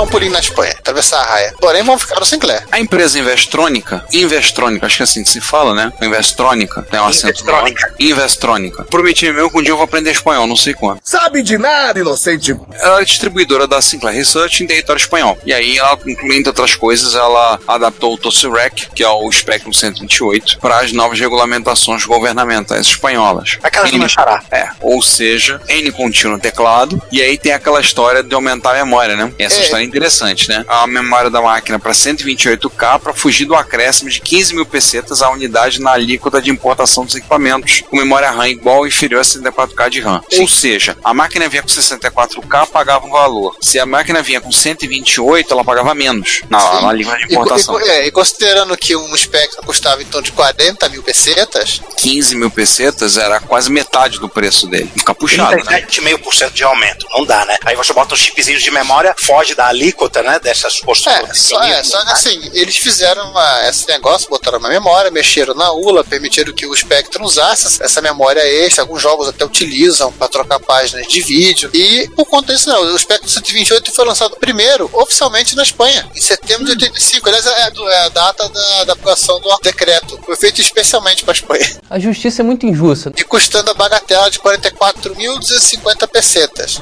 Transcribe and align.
Dar 0.00 0.02
um 0.02 0.06
pulinho 0.06 0.32
na 0.32 0.40
Espanha, 0.40 0.72
atravessar 0.78 1.20
a 1.20 1.24
raia. 1.24 1.54
Porém, 1.60 1.82
vamos 1.82 2.02
ficar 2.02 2.18
no 2.18 2.26
Sinclair. 2.26 2.64
A 2.72 2.80
empresa 2.80 3.18
Investrônica, 3.18 4.04
Investrônica, 4.12 4.86
acho 4.86 4.96
que 4.96 5.02
é 5.02 5.04
assim 5.04 5.22
que 5.22 5.28
se 5.30 5.40
fala, 5.40 5.74
né? 5.74 5.92
Investrônica, 6.00 6.82
tem 6.90 6.98
um 7.00 7.04
acento. 7.06 7.40
Investrônica. 7.42 7.94
Investrônica. 7.98 8.84
Prometi 8.84 9.30
meu 9.32 9.50
que 9.50 9.58
um 9.58 9.62
dia 9.62 9.72
eu 9.72 9.76
vou 9.76 9.84
aprender 9.84 10.10
espanhol, 10.10 10.46
não 10.46 10.56
sei 10.56 10.74
quando. 10.74 11.00
Sabe 11.04 11.42
de 11.42 11.58
nada, 11.58 12.00
inocente. 12.00 12.56
Ela 12.74 13.02
é 13.02 13.04
distribuidora 13.04 13.66
da 13.66 13.80
Sinclair 13.82 14.16
Research 14.16 14.62
em 14.64 14.66
território 14.66 15.00
espanhol. 15.00 15.38
E 15.44 15.52
aí, 15.52 15.76
ela, 15.78 15.98
incluindo 16.06 16.48
outras 16.48 16.74
coisas, 16.74 17.14
ela 17.14 17.58
adaptou 17.66 18.14
o 18.14 18.18
TOSIREC, 18.18 18.88
que 18.94 19.02
é 19.02 19.08
o 19.08 19.30
Spectrum 19.30 19.72
128, 19.72 20.58
para 20.60 20.78
as 20.80 20.92
novas 20.92 21.18
regulamentações 21.20 22.04
governamentais 22.04 22.86
espanholas. 22.86 23.58
Aquelas 23.62 23.90
N- 23.90 23.98
Machará. 23.98 24.42
É, 24.50 24.68
ou 24.80 25.02
seja, 25.02 25.60
N 25.68 25.90
contínuo 25.92 26.34
no 26.36 26.40
teclado, 26.40 27.00
e 27.12 27.20
aí 27.20 27.36
tem 27.36 27.52
aquela 27.52 27.80
história 27.80 28.22
de 28.22 28.34
aumentar 28.34 28.70
a 28.70 28.74
memória, 28.84 29.16
né? 29.16 29.32
Essa 29.38 29.60
É. 29.60 29.62
história 29.64 29.82
é 29.82 29.86
interessante, 29.90 30.48
né? 30.48 30.64
A 30.68 30.86
memória 30.86 31.28
da 31.30 31.40
máquina 31.42 31.78
para 31.78 31.92
128K 31.92 32.98
para 33.00 33.12
fugir 33.12 33.44
do 33.44 33.54
acréscimo 33.54 34.08
de 34.10 34.20
15 34.20 34.54
mil 34.54 34.64
pesetas 34.66 35.22
a 35.22 35.30
unidade 35.30 35.80
na 35.80 35.92
alíquota 35.92 36.40
de 36.40 36.50
importação 36.50 37.04
dos 37.04 37.14
equipamentos, 37.14 37.82
com 37.88 37.96
memória 37.96 38.30
RAM 38.30 38.48
igual 38.48 38.78
ou 38.78 38.86
inferior 38.86 39.20
a 39.20 39.24
64K 39.24 39.90
de 39.90 40.00
RAM. 40.00 40.22
Ou 40.38 40.48
seja, 40.48 40.96
a 41.04 41.12
máquina 41.12 41.48
vinha 41.48 41.62
com 41.62 41.68
64K, 41.68 42.66
pagava 42.68 43.06
um 43.06 43.10
valor. 43.10 43.56
Se 43.60 43.78
a 43.78 43.86
máquina 43.86 44.22
vinha 44.22 44.40
com 44.40 44.50
128, 44.52 45.52
ela 45.52 45.64
pagava 45.64 45.94
menos 45.94 46.42
na, 46.48 46.60
Sim. 46.60 46.82
na 46.82 46.88
alíquota 46.90 47.18
de 47.18 47.24
E, 47.24 47.26
co- 47.26 47.32
e 47.32 47.36
importação. 47.36 47.74
co- 47.74 47.80
é, 47.80 48.06
e 48.06 48.10
considerando 48.10 48.76
que 48.76 48.96
um 48.96 49.16
Spectrum 49.16 49.62
custava 49.64 50.02
em 50.02 50.06
torno 50.06 50.24
de 50.24 50.32
40 50.32 50.88
mil 50.88 51.02
pesetas, 51.02 51.80
15 51.98 52.34
mil 52.36 52.50
pesetas 52.50 53.16
era 53.16 53.40
quase 53.40 53.70
metade 53.70 54.18
do 54.18 54.28
preço 54.28 54.66
dele. 54.66 54.90
Fica 54.96 55.14
puxado, 55.14 55.56
né? 55.56 55.62
37,5% 55.82 56.52
de 56.52 56.64
aumento. 56.64 57.06
Não 57.12 57.24
dá, 57.24 57.44
né? 57.44 57.56
Aí 57.64 57.76
você 57.76 57.92
bota 57.92 58.14
um 58.14 58.16
chipzinho 58.16 58.58
de 58.58 58.70
memória, 58.70 59.14
foge 59.18 59.54
da 59.54 59.66
alíquota, 59.66 59.79
né? 60.22 60.38
Dessas 60.40 60.80
posturas. 60.80 61.30
É, 61.30 61.34
só, 61.34 61.62
é, 61.62 61.82
só 61.82 61.98
assim, 62.12 62.50
eles 62.52 62.76
fizeram 62.76 63.30
uma- 63.30 63.68
esse 63.68 63.86
negócio, 63.88 64.28
botaram 64.28 64.58
uma 64.58 64.68
memória, 64.68 65.10
mexeram 65.10 65.54
na 65.54 65.72
ULA, 65.72 66.04
permitiram 66.04 66.52
que 66.52 66.66
o 66.66 66.76
Spectrum 66.76 67.24
usasse 67.24 67.66
essa- 67.82 68.00
memória 68.00 68.40
extra, 68.40 68.82
alguns 68.82 69.02
jogos 69.02 69.28
até 69.28 69.44
utilizam 69.44 70.10
para 70.12 70.26
trocar 70.28 70.58
páginas 70.58 71.06
de 71.06 71.20
vídeo, 71.22 71.70
e 71.74 72.08
por 72.16 72.24
conta 72.24 72.52
disso 72.54 72.68
não, 72.68 72.80
o 72.94 72.98
Spectrum 72.98 73.28
128 73.28 73.92
foi 73.92 74.04
lançado 74.06 74.36
primeiro, 74.36 74.88
oficialmente 74.92 75.54
na 75.54 75.62
Espanha, 75.62 76.08
em 76.16 76.20
setembro 76.20 76.64
de 76.64 76.72
85, 76.72 77.28
aliás 77.28 77.44
é, 77.46 77.50
a- 77.50 77.72
é 77.92 78.06
a 78.06 78.08
data 78.08 78.48
da, 78.48 78.84
da 78.84 78.92
aprovação 78.94 79.38
do 79.40 79.54
decreto, 79.62 80.18
foi 80.24 80.34
feito 80.36 80.60
especialmente 80.60 81.22
para 81.24 81.32
a 81.32 81.36
Espanha, 81.36 81.80
A 81.90 81.98
justiça 81.98 82.40
é 82.40 82.44
muito 82.44 82.64
injusta. 82.66 83.12
e 83.16 83.22
custando 83.22 83.70
a 83.70 83.74
bagatela 83.74 84.30
de 84.30 84.38
44.250 84.38 86.08
pesetas. 86.08 86.80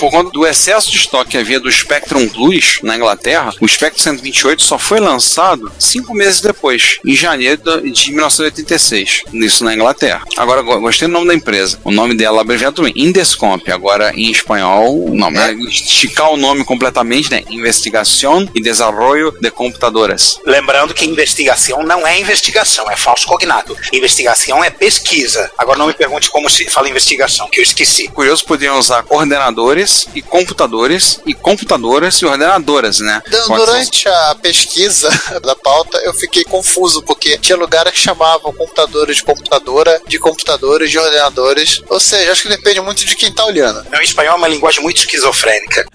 Por 0.00 0.10
conta 0.10 0.30
do 0.30 0.46
excesso 0.46 0.90
de 0.90 0.96
estoque 0.96 1.30
que 1.32 1.36
havia 1.38 1.60
do 1.60 1.70
Spectrum 1.70 2.26
Plus 2.28 2.78
na 2.82 2.96
Inglaterra, 2.96 3.52
o 3.60 3.68
Spectrum 3.68 4.02
128 4.02 4.62
só 4.62 4.78
foi 4.78 4.98
lançado 4.98 5.70
cinco 5.78 6.14
meses 6.14 6.40
depois, 6.40 6.98
em 7.04 7.14
janeiro 7.14 7.60
de 7.82 8.10
1986, 8.12 9.24
isso 9.34 9.62
na 9.64 9.74
Inglaterra. 9.74 10.22
Agora, 10.38 10.62
go- 10.62 10.80
gostei 10.80 11.06
do 11.06 11.12
nome 11.12 11.26
da 11.28 11.34
empresa. 11.34 11.78
O 11.84 11.90
nome 11.90 12.14
dela 12.14 12.40
abreviado 12.40 12.76
também, 12.76 12.92
Indescomp. 12.96 13.68
Agora, 13.70 14.12
em 14.16 14.30
espanhol, 14.30 15.04
o 15.10 15.14
nome, 15.14 15.38
é. 15.38 15.52
esticar 15.68 16.30
o 16.32 16.36
nome 16.36 16.64
completamente, 16.64 17.30
né? 17.30 17.44
Investigação 17.50 18.48
e 18.54 18.60
Desarrollo 18.62 19.32
de 19.40 19.50
Computadoras. 19.50 20.38
Lembrando 20.46 20.94
que 20.94 21.04
investigação 21.04 21.82
não 21.82 22.06
é 22.06 22.18
investigação, 22.18 22.90
é 22.90 22.96
falso 22.96 23.26
cognato. 23.26 23.76
Investigação 23.92 24.64
é 24.64 24.70
pesquisa. 24.70 25.50
Agora 25.58 25.78
não 25.78 25.86
me 25.88 25.94
pergunte 25.94 26.30
como 26.30 26.48
se 26.48 26.64
fala 26.70 26.88
investigação, 26.88 27.48
que 27.50 27.60
eu 27.60 27.64
esqueci. 27.64 28.08
Curioso, 28.08 28.44
podiam 28.46 28.78
usar 28.78 29.02
coordenadores 29.02 29.89
e 30.14 30.22
computadores 30.22 31.20
e 31.26 31.34
computadoras 31.34 32.16
e 32.16 32.26
ordenadoras, 32.26 33.00
né? 33.00 33.22
Durante 33.46 34.08
a 34.08 34.36
pesquisa 34.40 35.08
da 35.42 35.54
pauta, 35.54 35.98
eu 35.98 36.14
fiquei 36.14 36.44
confuso, 36.44 37.02
porque 37.02 37.38
tinha 37.38 37.56
lugares 37.56 37.92
que 37.92 38.00
chamavam 38.00 38.52
computadores 38.52 39.16
de 39.16 39.22
computadora, 39.22 40.00
de 40.06 40.18
computadores, 40.18 40.90
de 40.90 40.98
ordenadores. 40.98 41.82
Ou 41.88 42.00
seja, 42.00 42.32
acho 42.32 42.42
que 42.42 42.48
depende 42.48 42.80
muito 42.80 43.04
de 43.04 43.14
quem 43.14 43.32
tá 43.32 43.44
olhando. 43.44 43.84
O 43.92 44.02
espanhol 44.02 44.34
é 44.34 44.36
uma 44.36 44.48
linguagem 44.48 44.82
muito 44.82 44.98
esquizofrênica. 44.98 45.86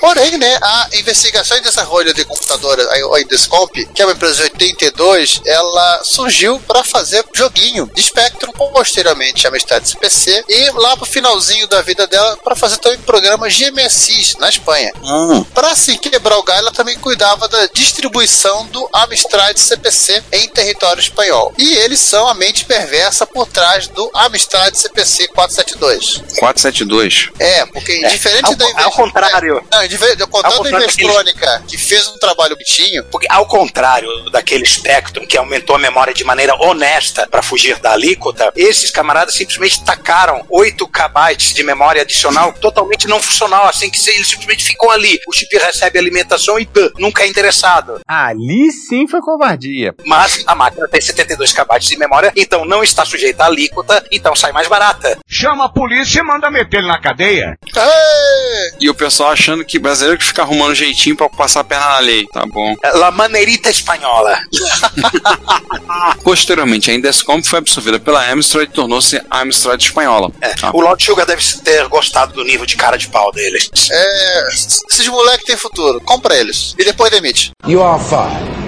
Porém, 0.00 0.38
né, 0.38 0.58
a 0.62 0.88
investigação 0.94 1.56
e 1.56 1.60
desenvolvimento 1.60 2.16
de 2.16 2.24
computadora, 2.24 2.82
a 3.14 3.20
Indescomp, 3.20 3.72
que 3.94 4.02
é 4.02 4.04
uma 4.04 4.12
empresa 4.12 4.36
de 4.36 4.42
82, 4.42 5.40
ela 5.44 6.00
surgiu 6.04 6.60
para 6.60 6.84
fazer 6.84 7.24
joguinho 7.34 7.90
de 7.94 8.02
Spectrum, 8.02 8.52
posteriormente 8.52 9.46
a 9.46 9.50
Amstrad 9.50 9.84
CPC, 9.84 10.44
e 10.48 10.70
lá 10.70 10.96
pro 10.96 11.06
finalzinho 11.06 11.66
da 11.66 11.82
vida 11.82 12.06
dela, 12.06 12.36
para 12.36 12.56
fazer 12.56 12.78
também 12.78 12.98
programas 13.00 13.37
de 13.46 13.70
MSIs 13.70 14.34
na 14.38 14.48
Espanha. 14.48 14.92
Hum. 15.02 15.44
Para 15.44 15.70
assim 15.72 15.96
quebrar 15.98 16.36
o 16.38 16.42
galho, 16.42 16.60
ela 16.60 16.72
também 16.72 16.96
cuidava 16.98 17.48
da 17.48 17.66
distribuição 17.72 18.66
do 18.66 18.88
Amstrad 18.92 19.56
CPC 19.56 20.22
em 20.32 20.48
território 20.48 21.00
espanhol. 21.00 21.52
E 21.58 21.74
eles 21.76 22.00
são 22.00 22.26
a 22.28 22.34
mente 22.34 22.64
perversa 22.64 23.26
por 23.26 23.46
trás 23.46 23.88
do 23.88 24.10
Amstrad 24.14 24.74
CPC 24.74 25.28
472. 25.28 26.22
472. 26.38 27.28
É, 27.38 27.66
porque 27.66 27.92
É, 28.04 28.08
diferente 28.08 28.46
ao- 28.46 28.54
da 28.56 28.84
ao 28.84 28.90
contrário. 28.92 29.62
Não, 29.70 29.86
diferente, 29.86 30.22
ao 30.22 30.28
contrário 30.28 30.56
Ao 30.58 30.64
da 30.64 30.70
contrário 30.70 30.84
Investrônica, 30.86 31.62
que 31.68 31.76
fez 31.78 32.06
um 32.08 32.18
trabalho 32.18 32.54
bonitinho, 32.56 33.04
Porque, 33.10 33.26
ao 33.30 33.46
contrário 33.46 34.08
daquele 34.30 34.64
Spectrum 34.66 35.26
que 35.26 35.36
aumentou 35.36 35.76
a 35.76 35.78
memória 35.78 36.12
de 36.14 36.24
maneira 36.24 36.54
honesta 36.56 37.26
para 37.30 37.42
fugir 37.42 37.78
da 37.78 37.92
alíquota, 37.92 38.52
esses 38.56 38.90
camaradas 38.90 39.34
simplesmente 39.34 39.82
tacaram 39.84 40.44
8 40.48 40.86
KB 40.88 41.36
de 41.36 41.62
memória 41.62 42.02
adicional 42.02 42.52
totalmente 42.60 43.06
não 43.06 43.20
funcional, 43.28 43.66
assim 43.68 43.90
que 43.90 43.98
ele 44.10 44.24
simplesmente 44.24 44.64
ficou 44.64 44.90
ali. 44.90 45.20
O 45.26 45.32
chip 45.32 45.56
recebe 45.56 45.98
alimentação 45.98 46.58
e 46.58 46.66
tã, 46.66 46.90
nunca 46.98 47.22
é 47.22 47.26
interessado. 47.28 48.00
Ali 48.06 48.70
sim 48.72 49.06
foi 49.06 49.20
covardia. 49.20 49.94
Mas 50.04 50.42
a 50.46 50.54
máquina 50.54 50.88
tem 50.88 51.00
72 51.00 51.52
KB 51.52 51.78
de 51.80 51.96
memória, 51.98 52.32
então 52.36 52.64
não 52.64 52.82
está 52.82 53.04
sujeita 53.04 53.44
à 53.44 53.46
alíquota, 53.46 54.04
então 54.10 54.34
sai 54.34 54.52
mais 54.52 54.68
barata. 54.68 55.18
Chama 55.26 55.66
a 55.66 55.68
polícia 55.68 56.20
e 56.20 56.22
manda 56.22 56.50
meter 56.50 56.78
ele 56.78 56.88
na 56.88 57.00
cadeia. 57.00 57.58
Ê! 57.76 58.72
E 58.80 58.88
o 58.90 58.94
pessoal 58.94 59.30
achando 59.30 59.64
que 59.64 59.78
brasileiro 59.78 60.18
que 60.18 60.24
fica 60.24 60.42
arrumando 60.42 60.74
jeitinho 60.74 61.16
pra 61.16 61.28
passar 61.28 61.60
a 61.60 61.64
perna 61.64 61.86
na 61.86 61.98
lei. 61.98 62.26
Tá 62.32 62.44
bom. 62.46 62.74
La 62.94 63.10
maneirita 63.10 63.70
espanhola. 63.70 64.38
Posteriormente, 66.22 66.90
a 66.90 66.94
Indescomp 66.94 67.44
foi 67.44 67.58
absorvida 67.58 67.98
pela 67.98 68.30
Amstrad 68.30 68.68
e 68.68 68.72
tornou-se 68.72 69.20
a 69.30 69.40
Amstrad 69.40 69.80
espanhola. 69.80 70.30
É, 70.40 70.48
Tá. 70.58 70.70
O 70.74 70.80
Lord 70.80 71.02
Sugar 71.02 71.24
deve 71.24 71.42
ter 71.62 71.86
gostado 71.88 72.32
do 72.32 72.42
nível 72.44 72.66
de 72.66 72.74
cara 72.76 72.96
de 72.96 73.06
pau 73.08 73.17
dele. 73.32 73.58
é, 73.90 74.48
esses 74.48 75.08
moleques 75.08 75.44
têm 75.44 75.56
futuro, 75.56 76.00
compra 76.00 76.36
eles. 76.36 76.74
E 76.78 76.84
depois 76.84 77.10
demite. 77.10 77.50
You 77.66 77.82
are 77.82 78.02
fired. 78.02 78.67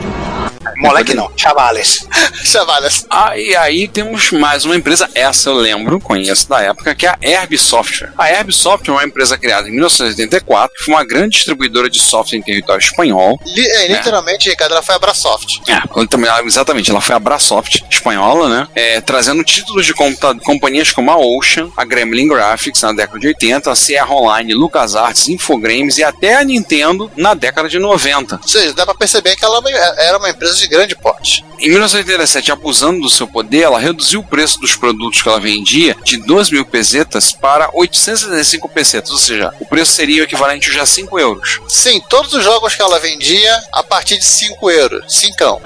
Moleque 0.77 1.15
não, 1.15 1.31
chavales. 1.37 2.07
Chavalas. 2.45 3.07
Ah, 3.11 3.37
e 3.39 3.55
aí 3.57 3.89
temos 3.89 4.31
mais 4.33 4.65
uma 4.65 4.77
empresa, 4.77 5.09
essa 5.15 5.49
eu 5.51 5.55
lembro, 5.55 5.99
conheço 6.01 6.49
da 6.49 6.61
época, 6.61 6.95
que 6.95 7.07
é 7.07 7.11
a 7.11 7.19
Herb 7.23 7.57
Software. 7.57 8.13
A 8.19 8.29
Herb 8.31 8.53
Software 8.53 8.95
é 8.95 8.97
uma 8.99 9.05
empresa 9.05 9.39
criada 9.39 9.69
em 9.69 9.73
1984, 9.73 10.77
que 10.77 10.85
foi 10.85 10.95
uma 10.95 11.05
grande 11.05 11.37
distribuidora 11.37 11.89
de 11.89 11.99
software 12.01 12.39
em 12.39 12.43
território 12.43 12.81
espanhol. 12.83 13.39
Li- 13.47 13.67
é, 13.69 13.89
literalmente, 13.89 14.49
Ricardo, 14.51 14.73
ela 14.73 14.83
foi 14.83 14.95
a 14.95 14.99
Brasoft. 14.99 15.61
É, 15.69 15.81
também- 16.07 16.29
ela- 16.29 16.43
exatamente, 16.43 16.91
ela 16.91 17.01
foi 17.01 17.15
a 17.15 17.19
Brasoft 17.19 17.83
espanhola, 17.91 18.49
né? 18.49 18.69
É, 18.75 19.01
trazendo 19.01 19.43
títulos 19.45 19.87
de 19.87 19.95
companhias 19.95 20.93
como 20.93 21.11
a 21.11 21.17
Ocean, 21.17 21.71
a 21.77 21.85
Gremlin 21.85 22.29
Graphics 22.29 22.83
na 22.83 22.93
década 22.93 23.19
de 23.19 23.29
80, 23.29 23.71
a 23.71 23.75
Sierra 23.77 24.13
Online, 24.15 24.53
LucasArts, 24.55 25.29
Infogrames 25.29 25.99
e 25.99 26.05
até 26.05 26.37
a 26.37 26.45
Nintendo 26.45 27.11
na 27.17 27.35
década 27.35 27.69
de 27.69 27.79
90. 27.79 28.39
Ou 28.43 28.49
seja, 28.49 28.75
dá 28.75 28.85
pra 28.85 28.95
perceber 28.95 29.37
que 29.37 29.45
ela 29.45 29.61
era 29.99 30.19
uma 30.19 30.29
empresa 30.31 30.50
de 30.59 30.67
grande 30.67 30.95
porte. 30.95 31.45
Em 31.59 31.69
1987, 31.69 32.51
abusando 32.53 33.01
do 33.01 33.11
seu 33.11 33.27
poder, 33.27 33.63
ela 33.63 33.79
reduziu 33.79 34.21
o 34.21 34.25
preço 34.25 34.59
dos 34.61 34.75
produtos 34.77 35.21
que 35.23 35.29
ela 35.29 35.39
vendia 35.41 35.97
de 36.03 36.17
2 36.17 36.51
mil 36.51 36.65
pesetas 36.65 37.33
para 37.33 37.69
865 37.75 38.69
pesetas, 38.69 39.11
ou 39.11 39.19
seja, 39.19 39.53
o 39.61 39.67
preço 39.67 39.93
seria 39.93 40.23
o 40.23 40.25
equivalente 40.25 40.71
hoje 40.71 40.81
a 40.81 40.87
5 40.87 41.19
euros. 41.19 41.61
Sim, 41.69 42.01
todos 42.09 42.33
os 42.33 42.43
jogos 42.43 42.75
que 42.75 42.83
ela 42.83 42.99
vendia 42.99 43.63
a 43.73 43.83
partir 43.83 44.19
de 44.19 44.25
5 44.25 44.71
euros. 44.71 45.05
Cincão. 45.15 45.61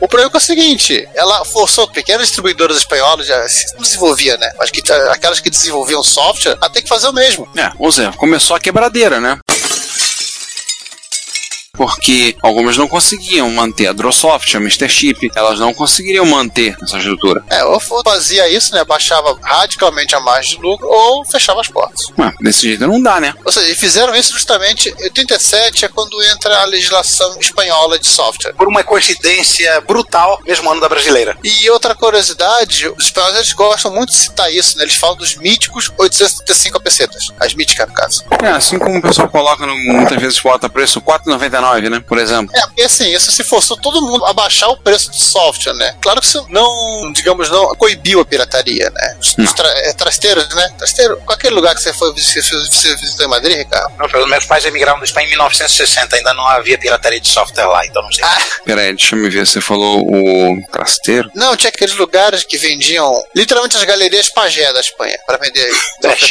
O 0.00 0.08
problema 0.08 0.30
é 0.34 0.36
o 0.36 0.40
seguinte, 0.40 1.08
ela 1.14 1.44
forçou 1.46 1.88
pequenas 1.88 2.26
distribuidoras 2.26 2.76
espanholas, 2.76 3.26
já 3.26 3.48
se 3.48 3.74
desenvolvia, 3.78 4.36
né? 4.36 4.52
Acho 4.60 4.70
que 4.72 4.82
tá- 4.82 5.12
aquelas 5.12 5.40
que 5.40 5.48
desenvolviam 5.48 6.02
software, 6.02 6.58
a 6.60 6.68
ter 6.68 6.82
que 6.82 6.88
fazer 6.88 7.08
o 7.08 7.12
mesmo. 7.12 7.48
É, 7.56 7.72
ou 7.78 7.90
seja, 7.90 8.12
começou 8.12 8.54
a 8.54 8.60
quebradeira, 8.60 9.18
né? 9.18 9.38
Porque 11.74 12.36
algumas 12.42 12.76
não 12.76 12.88
conseguiam 12.88 13.50
manter 13.50 13.88
a 13.88 13.92
Drosoft, 13.92 14.54
a 14.54 14.60
Mr. 14.60 14.88
Chip, 14.88 15.30
elas 15.34 15.58
não 15.58 15.74
conseguiriam 15.74 16.24
manter 16.24 16.76
essa 16.82 16.98
estrutura. 16.98 17.42
É, 17.50 17.64
ou 17.64 17.80
fazia 18.04 18.48
isso, 18.48 18.74
né? 18.74 18.84
Baixava 18.84 19.36
radicalmente 19.42 20.14
a 20.14 20.20
margem 20.20 20.56
de 20.56 20.62
lucro, 20.62 20.86
ou 20.88 21.24
fechava 21.26 21.60
as 21.60 21.68
portas. 21.68 22.00
Ué, 22.18 22.32
desse 22.40 22.62
jeito 22.68 22.86
não 22.86 23.02
dá, 23.02 23.20
né? 23.20 23.34
Ou 23.44 23.52
seja, 23.52 23.68
e 23.70 23.74
fizeram 23.74 24.14
isso 24.14 24.32
justamente 24.32 24.88
em 24.98 25.02
87 25.04 25.84
é 25.84 25.88
quando 25.88 26.22
entra 26.22 26.58
a 26.60 26.64
legislação 26.64 27.36
espanhola 27.40 27.98
de 27.98 28.06
software. 28.06 28.54
Por 28.54 28.68
uma 28.68 28.84
coincidência 28.84 29.80
brutal, 29.82 30.40
mesmo 30.46 30.70
ano 30.70 30.80
da 30.80 30.88
brasileira. 30.88 31.36
E 31.42 31.68
outra 31.70 31.94
curiosidade, 31.94 32.88
os 32.88 33.06
espanhóis 33.06 33.34
eles 33.36 33.52
gostam 33.52 33.92
muito 33.92 34.10
de 34.10 34.16
citar 34.16 34.52
isso, 34.52 34.76
né? 34.78 34.84
Eles 34.84 34.94
falam 34.94 35.16
dos 35.16 35.34
míticos 35.36 35.90
835 35.98 36.80
pesetas. 36.80 37.28
As 37.40 37.54
míticas, 37.54 37.88
no 37.88 37.94
caso. 37.94 38.24
É, 38.42 38.48
assim 38.48 38.78
como 38.78 38.98
o 38.98 39.02
pessoal 39.02 39.28
coloca, 39.28 39.66
no- 39.66 39.76
muitas 39.76 40.20
vezes 40.20 40.38
bota 40.40 40.68
preço 40.68 41.00
4,99, 41.00 41.63
né? 41.90 42.00
Por 42.06 42.18
exemplo. 42.18 42.54
É, 42.56 42.60
porque 42.66 42.82
assim, 42.82 43.12
isso 43.14 43.30
se 43.30 43.42
forçou 43.44 43.76
todo 43.76 44.00
mundo 44.02 44.24
a 44.26 44.32
baixar 44.32 44.68
o 44.68 44.76
preço 44.76 45.10
do 45.10 45.16
software, 45.16 45.74
né? 45.74 45.94
Claro 46.00 46.20
que 46.20 46.26
isso 46.26 46.46
não, 46.50 47.12
digamos, 47.12 47.48
não 47.50 47.74
coibiu 47.76 48.20
a 48.20 48.24
pirataria, 48.24 48.90
né? 48.90 49.16
Os, 49.20 49.34
os 49.38 49.52
tra 49.52 49.68
é, 49.80 49.92
trasteiros, 49.92 50.48
né? 50.54 50.68
Trasteiro, 50.78 51.16
qualquer 51.26 51.50
lugar 51.52 51.74
que 51.74 51.80
você 51.82 51.92
foi 51.92 52.12
você, 52.12 52.40
você 52.42 52.96
visitou 52.96 53.26
em 53.26 53.28
Madrid, 53.28 53.56
Ricardo? 53.58 53.92
Não, 53.98 54.08
pelos 54.08 54.28
meus 54.28 54.44
pais 54.44 54.64
emigraram 54.64 54.98
do 54.98 55.04
Espanha 55.04 55.26
em 55.26 55.30
1960, 55.30 56.16
ainda 56.16 56.34
não 56.34 56.46
havia 56.46 56.78
pirataria 56.78 57.20
de 57.20 57.28
software 57.28 57.66
lá, 57.66 57.84
então 57.86 58.02
não 58.02 58.12
sei. 58.12 58.24
Ah, 58.24 58.38
Pera 58.64 58.80
aí, 58.82 58.92
deixa 58.94 59.14
eu 59.14 59.18
me 59.20 59.28
ver. 59.30 59.46
Você 59.46 59.60
falou 59.60 60.00
o 60.00 60.56
trasteiro? 60.72 61.30
não, 61.34 61.56
tinha 61.56 61.68
aqueles 61.70 61.94
lugares 61.96 62.42
que 62.44 62.56
vendiam 62.58 63.12
literalmente 63.34 63.76
as 63.76 63.84
galerias 63.84 64.28
pajé 64.28 64.72
da 64.72 64.80
Espanha 64.80 65.16
para 65.26 65.38
vender 65.38 65.70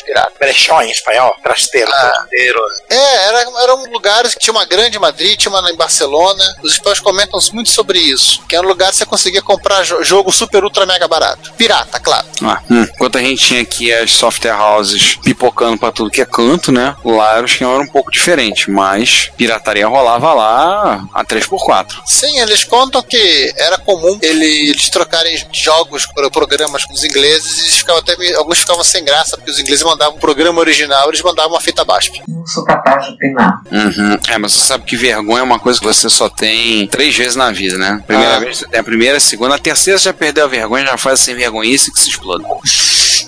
pirata. 0.06 0.31
Brechó 0.39 0.81
em 0.81 0.91
espanhol, 0.91 1.36
trasteiro, 1.44 1.91
Ah. 1.94 2.12
trasteiro. 2.12 2.59
É, 2.89 3.15
era, 3.27 3.39
eram 3.63 3.86
lugares 3.91 4.33
que 4.33 4.39
tinha 4.39 4.53
uma 4.53 4.65
grande 4.65 4.97
em 4.97 5.00
Madrid, 5.23 5.37
tinha 5.39 5.51
uma 5.53 5.71
em 5.71 5.75
Barcelona. 5.77 6.43
Os 6.61 6.73
espanhóis 6.73 6.99
comentam 6.99 7.39
muito 7.53 7.71
sobre 7.71 7.97
isso. 7.97 8.41
Que 8.47 8.55
era 8.57 8.65
um 8.65 8.69
lugar 8.69 8.89
que 8.91 8.97
você 8.97 9.05
conseguia 9.05 9.41
comprar 9.41 9.81
jo- 9.83 10.03
jogo 10.03 10.31
super 10.33 10.63
ultra 10.65 10.85
mega 10.85 11.07
barato. 11.07 11.53
Pirata, 11.53 11.97
claro. 11.99 12.25
Ah, 12.43 12.61
hum. 12.69 12.83
Enquanto 12.83 13.17
a 13.17 13.21
gente 13.21 13.41
tinha 13.45 13.61
aqui 13.61 13.93
as 13.93 14.11
software 14.11 14.53
houses 14.59 15.15
pipocando 15.23 15.77
pra 15.77 15.91
tudo 15.93 16.11
que 16.11 16.21
é 16.21 16.25
canto, 16.25 16.71
né? 16.73 16.95
Lá 17.05 17.33
era 17.37 17.43
o 17.43 17.45
esquema 17.45 17.73
era 17.73 17.83
um 17.83 17.87
pouco 17.87 18.11
diferente, 18.11 18.69
mas 18.69 19.31
pirataria 19.37 19.87
rolava 19.87 20.33
lá 20.33 21.05
a 21.13 21.23
3x4. 21.23 22.01
Sim, 22.05 22.39
eles 22.39 22.63
contam 22.65 23.01
que 23.01 23.53
era 23.57 23.77
comum 23.77 24.17
ele- 24.21 24.69
eles 24.69 24.89
trocarem 24.89 25.41
jogos 25.53 26.05
por 26.05 26.29
programas 26.31 26.83
com 26.83 26.93
os 26.93 27.03
ingleses 27.05 27.67
e 27.67 27.71
ficavam 27.77 28.01
até 28.01 28.17
meio- 28.17 28.37
alguns 28.37 28.59
ficavam 28.59 28.83
sem 28.83 29.03
graça, 29.05 29.37
porque 29.37 29.51
os 29.51 29.59
ingleses 29.59 29.83
mandavam 29.85 30.15
um 30.17 30.19
programa 30.19 30.59
original, 30.59 31.07
eles 31.07 31.21
mandavam 31.21 31.53
uma 31.53 31.61
fita 31.61 31.85
BASP. 31.85 32.21
Não 32.27 32.45
sou 32.45 32.65
capaz 32.65 33.05
de 33.05 33.13
opinar. 33.13 33.61
Uhum. 33.71 34.17
É, 34.27 34.37
mas 34.37 34.53
você 34.53 34.67
sabe 34.67 34.83
que 34.83 34.95
vergonha 35.15 35.39
é 35.39 35.44
uma 35.44 35.60
coisa 35.60 35.80
que 35.80 35.86
você 35.86 36.10
só 36.10 36.30
tem 36.30 36.88
três 36.88 37.15
vezes 37.15 37.36
na 37.36 37.51
vida, 37.51 37.77
né? 37.77 38.01
Primeira 38.06 38.36
Ah. 38.36 38.39
vez 38.39 38.57
você 38.57 38.68
tem 38.68 38.80
a 38.80 38.83
primeira, 38.83 39.18
a 39.18 39.19
segunda, 39.19 39.56
a 39.56 39.60
terceira 39.60 39.98
você 40.00 40.06
já 40.06 40.13
perdeu 40.13 40.45
a 40.45 40.48
vergonha, 40.48 40.86
já 40.86 40.98
faz 40.98 41.19
sem 41.19 41.36
vergonhice 41.36 41.92
que 41.92 42.00
se 42.00 42.10
exploda. 42.10 42.44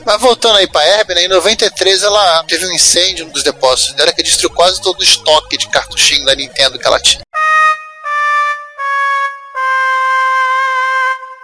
Mas 0.05 0.21
voltando 0.21 0.57
aí 0.57 0.67
pra 0.67 0.85
Herbie, 0.87 1.15
né, 1.15 1.25
em 1.25 1.27
93 1.27 2.03
ela 2.03 2.43
teve 2.43 2.65
um 2.65 2.71
incêndio 2.71 3.27
nos 3.33 3.43
depósitos 3.43 3.95
dela 3.95 4.11
que 4.13 4.21
destruiu 4.23 4.51
quase 4.51 4.81
todo 4.81 4.99
o 4.99 5.03
estoque 5.03 5.57
de 5.57 5.67
cartuchinho 5.69 6.25
da 6.25 6.35
Nintendo 6.35 6.77
que 6.77 6.87
ela 6.87 6.99
tinha. 6.99 7.21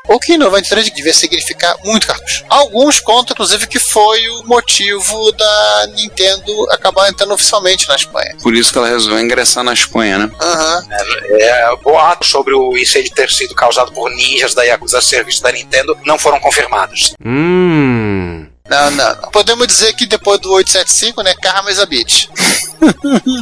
O 0.07 0.19
que 0.19 0.33
em 0.33 0.37
93 0.37 0.91
devia 0.91 1.13
significar 1.13 1.75
muito 1.83 2.07
cartucho. 2.07 2.43
Alguns 2.49 2.99
contam, 2.99 3.33
inclusive, 3.33 3.67
que 3.67 3.79
foi 3.79 4.27
o 4.29 4.43
motivo 4.45 5.31
da 5.31 5.87
Nintendo 5.95 6.51
acabar 6.71 7.09
entrando 7.09 7.33
oficialmente 7.33 7.87
na 7.87 7.95
Espanha. 7.95 8.35
Por 8.41 8.53
isso 8.55 8.71
que 8.71 8.77
ela 8.77 8.87
resolveu 8.87 9.19
ingressar 9.19 9.63
na 9.63 9.73
Espanha, 9.73 10.17
né? 10.17 10.31
Aham. 10.39 10.87
É, 11.29 11.75
boatos 11.83 12.29
sobre 12.29 12.53
o 12.53 12.77
incêndio 12.77 13.13
ter 13.13 13.29
sido 13.29 13.53
causado 13.55 13.91
por 13.91 14.09
ninjas 14.09 14.53
da 14.53 14.63
Yakuza 14.63 15.01
Serviço 15.01 15.43
da 15.43 15.51
Nintendo 15.51 15.97
não 16.05 16.17
foram 16.17 16.39
confirmados. 16.39 17.13
Hum. 17.23 18.47
Não, 18.69 18.91
não, 18.91 19.15
não. 19.15 19.31
Podemos 19.31 19.67
dizer 19.67 19.93
que 19.93 20.05
depois 20.05 20.39
do 20.39 20.51
875, 20.53 21.21
né, 21.23 21.33
Karma 21.41 21.71
is 21.71 21.79
a 21.79 21.85
bitch. 21.85 22.27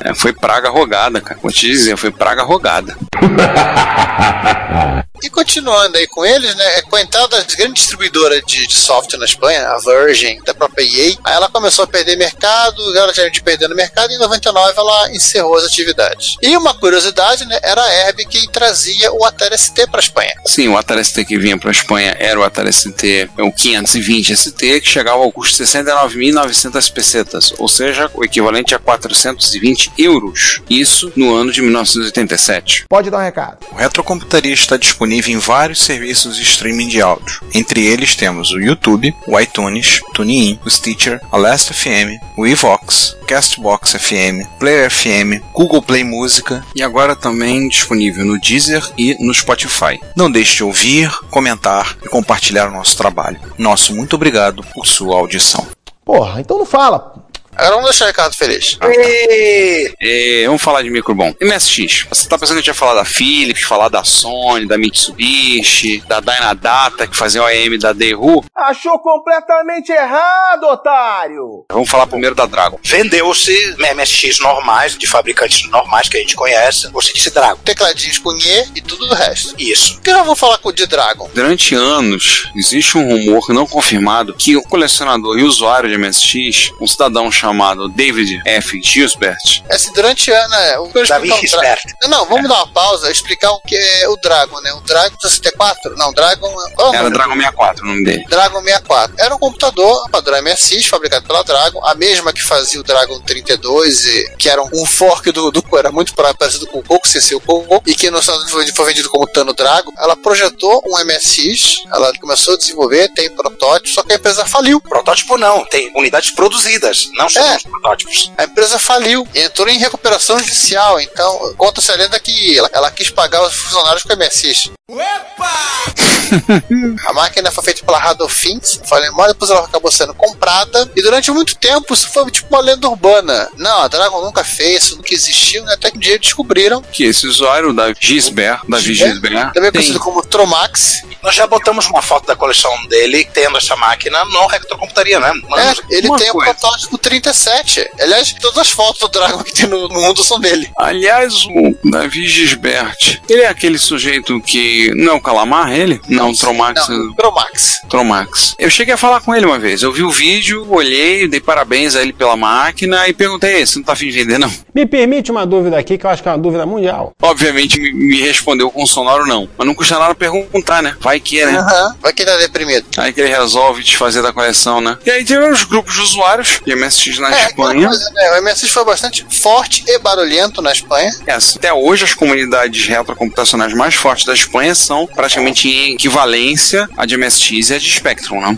É, 0.04 0.14
foi 0.14 0.34
praga 0.34 0.70
rogada, 0.70 1.22
cara. 1.22 1.40
Vou 1.42 1.50
te 1.50 1.66
dizer, 1.66 1.96
foi 1.96 2.12
praga 2.12 2.44
rogada. 2.44 2.98
E 5.24 5.30
continuando 5.30 5.98
aí 5.98 6.08
com 6.08 6.26
eles, 6.26 6.56
né, 6.56 6.82
com 6.84 6.96
a 6.96 7.02
entrada 7.02 7.28
das 7.28 7.56
grandes 7.56 7.84
distribuidoras 7.84 8.42
de, 8.46 8.68
de 8.68 8.76
software 8.76 9.20
na 9.20 9.26
Espanha, 9.26 9.68
a 9.68 9.80
Virgin, 9.80 10.40
da 10.46 10.54
própria 10.54 10.84
EA, 10.84 11.16
aí 11.24 11.34
ela 11.34 11.50
começou 11.50 11.84
a 11.84 11.88
perder 11.88 12.16
mercado, 12.16 12.82
ela 12.98 13.14
já 13.14 13.28
de 13.28 13.42
perdendo 13.42 13.76
mercado, 13.76 14.12
e 14.12 14.16
em 14.16 14.20
99 14.20 14.74
ela 14.78 15.12
encerrou 15.12 15.58
as 15.58 15.66
atividades. 15.66 16.38
E 16.42 16.56
uma 16.56 16.74
curiosidade, 16.74 17.46
né, 17.46 17.60
era 17.62 17.82
a 17.82 17.94
Herb 17.94 18.26
quem 18.26 18.48
trazia 18.50 19.12
o 19.14 19.26
Atari 19.26 19.58
ST 19.58 19.88
para 19.88 20.00
a 20.00 20.04
Espanha. 20.04 20.34
Sim, 20.46 20.70
o 20.70 20.78
Atari 20.78 21.04
ST 21.04 21.26
que 21.26 21.38
vinha 21.38 21.58
para 21.58 21.70
a 21.70 21.72
Espanha 21.72 22.16
era 22.20 22.40
o 22.40 22.44
Atari 22.44 22.72
ST, 22.72 23.30
o 23.40 23.52
520 23.52 24.36
ST, 24.36 24.82
que 24.82 24.88
chegava 24.88 25.24
ao 25.24 25.32
custo 25.32 25.64
de 25.64 25.70
69.900 25.70 26.92
pesetas, 26.92 27.54
ou 27.58 27.68
seja, 27.68 28.10
o 28.14 28.24
equivalente 28.24 28.74
a 28.74 28.80
420 28.80 29.92
euros. 29.98 30.62
Isso 30.70 31.12
no 31.16 31.36
ano 31.36 31.52
de 31.52 31.62
1987. 31.62 32.86
Pode 32.90 33.10
dar 33.10 33.18
um 33.18 33.24
recado. 33.24 33.58
O 33.72 33.76
Retrocomputaria 33.76 34.54
está 34.54 34.78
disponível 35.10 35.34
em 35.34 35.38
vários 35.40 35.82
serviços 35.82 36.36
de 36.36 36.44
streaming 36.44 36.88
de 36.88 37.02
áudio. 37.02 37.42
Entre 37.54 37.84
eles 37.84 38.16
temos 38.16 38.52
o 38.52 38.60
YouTube, 38.60 39.14
o 39.28 39.40
iTunes, 39.40 40.02
o 40.08 40.14
TuneIn, 40.14 40.60
o 40.64 40.70
Stitcher, 40.70 41.20
a 41.32 41.38
Last 41.38 41.74
FM, 41.74 42.22
o 42.38 42.46
Evox, 42.46 43.18
Castbox 43.28 43.94
FM, 43.94 44.46
Player 44.60 44.92
FM, 44.92 45.42
Google 45.52 45.82
Play 45.82 46.04
Música. 46.04 46.64
E 46.76 46.84
agora 46.84 47.16
também 47.16 47.68
disponível 47.68 48.24
no 48.24 48.40
Deezer 48.40 48.88
e 48.98 49.16
no 49.20 49.34
Spotify. 49.34 50.00
Não 50.16 50.30
deixe 50.30 50.58
de 50.58 50.64
ouvir, 50.64 51.12
comentar 51.32 51.98
e 52.04 52.08
compartilhar 52.08 52.68
o 52.68 52.74
nosso 52.74 52.96
trabalho. 52.96 53.40
Nosso 53.58 53.96
muito 53.96 54.16
obrigado 54.16 54.64
por 54.74 54.86
sua 54.86 55.16
audição. 55.16 55.66
Porra, 56.06 56.40
então 56.42 56.58
não 56.58 56.66
fala. 56.66 57.29
Agora 57.56 57.76
vamos 57.76 57.90
deixar 57.90 58.06
o 58.06 58.08
Ricardo 58.08 58.36
feliz. 58.36 58.78
E... 58.82 59.94
É, 60.02 60.46
vamos 60.46 60.62
falar 60.62 60.82
de 60.82 60.90
micro 60.90 61.14
bom. 61.14 61.34
MSX. 61.42 62.06
Você 62.10 62.28
tá 62.28 62.38
pensando 62.38 62.56
que 62.56 62.60
a 62.60 62.62
gente 62.62 62.68
ia 62.68 62.74
falar 62.74 62.96
da 62.96 63.06
Philips, 63.06 63.64
falar 63.64 63.90
da 63.90 64.04
Sony, 64.04 64.68
da 64.68 64.78
Mitsubishi, 64.78 66.02
da 66.08 66.20
Dynadata, 66.20 67.08
que 67.08 67.16
fazia 67.16 67.42
o 67.42 67.46
AM 67.46 67.78
da 67.78 67.94
Daewoo? 67.94 68.44
Achou 68.56 69.00
completamente 69.00 69.92
errado, 69.92 70.64
otário! 70.64 71.66
Vamos 71.72 71.90
falar 71.90 72.08
primeiro 72.08 72.36
da 72.36 72.46
Dragon. 72.46 72.80
Vendeu-se 72.84 73.76
MSX 73.96 74.40
normais, 74.40 74.98
de 74.98 75.08
fabricantes 75.08 75.70
normais 75.70 76.08
que 76.08 76.18
a 76.18 76.20
gente 76.20 76.36
conhece. 76.36 76.90
Você 76.92 77.14
disse 77.14 77.30
Dragon. 77.32 77.60
Tecladinhos 77.64 78.20
com 78.20 78.32
Nhê 78.32 78.68
e 78.76 78.82
tudo 78.82 79.06
o 79.06 79.14
resto. 79.14 79.56
Isso. 79.58 79.96
Por 79.96 80.04
que 80.04 80.10
eu 80.12 80.24
vou 80.24 80.36
falar 80.36 80.58
com 80.60 80.70
o 80.70 80.74
de 80.74 80.86
Dragon? 80.86 81.30
Durante 81.34 81.76
anos, 81.76 82.50
existe 82.56 82.98
um 82.98 83.08
rumor 83.08 83.50
não 83.50 83.66
confirmado 83.66 84.34
que 84.34 84.56
o 84.56 84.62
colecionador 84.62 85.38
e 85.38 85.44
usuário 85.44 85.90
de 85.90 85.98
MSX, 85.98 86.72
um 86.80 86.88
cidadão 86.88 87.32
chamado 87.40 87.88
David 87.90 88.42
F. 88.46 88.82
Gilbert, 88.84 89.38
Esse 89.70 89.94
durante 89.94 90.30
ano 90.32 90.56
é. 90.56 90.80
o- 90.80 90.88
Davi 91.08 91.28
o 91.28 91.32
Dra- 91.32 91.38
Gisbert. 91.40 91.82
Não, 92.08 92.26
vamos 92.26 92.50
dar 92.50 92.56
uma 92.58 92.68
pausa 92.74 93.10
e 93.10 93.12
explicar 93.12 93.52
o 93.52 93.62
que 93.62 93.76
é 93.76 94.08
o 94.10 94.18
Dragon, 94.18 94.60
né? 94.62 94.74
O 94.74 94.82
Dragon 94.82 95.16
64? 95.20 95.96
Não, 95.96 96.12
Dragon. 96.14 96.54
Qual 96.76 96.94
é 96.94 96.98
o 96.98 97.00
era? 97.02 97.10
Dragon 97.10 97.34
64 97.36 97.84
o 97.84 97.88
nome 97.88 98.04
dele. 98.04 98.26
Dragon 98.30 98.62
64. 98.62 99.16
Era 99.18 99.36
um 99.36 99.40
computador 99.40 100.10
padrão 100.12 100.42
MSX, 100.42 100.86
fabricado 100.88 101.26
pela 101.26 101.44
Dragon, 101.44 101.84
a 101.86 101.96
mesma 101.96 102.34
que 102.34 102.42
fazia 102.42 102.80
o 102.80 102.84
Dragon 102.84 103.20
32, 103.22 104.06
e, 104.06 104.36
que 104.38 104.50
era 104.50 104.62
um 104.62 104.86
fork 104.86 105.32
do, 105.32 105.52
do 105.52 105.64
era 105.78 105.92
muito 105.92 106.14
parecido 106.14 106.66
com 106.68 106.80
o 106.80 106.84
Coco, 106.84 107.08
ser 107.08 107.36
o 107.36 107.40
Coco, 107.40 107.82
e 107.86 107.94
que 107.96 108.10
no 108.10 108.20
Estados 108.20 108.42
Unidos 108.44 108.74
foi, 108.74 108.74
foi 108.74 108.86
vendido 108.88 109.10
como 109.10 109.28
Tano 109.28 109.54
Dragon. 109.54 109.92
Ela 109.98 110.16
projetou 110.18 110.82
um 110.88 110.98
MSX, 111.06 111.84
ela 111.94 112.12
começou 112.20 112.56
a 112.56 112.58
desenvolver, 112.58 113.08
tem 113.14 113.30
protótipo, 113.30 113.88
só 113.94 114.04
que 114.04 114.12
a 114.14 114.16
empresa 114.16 114.46
faliu. 114.46 114.82
Protótipo 114.82 115.38
não, 115.38 115.64
tem 115.66 115.92
unidades 115.96 116.32
produzidas, 116.32 117.08
não 117.14 117.29
É. 117.38 117.58
os 117.58 117.64
protótipos. 117.64 118.32
A 118.38 118.44
empresa 118.46 118.80
faliu 118.80 119.28
e 119.34 119.40
entrou 119.42 119.68
em 119.70 119.78
recuperação 119.78 120.40
judicial. 120.40 121.00
Então, 121.00 121.54
conta-se 121.58 121.92
a 121.92 121.96
lenda 121.96 122.20
que 122.20 122.58
ela, 122.58 122.70
ela 122.74 122.92
quis 122.92 123.10
pagar 123.10 123.42
os 123.46 123.54
funcionários 123.54 124.04
com 124.04 124.16
MSX. 124.16 124.72
A 127.08 127.14
máquina 127.14 127.52
foi 127.52 127.64
feita 127.64 127.84
pela 127.84 127.98
Radolfins, 128.00 128.80
falei 128.86 129.10
mal, 129.12 129.28
depois 129.28 129.50
ela 129.50 129.66
acabou 129.66 129.92
sendo 129.92 130.14
comprada. 130.14 130.90
E 130.96 131.02
durante 131.02 131.32
muito 131.32 131.56
tempo 131.56 131.94
isso 131.94 132.10
foi 132.10 132.30
tipo 132.32 132.48
uma 132.50 132.62
lenda 132.62 132.88
urbana. 132.88 133.50
Não, 133.58 133.82
a 133.82 133.88
Dragon 133.88 134.22
nunca 134.22 134.44
fez, 134.44 134.84
isso 134.84 134.96
nunca 134.98 135.14
existiu, 135.14 135.64
né? 135.66 135.74
Até 135.74 135.92
que 135.92 135.98
um 135.98 136.00
dia 136.00 136.20
descobriram. 136.20 136.82
Que 136.82 137.04
esse 137.06 137.28
usuário, 137.28 137.74
da 137.74 137.94
Gisbert, 138.00 138.62
Davi 138.68 138.94
Gisbert, 138.94 139.54
Também 139.54 139.56
tem- 139.64 139.72
conhecido 139.72 140.00
como 140.00 140.24
Tromax. 140.24 141.04
Nós 141.22 141.36
já 141.36 141.46
botamos 141.48 141.88
uma 141.88 142.02
foto 142.02 142.26
da 142.28 142.36
coleção 142.36 142.72
dele 142.88 143.28
tendo 143.34 143.58
essa 143.58 143.76
máquina 143.76 144.24
no 144.26 144.48
Retrocomputaria, 144.48 145.20
né? 145.20 145.30
É, 145.30 145.50
Mas- 145.50 145.82
ele 145.90 146.08
uma 146.08 146.18
tem 146.18 146.32
coisa. 146.32 146.52
o 146.52 146.54
protótipo 146.56 146.98
37. 146.98 147.90
Aliás, 148.00 148.34
todas 148.40 148.58
as 148.60 148.70
fotos 148.70 149.02
do 149.02 149.08
Dragon 149.10 149.44
que 149.44 149.54
tem 149.54 149.68
no 149.68 149.90
mundo 149.90 150.24
são 150.24 150.40
dele. 150.40 150.70
Aliás, 150.78 151.34
o 151.46 151.76
Davi 151.90 152.28
Gisbert, 152.28 153.20
ele 153.30 153.42
é 153.42 153.48
aquele 153.48 153.78
sujeito 153.78 154.40
que. 154.42 154.92
Não 154.96 155.14
é 155.14 155.16
o 155.16 155.22
Calamar, 155.22 155.72
ele? 155.72 156.00
Não, 156.08 156.30
o 156.32 156.36
Tromax. 156.38 156.88
Não, 156.88 157.14
Tromax. 157.16 157.82
Tromax. 157.90 158.56
Eu 158.58 158.70
cheguei 158.70 158.94
a 158.94 158.98
falar 158.98 159.22
com 159.22 159.36
ele 159.36 159.46
uma 159.46 159.60
vez. 159.60 159.82
Eu 159.82 159.92
vi 159.92 160.04
o 160.04 160.12
vídeo, 160.12 160.66
olhei, 160.70 161.28
dei 161.28 161.40
parabéns 161.40 161.96
a 161.96 162.02
ele 162.02 162.14
pela 162.14 162.36
máquina 162.38 163.08
e 163.08 163.14
perguntei: 163.14 163.66
você 163.66 163.78
não 163.80 163.86
tá 163.86 163.94
afim 163.94 164.06
de 164.06 164.12
vender, 164.12 164.38
não? 164.38 164.52
Me 164.74 164.86
permite 164.86 165.32
uma 165.32 165.46
dúvida 165.46 165.78
aqui, 165.78 165.98
que 165.98 166.06
eu 166.06 166.10
acho 166.10 166.22
que 166.24 166.30
é 166.30 166.32
uma 166.32 166.38
dúvida 166.38 166.66
mundial. 166.66 167.14
Obviamente 167.22 167.80
me, 167.80 167.92
me 167.92 168.22
respondeu 168.22 168.72
com 168.72 168.86
sonoro 168.86 169.26
não. 169.26 169.50
Mas 169.58 169.68
não 169.68 169.76
custa 169.76 169.98
nada 170.00 170.16
perguntar, 170.16 170.82
né? 170.82 170.96
Vai 171.10 171.20
que, 171.20 171.44
né? 171.44 171.58
Aham. 171.58 171.96
Vai 172.04 172.14
que 172.14 172.22
ele 172.22 172.30
tá 172.30 172.38
deprimido. 172.38 172.86
Aí 172.98 173.12
que 173.12 173.20
ele 173.20 173.30
resolve 173.30 173.82
desfazer 173.82 174.22
da 174.22 174.32
coleção, 174.32 174.80
né? 174.80 174.96
E 175.04 175.10
aí 175.10 175.26
tiveram 175.26 175.52
os 175.52 175.64
grupos 175.64 175.96
de 175.96 176.02
usuários 176.02 176.62
de 176.64 176.76
MSX 176.76 177.18
na 177.18 177.36
É, 177.36 177.46
Espanha. 177.48 177.88
coisa, 177.88 178.12
né? 178.12 178.40
O 178.40 178.44
MSX 178.44 178.70
foi 178.70 178.86
bastante 178.86 179.26
forte 179.28 179.84
e 179.88 179.98
barulhento 179.98 180.62
na 180.62 180.72
Espanha. 180.72 181.12
É, 181.26 181.34
até 181.34 181.74
hoje 181.74 182.04
as 182.04 182.14
comunidades 182.14 182.86
retrocomputacionais 182.86 183.74
mais 183.74 183.96
fortes 183.96 184.24
da 184.26 184.36
Espanha 184.36 184.76
são 184.76 185.08
praticamente 185.08 185.68
em 185.68 185.94
equivalência 185.96 186.88
a 186.96 187.08
de 187.08 187.18
MSX 187.18 187.72
e 187.72 187.74
a 187.74 187.80
de 187.80 187.92
Spectrum, 187.92 188.40
né? 188.40 188.56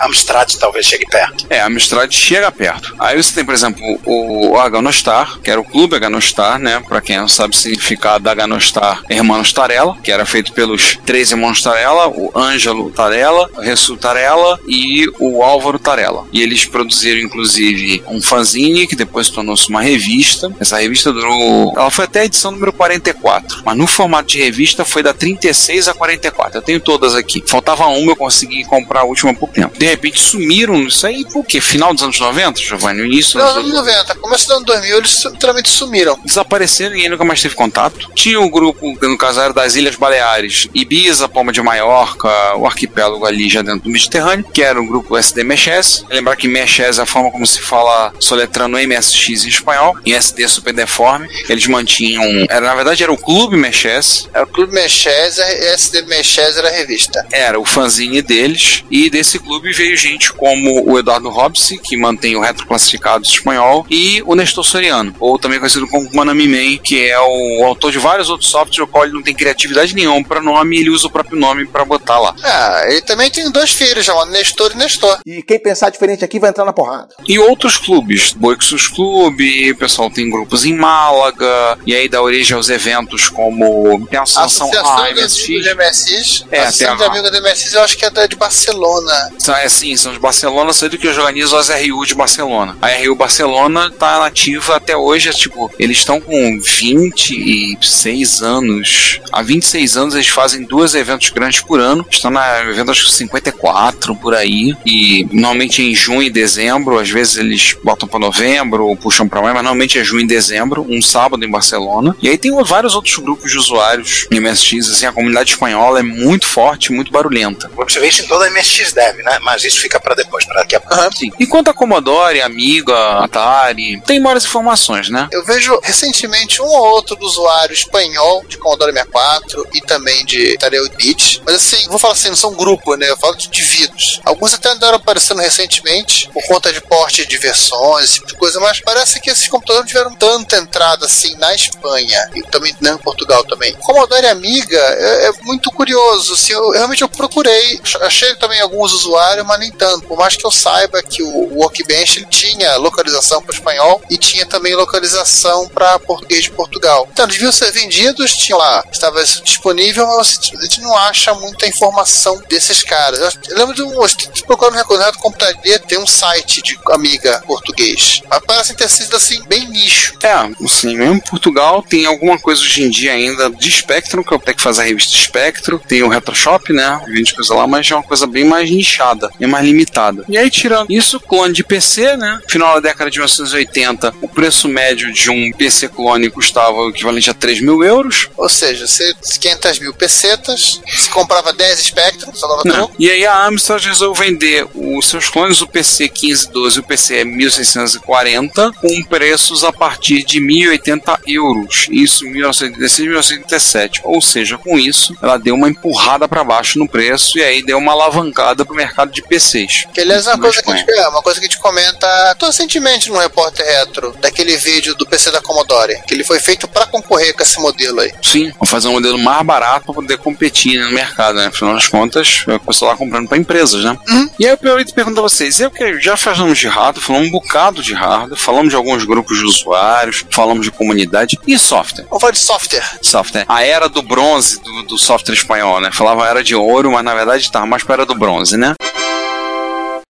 Amstrad 0.00 0.52
talvez 0.58 0.84
chegue 0.84 1.06
perto. 1.06 1.46
É, 1.48 1.60
a 1.60 1.66
Amstrad 1.66 2.12
chega 2.12 2.50
perto. 2.50 2.96
Aí 2.98 3.16
você 3.22 3.32
tem, 3.32 3.44
por 3.44 3.54
exemplo, 3.54 3.80
o, 4.04 4.58
Aganostar, 4.58 5.38
que 5.40 5.50
era 5.52 5.60
o 5.60 5.64
clube 5.64 5.94
Aganostar, 5.94 6.58
né? 6.58 6.82
Pra 6.88 7.00
quem 7.00 7.18
não 7.18 7.28
sabe 7.28 7.54
o 7.54 7.56
significado 7.56 8.24
da 8.24 8.32
Aganostar, 8.32 9.02
Hermanos 9.08 9.52
Tarella, 9.52 9.96
que 10.02 10.10
era 10.10 10.26
feito 10.26 10.52
pelos 10.52 10.98
três 11.06 11.30
irmãos 11.30 11.62
Tarella, 11.92 12.08
o 12.08 12.32
Ângelo 12.34 12.90
Tarella, 12.90 13.50
o 13.56 13.60
Ressu 13.60 13.96
Tarella 13.96 14.58
e 14.66 15.06
o 15.18 15.42
Álvaro 15.42 15.78
Tarella. 15.78 16.24
E 16.32 16.42
eles 16.42 16.64
produziram, 16.64 17.20
inclusive, 17.20 18.02
um 18.08 18.20
fanzine, 18.22 18.86
que 18.86 18.96
depois 18.96 19.28
tornou-se 19.28 19.68
uma 19.68 19.82
revista. 19.82 20.50
Essa 20.58 20.78
revista 20.78 21.12
durou... 21.12 21.74
Ela 21.76 21.90
foi 21.90 22.04
até 22.06 22.20
a 22.20 22.24
edição 22.24 22.50
número 22.50 22.72
44, 22.72 23.62
mas 23.64 23.76
no 23.76 23.86
formato 23.86 24.28
de 24.28 24.38
revista 24.38 24.84
foi 24.84 25.02
da 25.02 25.12
36 25.12 25.88
a 25.88 25.94
44. 25.94 26.58
Eu 26.58 26.62
tenho 26.62 26.80
todas 26.80 27.14
aqui. 27.14 27.42
Faltava 27.46 27.86
uma, 27.86 28.12
eu 28.12 28.16
consegui 28.16 28.64
comprar 28.64 29.00
a 29.00 29.04
última 29.04 29.32
há 29.32 29.34
pouco 29.34 29.54
tempo. 29.54 29.78
De 29.78 29.86
repente 29.86 30.18
sumiram 30.18 30.82
isso 30.86 31.06
aí, 31.06 31.24
por 31.30 31.44
quê? 31.44 31.60
Final 31.60 31.92
dos 31.92 32.02
anos 32.02 32.18
90, 32.18 32.60
Giovanni? 32.60 33.00
No 33.00 33.06
início 33.06 33.38
dos 33.38 33.46
Nos 33.48 33.56
anos 33.56 33.70
anos 33.76 33.86
90, 33.86 34.14
começo 34.16 34.46
dos 34.46 34.56
anos 34.56 34.66
2000, 34.66 34.96
eles 34.96 35.24
literalmente 35.24 35.68
sumiram. 35.68 36.18
desapareceram 36.24 36.96
e 36.96 37.00
ele 37.00 37.10
nunca 37.10 37.24
mais 37.24 37.42
teve 37.42 37.54
contato. 37.54 38.10
Tinha 38.14 38.40
o 38.40 38.48
grupo, 38.50 38.96
no 39.00 39.18
caso 39.18 39.40
era 39.40 39.52
das 39.52 39.74
Ilhas 39.76 39.96
Baleares, 39.96 40.68
Ibiza, 40.74 41.28
Palma 41.28 41.52
de 41.52 41.60
Maiorca, 41.82 42.56
o 42.56 42.66
arquipélago 42.66 43.26
ali 43.26 43.48
já 43.48 43.62
dentro 43.62 43.80
do 43.80 43.90
Mediterrâneo, 43.90 44.44
que 44.52 44.62
era 44.62 44.80
o 44.80 44.86
grupo 44.86 45.16
SD 45.16 45.42
Meshes. 45.42 46.04
Lembrar 46.08 46.36
que 46.36 46.46
Meshes 46.46 46.98
é 46.98 47.02
a 47.02 47.06
forma 47.06 47.30
como 47.30 47.46
se 47.46 47.60
fala 47.60 48.12
soletrando 48.18 48.78
MSX 48.78 49.44
em 49.44 49.48
espanhol, 49.48 49.96
em 50.06 50.12
SD 50.12 50.46
Super 50.48 50.72
Deforme. 50.72 51.28
Eles 51.48 51.66
mantinham, 51.66 52.22
era, 52.48 52.60
na 52.60 52.74
verdade 52.74 53.02
era 53.02 53.12
o 53.12 53.18
Clube 53.18 53.56
Meshes, 53.56 54.28
Era 54.32 54.44
o 54.44 54.48
Clube 54.48 54.78
a 54.78 54.84
SD 54.84 56.02
Mechés 56.02 56.56
era 56.56 56.68
a 56.68 56.72
revista. 56.72 57.26
era 57.32 57.58
o 57.58 57.64
fanzine 57.64 58.22
deles, 58.22 58.84
e 58.90 59.10
desse 59.10 59.38
clube 59.38 59.72
veio 59.72 59.96
gente 59.96 60.32
como 60.32 60.90
o 60.90 60.98
Eduardo 60.98 61.28
Robsi, 61.28 61.78
que 61.78 61.96
mantém 61.96 62.36
o 62.36 62.40
retroclassificados 62.40 63.30
espanhol, 63.30 63.86
e 63.90 64.22
o 64.26 64.34
Nestor 64.34 64.64
Soriano, 64.64 65.14
ou 65.18 65.38
também 65.38 65.58
conhecido 65.58 65.88
como 65.88 66.08
Manami 66.14 66.46
Man, 66.46 66.78
que 66.78 67.08
é 67.08 67.18
o 67.18 67.64
autor 67.64 67.90
de 67.90 67.98
vários 67.98 68.28
outros 68.30 68.50
softwares, 68.50 68.78
o 68.78 68.86
qual 68.86 69.04
ele 69.04 69.14
não 69.14 69.22
tem 69.22 69.34
criatividade 69.34 69.94
nenhuma 69.94 70.24
para 70.24 70.40
nome, 70.40 70.76
e 70.76 70.80
ele 70.80 70.90
usa 70.90 71.06
o 71.06 71.10
próprio 71.10 71.38
nome 71.38 71.66
para 71.72 71.84
botar 71.84 72.18
lá. 72.18 72.34
Ah, 72.42 72.84
ele 72.86 73.02
também 73.02 73.30
tem 73.30 73.50
dois 73.50 73.72
filhos, 73.72 74.04
chamados 74.04 74.32
Nestor 74.32 74.72
e 74.74 74.76
Nestor. 74.76 75.18
E 75.26 75.42
quem 75.42 75.58
pensar 75.58 75.90
diferente 75.90 76.24
aqui 76.24 76.38
vai 76.38 76.50
entrar 76.50 76.64
na 76.64 76.72
porrada. 76.72 77.08
E 77.26 77.38
outros 77.38 77.76
clubes, 77.76 78.32
Boixus 78.32 78.88
Clube, 78.88 79.72
o 79.72 79.76
pessoal 79.76 80.10
tem 80.10 80.30
grupos 80.30 80.64
em 80.64 80.74
Málaga, 80.74 81.78
e 81.86 81.94
aí 81.94 82.08
dá 82.08 82.20
origem 82.22 82.56
aos 82.56 82.68
eventos 82.68 83.28
como 83.28 84.06
tem 84.06 84.18
a 84.18 84.22
A 84.22 84.24
Associação 84.24 84.68
Associação 84.68 84.92
A 84.92 85.10
de 85.10 85.20
Amigos 85.20 85.36
de 85.36 85.74
MSX. 85.74 86.46
É, 86.50 86.60
a 86.60 86.68
Associação 86.68 86.96
de 86.96 87.04
Amigos 87.04 87.30
de 87.30 87.40
MSX 87.40 87.72
eu 87.72 87.82
acho 87.82 87.96
que 87.96 88.04
é 88.04 88.10
da 88.10 88.26
de 88.26 88.36
Barcelona. 88.36 89.32
São, 89.38 89.54
é, 89.56 89.68
sim, 89.68 89.96
são 89.96 90.12
de 90.12 90.18
Barcelona, 90.18 90.72
sendo 90.72 90.98
que 90.98 91.08
organizam 91.08 91.58
as 91.58 91.68
RU 91.68 92.04
de 92.06 92.14
Barcelona. 92.14 92.76
A 92.80 92.88
RU 92.88 93.14
Barcelona 93.14 93.90
tá 93.90 94.18
nativa 94.20 94.76
até 94.76 94.96
hoje, 94.96 95.28
é, 95.28 95.32
tipo, 95.32 95.70
eles 95.78 95.98
estão 95.98 96.20
com 96.20 96.60
26 96.60 98.42
anos. 98.42 99.20
Há 99.32 99.42
26 99.42 99.96
anos 99.96 100.14
eles 100.14 100.28
fazem 100.28 100.64
dois 100.64 100.94
eventos 100.94 101.30
grandes 101.30 101.60
por 101.62 101.80
ano. 101.80 102.06
Estão 102.10 102.30
na 102.30 102.60
evento 102.62 102.90
acho 102.90 103.06
que 103.06 103.12
54 103.12 104.14
por 104.16 104.34
aí. 104.34 104.74
E 104.84 105.26
normalmente 105.32 105.82
em 105.82 105.94
junho 105.94 106.22
e 106.22 106.30
dezembro, 106.30 106.98
às 106.98 107.10
vezes 107.10 107.36
eles 107.36 107.76
botam 107.82 108.08
para 108.08 108.18
novembro 108.18 108.86
ou 108.86 108.96
puxam 108.96 109.28
para 109.28 109.40
mais, 109.40 109.54
mas 109.54 109.62
normalmente 109.62 109.98
é 109.98 110.04
junho 110.04 110.24
e 110.24 110.26
dezembro, 110.26 110.86
um 110.88 111.00
sábado 111.00 111.44
em 111.44 111.50
Barcelona. 111.50 112.16
E 112.20 112.28
aí 112.28 112.38
tem 112.38 112.52
vários 112.64 112.94
outros 112.94 113.16
grupos 113.16 113.50
de 113.50 113.58
usuários 113.58 114.26
em 114.30 114.40
MSX, 114.40 114.90
assim, 114.90 115.06
a 115.06 115.12
comunidade 115.12 115.50
espanhola 115.50 116.00
é 116.00 116.02
muito 116.02 116.46
forte, 116.46 116.92
muito 116.92 117.10
barulhenta. 117.10 117.70
Você 117.76 118.00
vê 118.00 118.08
isso 118.08 118.22
em 118.22 118.26
toda 118.26 118.46
a 118.46 118.50
MSX 118.50 118.92
Dev, 118.92 119.18
né? 119.18 119.38
Mas 119.42 119.64
isso 119.64 119.80
fica 119.80 119.98
pra 119.98 120.14
depois, 120.14 120.44
pra 120.44 120.60
daqui 120.60 120.76
a 120.76 120.80
pouco. 120.80 121.16
Sim. 121.16 121.30
Enquanto 121.38 121.68
a 121.68 121.74
Commodore, 121.74 122.40
Amiga, 122.40 122.94
Atari, 123.18 124.00
tem 124.02 124.20
maiores 124.20 124.44
informações, 124.44 125.08
né? 125.08 125.28
Eu 125.32 125.44
vejo 125.44 125.78
recentemente 125.82 126.60
um 126.60 126.66
ou 126.66 126.86
outro 126.94 127.16
do 127.16 127.26
usuário 127.26 127.74
espanhol 127.74 128.44
de 128.48 128.58
Commodore 128.58 128.92
64 128.92 129.66
e 129.74 129.80
também 129.80 130.24
de 130.24 130.54
Atari 130.54 130.76
8-bit. 130.78 131.42
Mas 131.52 131.74
assim, 131.74 131.86
vou 131.88 131.98
falar 131.98 132.14
assim, 132.14 132.30
não 132.30 132.36
são 132.36 132.54
grupo, 132.54 132.94
né? 132.96 133.10
Eu 133.10 133.16
falo 133.18 133.36
de 133.36 133.46
indivíduos. 133.46 134.20
Alguns 134.24 134.54
até 134.54 134.70
andaram 134.70 134.96
aparecendo 134.96 135.40
recentemente 135.40 136.30
por 136.32 136.42
conta 136.46 136.72
de 136.72 136.80
porte 136.80 137.26
de 137.26 137.36
versões, 137.36 138.04
esse 138.04 138.14
tipo 138.14 138.28
de 138.28 138.36
coisa, 138.36 138.58
mas 138.58 138.80
parece 138.80 139.20
que 139.20 139.28
esses 139.28 139.48
computadores 139.48 139.82
não 139.82 139.86
tiveram 139.86 140.14
tanta 140.14 140.56
entrada 140.56 141.04
assim 141.04 141.36
na 141.36 141.54
Espanha 141.54 142.30
e 142.34 142.42
também 142.44 142.74
não 142.80 142.94
em 142.94 142.98
Portugal 142.98 143.44
também. 143.44 143.74
Commodore 143.74 144.26
Amiga 144.28 144.78
é, 144.78 145.26
é 145.26 145.32
muito 145.42 145.70
curioso. 145.72 146.32
Assim, 146.32 146.54
eu, 146.54 146.70
realmente 146.70 147.02
eu 147.02 147.08
procurei, 147.08 147.78
achei 148.00 148.34
também 148.36 148.60
alguns 148.62 148.94
usuários, 148.94 149.46
mas 149.46 149.60
nem 149.60 149.70
tanto. 149.72 150.06
Por 150.06 150.16
mais 150.16 150.34
que 150.34 150.46
eu 150.46 150.50
saiba 150.50 151.02
que 151.02 151.22
o, 151.22 151.28
o 151.28 151.58
Workbench 151.58 152.18
ele 152.18 152.26
tinha 152.30 152.76
localização 152.76 153.42
para 153.42 153.54
espanhol 153.54 154.00
e 154.08 154.16
tinha 154.16 154.46
também 154.46 154.74
localização 154.74 155.68
para 155.68 155.98
português 155.98 156.44
de 156.44 156.50
Portugal. 156.50 157.06
Então, 157.12 157.26
eles 157.26 157.34
deviam 157.34 157.52
ser 157.52 157.70
vendidos, 157.72 158.34
tinha 158.34 158.56
lá, 158.56 158.82
estava 158.90 159.22
disponível, 159.22 160.06
mas 160.06 160.38
a 160.58 160.62
gente 160.62 160.80
não 160.80 160.96
acha 160.96 161.41
muita 161.42 161.66
informação 161.66 162.40
desses 162.48 162.82
caras. 162.82 163.18
Eu, 163.18 163.30
eu 163.50 163.58
lembro 163.58 163.74
de 163.74 163.82
um, 163.82 164.04
estou 164.04 164.46
procurando 164.46 164.76
recordar 164.76 165.16
computaria, 165.18 165.78
tem 165.78 165.98
um 165.98 166.06
site 166.06 166.62
de 166.62 166.78
Amiga 166.90 167.42
português. 167.46 168.22
Mas 168.28 168.40
parece 168.46 168.74
ter 168.74 168.88
sido 168.88 169.16
assim, 169.16 169.42
bem 169.46 169.68
nicho. 169.68 170.14
É, 170.22 170.32
assim, 170.64 170.96
mesmo 170.96 171.14
em 171.14 171.20
Portugal 171.20 171.82
tem 171.82 172.06
alguma 172.06 172.38
coisa 172.38 172.60
hoje 172.60 172.82
em 172.82 172.90
dia 172.90 173.12
ainda 173.12 173.50
de 173.50 173.70
Spectrum, 173.70 174.22
que 174.22 174.32
eu 174.32 174.38
tenho 174.38 174.56
que 174.56 174.62
fazer 174.62 174.82
a 174.82 174.84
revista 174.84 175.16
Spectrum, 175.16 175.78
tem 175.78 176.02
o 176.02 176.08
Retroshop, 176.08 176.72
né? 176.72 177.00
Vende 177.08 177.34
coisa 177.34 177.54
lá, 177.54 177.66
mas 177.66 177.90
é 177.90 177.94
uma 177.94 178.02
coisa 178.02 178.26
bem 178.26 178.44
mais 178.44 178.70
nichada, 178.70 179.30
é 179.40 179.46
mais 179.46 179.64
limitada. 179.64 180.24
E 180.28 180.36
aí, 180.38 180.50
tirando 180.50 180.90
isso, 180.90 181.20
clone 181.20 181.52
de 181.52 181.64
PC, 181.64 182.16
né? 182.16 182.40
Final 182.48 182.74
da 182.74 182.88
década 182.88 183.10
de 183.10 183.18
1980, 183.18 184.14
o 184.20 184.28
preço 184.28 184.68
médio 184.68 185.12
de 185.12 185.30
um 185.30 185.52
PC 185.52 185.88
clone 185.88 186.30
custava 186.30 186.76
o 186.76 186.90
equivalente 186.90 187.30
a 187.30 187.34
3 187.34 187.60
mil 187.60 187.82
euros. 187.82 188.28
Ou 188.36 188.48
seja, 188.48 188.86
você 188.86 189.14
500 189.40 189.78
mil 189.80 189.94
pesetas, 189.94 190.80
se 190.86 191.10
comprava 191.22 191.52
10 191.52 191.80
Spectrum, 191.80 192.34
só 192.34 192.48
dava 192.48 192.62
Não. 192.64 192.90
E 192.98 193.10
aí 193.10 193.24
a 193.26 193.46
Amstrad 193.46 193.84
resolveu 193.84 194.14
vender 194.14 194.66
os 194.74 195.06
seus 195.06 195.28
clones, 195.28 195.60
o 195.60 195.66
PC 195.66 196.04
1512 196.04 196.76
e 196.76 196.80
o 196.80 196.82
PC 196.82 197.24
1640, 197.24 198.72
com 198.72 199.02
preços 199.04 199.64
a 199.64 199.72
partir 199.72 200.22
de 200.24 200.40
1.080 200.40 201.20
euros. 201.26 201.86
Isso 201.90 202.26
em 202.26 202.32
1986 202.32 203.12
1987. 203.12 204.00
Ou 204.04 204.20
seja, 204.20 204.58
com 204.58 204.78
isso, 204.78 205.16
ela 205.22 205.38
deu 205.38 205.54
uma 205.54 205.68
empurrada 205.68 206.26
para 206.26 206.44
baixo 206.44 206.78
no 206.78 206.88
preço 206.88 207.38
e 207.38 207.42
aí 207.42 207.62
deu 207.62 207.78
uma 207.78 207.92
alavancada 207.92 208.64
para 208.64 208.72
o 208.72 208.76
mercado 208.76 209.12
de 209.12 209.22
PCs. 209.22 209.86
Que 209.92 210.00
aliás 210.00 210.26
é 210.26 210.34
uma 210.34 210.40
coisa, 210.40 210.62
que 210.62 210.70
a 210.70 210.76
gente, 210.76 210.90
é 210.90 211.08
uma 211.08 211.22
coisa 211.22 211.40
que 211.40 211.46
a 211.46 211.48
gente 211.48 211.60
comenta 211.60 212.36
recentemente 212.40 213.10
no 213.10 213.18
Repórter 213.18 213.64
Retro, 213.64 214.14
daquele 214.20 214.56
vídeo 214.56 214.94
do 214.94 215.06
PC 215.06 215.30
da 215.30 215.40
Commodore, 215.40 216.02
que 216.06 216.14
ele 216.14 216.24
foi 216.24 216.40
feito 216.40 216.66
para 216.68 216.86
concorrer 216.86 217.34
com 217.34 217.42
esse 217.42 217.58
modelo 217.60 218.00
aí. 218.00 218.12
Sim, 218.22 218.52
vou 218.58 218.66
fazer 218.66 218.88
um 218.88 218.92
modelo 218.92 219.18
mais 219.18 219.44
barato 219.46 219.86
para 219.86 219.94
poder 219.94 220.18
competir 220.18 220.78
no 220.80 220.90
mercado. 220.92 221.11
Mercado, 221.12 221.36
né? 221.36 221.46
Afinal 221.46 221.74
das 221.74 221.86
contas, 221.86 222.44
pessoal 222.66 222.92
lá 222.92 222.96
comprando 222.96 223.28
pra 223.28 223.38
empresas, 223.38 223.84
né? 223.84 223.96
E 224.38 224.46
aí 224.46 224.52
eu 224.52 224.58
pergunto 224.94 225.20
a 225.20 225.22
vocês, 225.22 225.60
eu 225.60 225.70
que 225.70 226.00
já 226.00 226.16
falamos 226.16 226.58
de 226.58 226.66
hardware, 226.66 227.04
falamos 227.04 227.28
um 227.28 227.30
bocado 227.30 227.82
de 227.82 227.92
hardware, 227.92 228.38
falamos 228.38 228.70
de 228.70 228.76
alguns 228.76 229.04
grupos 229.04 229.38
de 229.38 229.44
usuários, 229.44 230.24
falamos 230.30 230.64
de 230.64 230.70
comunidade 230.70 231.38
e 231.46 231.58
software. 231.58 232.06
Vamos 232.08 232.20
falar 232.20 232.32
de 232.32 232.38
software. 232.38 232.84
Software. 233.02 233.44
A 233.48 233.62
era 233.62 233.88
do 233.88 234.02
bronze 234.02 234.60
do, 234.60 234.82
do 234.84 234.98
software 234.98 235.34
espanhol, 235.34 235.80
né? 235.80 235.90
Falava 235.92 236.26
era 236.26 236.42
de 236.42 236.54
ouro, 236.54 236.92
mas 236.92 237.04
na 237.04 237.14
verdade 237.14 237.42
estava 237.42 237.66
mais 237.66 237.82
para 237.82 237.94
a 237.94 237.96
era 237.96 238.06
do 238.06 238.14
bronze, 238.14 238.56
né? 238.56 238.74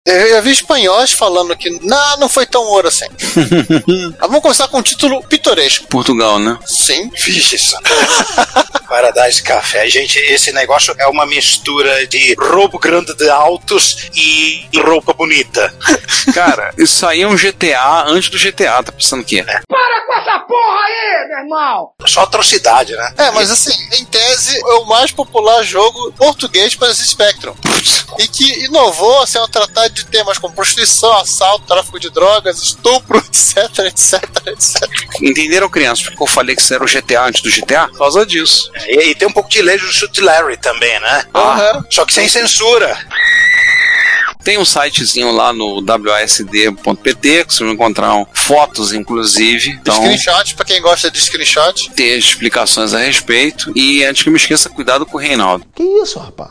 Eu 0.06 0.28
já 0.28 0.40
vi 0.42 0.50
espanhóis 0.50 1.12
falando 1.12 1.56
que 1.56 1.70
não, 1.80 2.18
não 2.18 2.28
foi 2.28 2.44
tão 2.44 2.62
ouro 2.64 2.88
assim. 2.88 3.06
Mas 3.08 4.20
vamos 4.20 4.42
começar 4.42 4.68
com 4.68 4.76
um 4.76 4.82
título 4.82 5.23
pitoresco. 5.26 5.87
Portugal, 5.87 6.38
né? 6.38 6.58
Sim. 6.66 7.08
Vixe, 7.08 7.56
isso. 7.56 7.75
Paradise 8.87 9.42
Café. 9.42 9.88
Gente, 9.88 10.18
esse 10.18 10.52
negócio 10.52 10.94
é 10.99 11.06
uma 11.06 11.25
mistura 11.25 12.06
de 12.06 12.34
roubo 12.38 12.78
grande 12.78 13.14
de 13.14 13.30
autos 13.30 14.11
e 14.14 14.68
roupa 14.78 15.14
bonita. 15.14 15.75
Cara, 16.34 16.75
isso 16.76 17.06
aí 17.06 17.23
é 17.23 17.26
um 17.26 17.34
GTA 17.34 18.04
antes 18.06 18.28
do 18.28 18.38
GTA, 18.38 18.82
tá 18.82 18.92
pensando 18.92 19.23
o 19.23 19.25
quê? 19.25 19.42
Para 19.42 20.06
com 20.06 20.12
essa 20.12 20.38
porra 20.40 20.80
aí, 20.84 21.28
meu 21.28 21.38
irmão! 21.38 21.92
Só 22.06 22.20
atrocidade, 22.25 22.92
né? 22.94 23.14
É, 23.16 23.30
mas 23.30 23.50
assim, 23.50 23.73
em 23.99 24.04
tese, 24.04 24.54
é 24.58 24.75
o 24.75 24.84
mais 24.84 25.11
popular 25.11 25.62
jogo 25.62 26.12
português 26.12 26.75
para 26.75 26.90
esse 26.90 27.06
Spectrum. 27.06 27.54
E 28.18 28.28
que 28.28 28.64
inovou 28.64 29.23
assim, 29.23 29.38
ao 29.38 29.49
tratar 29.49 29.88
de 29.94 30.04
temas 30.06 30.36
como 30.38 30.54
prostituição, 30.54 31.16
assalto, 31.18 31.66
tráfico 31.66 31.98
de 31.98 32.10
drogas, 32.10 32.60
estupro, 32.62 33.18
etc, 33.18 33.78
etc, 33.86 34.22
etc. 34.48 34.82
Entenderam, 35.22 35.70
crianças? 35.70 36.04
Porque 36.06 36.22
eu 36.22 36.26
falei 36.26 36.54
que 36.56 36.60
isso 36.62 36.74
era 36.74 36.84
o 36.84 36.86
GTA 36.86 37.22
antes 37.26 37.40
do 37.42 37.50
GTA? 37.50 37.88
Por 37.88 37.98
causa 37.98 38.26
disso. 38.26 38.70
E, 38.86 39.10
e 39.10 39.14
tem 39.14 39.28
um 39.28 39.32
pouco 39.32 39.48
de 39.48 39.62
lei 39.62 39.78
do 39.78 39.90
Shoot 39.92 40.20
Larry 40.20 40.56
também, 40.58 40.98
né? 41.00 41.24
Aham. 41.34 41.84
Só 41.90 42.04
que 42.04 42.12
sem 42.12 42.28
censura. 42.28 42.98
Tem 44.42 44.58
um 44.58 44.64
sitezinho 44.64 45.30
lá 45.32 45.54
no 45.54 45.80
wasd.pt 45.80 47.44
que 47.46 47.54
vocês 47.54 47.58
vão 47.60 47.70
encontrar 47.70 48.14
um- 48.14 48.26
fotos, 48.34 48.92
inclusive. 48.92 49.70
Então, 49.70 49.94
Screenshot, 49.94 50.54
pra 50.54 50.64
quem 50.66 50.82
gosta 50.82 51.10
de 51.10 51.18
screenshot. 51.18 51.90
ter 51.96 52.18
explicações 52.18 52.92
a 52.92 52.98
respeito. 52.98 53.72
E 53.74 54.04
antes 54.04 54.22
que 54.22 54.28
eu 54.28 54.32
me 54.32 54.38
esqueça, 54.38 54.68
cuidado 54.68 55.06
com 55.06 55.16
o 55.16 55.20
Reinaldo. 55.20 55.64
Que 55.74 55.82
isso, 55.82 56.18
rapaz? 56.18 56.50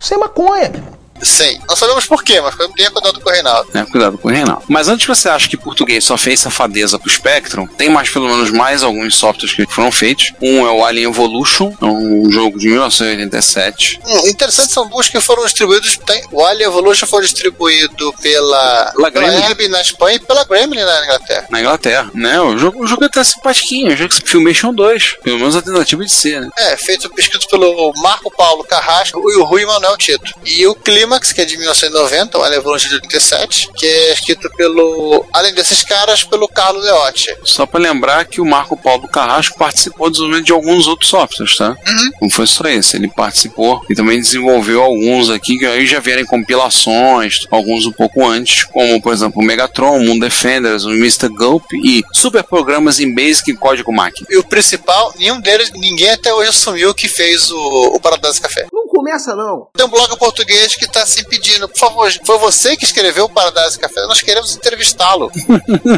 Isso 0.00 0.14
é 0.14 0.16
maconha, 0.16 0.70
meu 0.70 0.78
irmão. 0.80 1.03
Sim. 1.22 1.58
Não 1.68 1.76
sabemos 1.76 2.06
por 2.06 2.22
quê, 2.22 2.40
mas 2.40 2.54
tenha 2.74 2.90
cuidado 2.90 3.20
com 3.20 3.28
o 3.28 3.32
Reinaldo. 3.32 3.70
né? 3.72 3.86
Cuidado 3.90 4.18
com 4.18 4.28
o 4.28 4.30
Reinaldo. 4.30 4.62
Mas 4.68 4.88
antes 4.88 5.06
que 5.06 5.14
você 5.14 5.28
ache 5.28 5.48
que 5.48 5.56
português 5.56 6.04
só 6.04 6.16
fez 6.16 6.40
safadeza 6.40 6.98
pro 6.98 7.10
Spectrum, 7.10 7.66
tem 7.66 7.88
mais 7.88 8.10
pelo 8.10 8.28
menos 8.28 8.50
mais 8.50 8.82
alguns 8.82 9.14
softwares 9.14 9.54
que 9.54 9.66
foram 9.66 9.90
feitos. 9.92 10.32
Um 10.42 10.66
é 10.66 10.70
o 10.70 10.84
Alien 10.84 11.08
Evolution, 11.08 11.72
é 11.80 11.84
um 11.84 12.30
jogo 12.30 12.58
de 12.58 12.68
1987. 12.68 14.00
Hum, 14.04 14.28
interessante 14.28 14.72
são 14.72 14.88
duas 14.88 15.08
que 15.08 15.20
foram 15.20 15.44
distribuídos. 15.44 15.96
Tem, 15.98 16.22
o 16.30 16.44
Alien 16.44 16.68
Evolution 16.68 17.06
foi 17.06 17.22
distribuído 17.22 18.12
pela, 18.20 18.92
Pela 18.96 19.10
pela. 19.10 19.26
Herb 19.34 19.68
na 19.68 19.80
Espanha 19.80 20.16
e 20.16 20.20
pela 20.20 20.44
Gremlin 20.44 20.82
na 20.82 21.04
Inglaterra. 21.04 21.46
Na 21.50 21.60
Inglaterra, 21.60 22.10
né? 22.14 22.40
O 22.40 22.58
jogo, 22.58 22.82
o 22.84 22.86
jogo 22.86 23.04
é 23.04 23.06
até 23.06 23.22
simpatiquinho, 23.24 23.92
o 23.92 23.96
jogo 23.96 24.12
é 24.14 24.28
Filmation 24.28 24.72
2, 24.74 25.16
pelo 25.22 25.38
menos 25.38 25.56
a 25.56 25.62
tentativa 25.62 26.04
de 26.04 26.10
ser, 26.12 26.40
né? 26.40 26.48
É, 26.58 26.76
feito 26.76 27.10
escrito 27.18 27.46
pelo 27.48 27.92
Marco 27.98 28.30
Paulo 28.30 28.64
Carrasco 28.64 29.20
e 29.30 29.36
o 29.36 29.44
Rui 29.44 29.64
Manuel 29.64 29.96
Tito. 29.96 30.32
E 30.44 30.66
o 30.66 30.74
Clímax, 31.04 31.32
que 31.32 31.40
é 31.42 31.44
de 31.44 31.56
1990, 31.56 32.38
o 32.38 32.42
Alien 32.42 32.60
Evolution 32.60 32.88
de 32.88 32.94
87, 32.96 33.68
que 33.76 33.86
é 33.86 34.12
escrito 34.12 34.50
pelo. 34.56 35.24
Além 35.32 35.52
desses 35.54 35.82
caras, 35.82 36.24
pelo 36.24 36.48
Carlos 36.48 36.84
Leotti. 36.84 37.36
Só 37.44 37.66
pra 37.66 37.78
lembrar 37.78 38.24
que 38.24 38.40
o 38.40 38.44
Marco 38.44 38.76
Paulo 38.76 39.06
Carrasco 39.08 39.58
participou 39.58 40.08
do 40.08 40.12
desenvolvimento 40.12 40.46
de 40.46 40.52
alguns 40.52 40.86
outros 40.86 41.10
softwares, 41.10 41.56
tá? 41.56 41.76
Não 42.20 42.30
foi 42.30 42.46
só 42.46 42.64
esse, 42.64 42.96
ele 42.96 43.08
participou 43.08 43.84
e 43.88 43.94
também 43.94 44.18
desenvolveu 44.18 44.82
alguns 44.82 45.28
aqui 45.28 45.58
que 45.58 45.66
aí 45.66 45.86
já 45.86 46.00
vieram 46.00 46.22
em 46.22 46.26
compilações, 46.26 47.46
alguns 47.50 47.84
um 47.84 47.92
pouco 47.92 48.24
antes, 48.24 48.64
como 48.64 49.00
por 49.02 49.12
exemplo 49.12 49.42
o 49.42 49.44
Megatron, 49.44 49.98
o 49.98 50.00
Moon 50.00 50.18
Defenders, 50.18 50.84
o 50.84 50.90
Mr. 50.90 51.28
Gulp 51.28 51.64
e 51.72 52.02
super 52.12 52.42
programas 52.42 52.98
em 52.98 53.14
Basic 53.14 53.50
e 53.50 53.56
código 53.56 53.92
máquina. 53.92 54.26
E 54.30 54.38
o 54.38 54.44
principal, 54.44 55.12
nenhum 55.18 55.40
deles, 55.40 55.70
ninguém 55.74 56.10
até 56.10 56.32
hoje 56.32 56.50
assumiu 56.50 56.94
que 56.94 57.08
fez 57.08 57.50
o, 57.50 57.92
o 57.94 58.00
Paradise 58.00 58.40
Café. 58.40 58.66
Não 58.72 58.86
começa, 58.94 59.34
não. 59.34 59.66
Tem 59.74 59.84
um 59.84 59.88
blog 59.88 60.16
português 60.18 60.76
que 60.76 60.84
está 60.84 61.04
se 61.04 61.24
pedindo, 61.24 61.68
por 61.68 61.78
favor, 61.78 62.12
foi 62.24 62.38
você 62.38 62.76
que 62.76 62.84
escreveu 62.84 63.24
o 63.24 63.28
Paradise 63.28 63.78
Café, 63.78 64.06
nós 64.06 64.22
queremos 64.22 64.54
entrevistá-lo. 64.56 65.30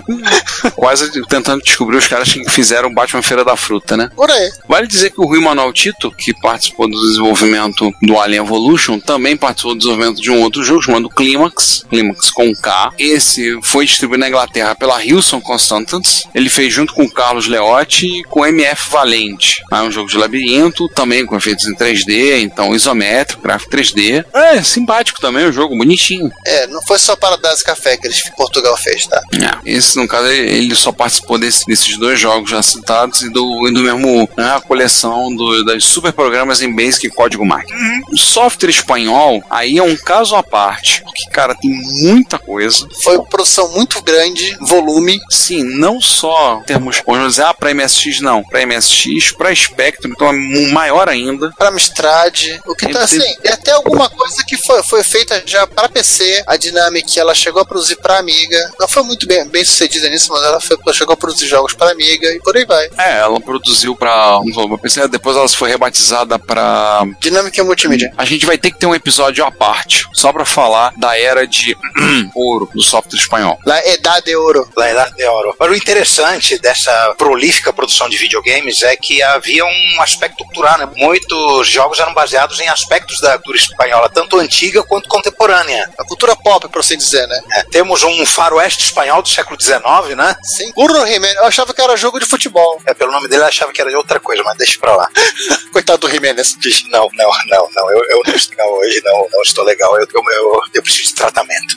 Quase 0.75 1.11
tentando 1.27 1.63
descobrir 1.63 1.99
os 1.99 2.07
caras 2.07 2.33
que 2.33 2.49
fizeram 2.49 2.93
Batman 2.93 3.23
Feira 3.23 3.45
da 3.45 3.57
Fruta, 3.57 3.97
né? 3.97 4.11
Por 4.17 4.31
aí. 4.31 4.51
Vale 4.69 4.87
dizer 4.87 5.11
que 5.11 5.21
o 5.21 5.27
Rui 5.27 5.41
Manuel 5.41 5.73
Tito, 5.73 6.11
que 6.11 6.33
participou 6.41 6.89
do 6.89 6.99
desenvolvimento 6.99 7.91
do 8.03 8.19
Alien 8.19 8.43
Evolution, 8.43 8.99
também 8.99 9.37
participou 9.37 9.75
do 9.75 9.79
desenvolvimento 9.79 10.23
de 10.23 10.31
um 10.31 10.41
outro 10.41 10.63
jogo 10.63 10.83
chamado 10.83 11.11
Climax, 11.11 11.85
Climax 11.91 12.31
com 12.31 12.55
K. 12.55 12.93
Esse 12.99 13.59
foi 13.63 13.85
distribuído 13.85 14.21
na 14.21 14.29
Inglaterra 14.29 14.75
pela 14.75 15.05
Hilson 15.05 15.41
Constantants. 15.41 16.27
Ele 16.35 16.49
fez 16.49 16.73
junto 16.73 16.95
com 16.95 17.05
o 17.05 17.11
Carlos 17.11 17.47
Leotti 17.47 18.07
e 18.07 18.25
com 18.25 18.41
o 18.41 18.47
MF 18.47 18.91
Valente. 18.91 19.63
É 19.71 19.83
um 19.83 19.91
jogo 19.91 20.09
de 20.09 20.17
labirinto, 20.17 20.89
também 20.89 21.27
com 21.27 21.37
efeitos 21.37 21.67
em 21.67 21.75
3D, 21.75 22.41
então 22.41 22.75
isométrico, 22.91 23.43
gráfico 23.43 23.71
3D. 23.73 24.25
É, 24.33 24.63
simpático 24.63 25.21
também, 25.21 25.47
o 25.47 25.53
jogo 25.53 25.77
bonitinho. 25.77 26.31
É, 26.47 26.67
não 26.69 26.81
foi 26.83 26.99
só 26.99 27.17
Paradise 27.17 27.63
Café 27.65 27.97
que 27.97 28.07
eles, 28.07 28.23
Portugal 28.37 28.77
fez, 28.77 29.07
tá? 29.07 29.21
É, 29.35 29.71
esse, 29.71 29.97
no 29.97 30.07
caso, 30.07 30.27
ele 30.29 30.47
ele 30.67 30.75
só 30.75 30.91
participou 30.93 31.39
desse- 31.39 31.65
desses 31.67 31.97
dois 31.99 32.19
jogos 32.19 32.51
já 32.51 32.63
citados 32.63 33.23
e 33.23 33.31
do, 33.31 33.69
e 33.69 33.73
do 33.73 33.81
mesmo, 33.81 34.29
né, 34.37 34.53
a 34.57 34.61
coleção 34.61 35.35
do, 35.35 35.65
das 35.65 35.85
super 35.85 36.13
programas 36.13 36.61
em 36.63 36.75
Basic 36.75 37.07
e 37.07 37.11
código 37.11 37.45
máquina. 37.45 37.79
O 38.13 38.17
software 38.17 38.71
espanhol, 38.71 39.43
aí 39.51 39.79
é 39.79 39.83
um 39.83 39.97
caso 39.97 40.35
à 40.37 40.43
parte, 40.43 41.03
porque, 41.03 41.29
cara, 41.31 41.55
tem 41.55 41.71
muita 41.71 42.39
coisa. 42.39 42.87
Foi 43.03 43.21
produção 43.25 43.71
muito 43.73 44.01
grande, 44.03 44.57
volume. 44.61 45.19
Sim, 45.31 45.63
não 45.65 46.01
só 46.01 46.63
termos, 46.67 47.03
vamos 47.07 47.29
dizer, 47.31 47.43
ah, 47.45 47.55
pra 47.55 47.73
MSX 47.75 48.21
não, 48.21 48.43
pra 48.43 48.65
MSX, 48.67 49.33
pra 49.33 49.55
Spectrum, 49.55 50.11
então 50.13 50.29
é 50.29 50.73
maior 50.73 51.09
ainda. 51.09 51.51
Para 51.59 51.69
Amstrad, 51.71 52.59
o 52.67 52.75
que 52.79 52.89
tá 52.89 53.01
assim, 53.03 53.35
e 53.45 53.49
até 53.49 53.73
alguma 53.73 54.09
coisa 54.09 54.43
que 54.47 54.57
foi, 54.59 54.83
foi 54.83 55.03
feita 55.03 55.43
já 55.47 55.67
para 55.67 55.89
PC, 55.89 56.45
a 56.47 56.57
Dynamic 56.57 57.19
ela 57.19 57.35
chegou 57.35 57.63
a 57.63 57.65
produzir 57.65 57.97
para 57.97 58.19
Amiga, 58.19 58.73
não 58.79 58.89
foi 58.89 59.03
muito 59.03 59.27
bem, 59.27 59.47
bem 59.49 59.65
sucedida 59.65 60.09
nisso, 60.09 60.33
mas 60.33 60.43
ela 60.43 60.61
foi- 60.61 60.77
chegou 60.95 61.13
a 61.15 61.17
produzir 61.17 61.47
jogos 61.47 61.73
para 61.75 61.91
Amiga 61.93 62.29
e 62.33 62.41
por 62.41 62.57
aí 62.57 62.65
vai. 62.65 62.89
É, 62.99 63.19
ela 63.21 63.41
produziu 63.41 63.97
falar, 63.97 64.41
pra 64.69 64.79
PC, 64.79 65.09
depois 65.09 65.37
ela 65.37 65.49
foi 65.49 65.71
rebatizada 65.71 66.39
pra 66.39 67.03
Dynamic 67.21 67.59
é 67.59 67.63
multimídia. 67.63 68.13
A 68.17 68.25
gente 68.25 68.47
vai 68.47 68.57
ter 68.59 68.71
que 68.71 68.79
ter 68.79 68.87
um 68.87 68.95
episódio 68.95 69.45
à 69.45 69.51
parte, 69.51 70.05
só 70.15 70.33
pra 70.33 70.45
falar 70.45 70.93
da 70.97 71.19
era 71.19 71.47
de 71.47 71.77
ouro 72.35 72.69
do 72.75 72.83
software 72.83 73.19
espanhol. 73.19 73.59
É 73.67 73.95
Edad 73.95 74.25
de 74.25 74.35
Ouro. 74.37 74.69
Lá 74.77 74.89
em 74.89 74.93
Idade 74.93 75.15
de 75.17 75.25
Ouro. 75.25 75.55
Mas 75.59 75.71
o 75.71 75.75
interessante 75.75 76.59
dessa 76.59 77.15
prolífica 77.19 77.73
produção 77.73 78.09
de 78.09 78.17
videogames 78.17 78.83
é 78.83 78.97
que 78.97 79.23
havia 79.23 79.65
um 79.65 80.01
aspecto 80.01 80.45
cultural, 80.45 80.79
né? 80.79 80.89
Muitos 80.97 81.69
jogos 81.69 81.99
eram 82.01 82.15
baseados 82.15 82.61
em 82.61 82.66
aspectos 82.69 83.21
da 83.21 83.35
cultura 83.35 83.57
espanhola, 83.57 84.09
tanto 84.09 84.39
antiga 84.39 84.83
quanto 84.83 85.09
contemporânea. 85.09 85.91
A 85.99 86.05
cultura 86.05 86.37
pop, 86.37 86.69
por 86.69 86.81
assim 86.81 86.97
dizer, 86.97 87.27
né? 87.27 87.41
É, 87.53 87.63
temos 87.65 88.03
um 88.03 88.25
faroeste 88.27 88.85
espanhol 88.85 89.23
do 89.23 89.29
século 89.29 89.61
XIX, 89.61 90.17
né? 90.17 90.37
Sim. 90.43 90.73
Curro 90.73 91.07
Jimenez, 91.07 91.37
eu 91.37 91.45
achava 91.45 91.73
que 91.73 91.81
era 91.81 91.97
jogo 91.97 92.19
de 92.19 92.27
futebol. 92.27 92.81
É, 92.87 92.95
pelo 92.95 93.13
nome 93.13 93.29
dele 93.29 93.43
eu 93.43 93.47
achava 93.47 93.73
que 93.73 93.81
era 93.81 93.91
de 93.91 93.97
outra 93.97 94.21
coisa, 94.21 94.43
mas 94.43 94.57
deixa 94.57 94.79
pra 94.79 94.97
lá. 94.97 95.09
Coitado 95.73 95.99
do 96.01 96.11
Jimenez. 96.11 96.57
Diz, 96.59 96.85
não, 96.91 97.09
não, 97.13 97.31
não, 97.49 97.69
não, 97.75 97.91
eu, 97.91 98.05
eu 98.11 98.23
não 98.27 98.35
estou 98.35 98.57
legal 98.57 98.73
hoje, 98.79 99.03
não, 99.05 99.29
não 99.33 99.43
estou 99.43 99.65
legal, 99.65 99.97
eu, 99.99 100.07
eu, 100.13 100.23
eu, 100.33 100.61
eu 100.75 100.83
preciso 100.83 101.09
de 101.09 101.15
tratamento. 101.15 101.77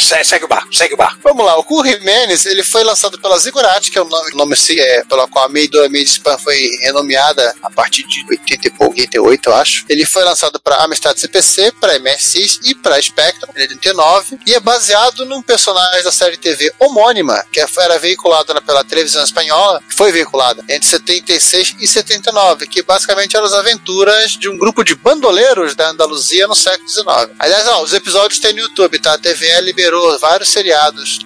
Se- 0.00 0.24
se- 0.24 0.32
Segue 0.32 0.44
o 0.46 0.48
barco, 0.48 0.74
segue 0.74 0.94
o 0.94 0.96
barco. 0.96 1.18
Vamos 1.22 1.44
lá, 1.44 1.56
o 1.58 1.64
Cool 1.64 1.84
Jimenez, 1.84 2.46
ele 2.46 2.62
foi 2.62 2.82
lançado 2.84 3.18
pela 3.20 3.38
Ziggurat, 3.38 3.90
que 3.90 3.98
é 3.98 4.02
o 4.02 4.08
nome, 4.08 4.30
nome 4.34 4.56
é, 4.78 5.04
pela 5.04 5.28
qual 5.28 5.44
a 5.44 5.48
Made 5.48 5.76
Spam 6.04 6.38
foi 6.38 6.70
renomeada 6.80 7.54
a 7.62 7.70
partir 7.70 8.02
de 8.04 8.24
80 8.30 8.66
e 8.66 8.70
pouco, 8.70 8.98
88, 8.98 9.48
eu 9.50 9.54
acho. 9.54 9.84
Ele 9.88 10.06
foi 10.06 10.24
lançado 10.24 10.58
para 10.60 10.82
Amstrad 10.84 11.18
CPC, 11.18 11.72
para 11.80 11.98
MSX 11.98 12.60
e 12.64 12.74
para 12.74 13.00
Spectrum, 13.02 13.50
é 13.54 13.66
de 13.66 13.74
89, 13.74 14.38
e 14.46 14.54
é 14.54 14.60
baseado 14.60 15.26
num 15.26 15.42
personagem 15.42 16.02
da 16.02 16.12
série 16.12 16.36
TV 16.38 16.72
homônima, 16.78 17.44
que 17.52 17.60
era 17.60 17.98
veiculada 17.98 18.60
pela 18.62 18.82
televisão 18.84 19.22
espanhola, 19.22 19.82
que 19.88 19.94
foi 19.94 20.10
veiculada 20.12 20.62
entre 20.68 20.86
76 20.88 21.76
e 21.80 21.86
79, 21.86 22.66
que 22.66 22.82
basicamente 22.82 23.36
eram 23.36 23.46
as 23.46 23.52
aventuras 23.52 24.32
de 24.32 24.48
um 24.48 24.56
grupo 24.56 24.82
de 24.84 24.94
bandoleiros 24.94 25.74
da 25.74 25.90
Andaluzia 25.90 26.46
no 26.46 26.54
século 26.54 26.88
XIX. 26.88 27.06
Aliás, 27.38 27.66
ó, 27.68 27.82
os 27.82 27.92
episódios 27.92 28.40
tem 28.40 28.52
no 28.54 28.60
YouTube, 28.60 28.98
tá? 28.98 29.18
TVE 29.18 29.60
liberou 29.82 30.16
vários 30.20 30.48
seriados. 30.48 31.18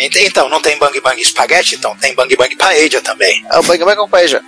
Ent- 0.00 0.16
Então, 0.16 0.48
não 0.48 0.60
tem 0.60 0.78
Bang 0.78 0.98
Bang 1.00 1.22
Spaghetti? 1.24 1.74
Então, 1.76 1.96
tem 1.96 2.14
Bang 2.14 2.34
Bang 2.36 2.54
Paella 2.56 3.00
também. 3.00 3.44
É 3.50 3.58
o 3.58 3.62
Bang 3.62 3.84
Bang 3.84 4.08
Paella. 4.10 4.42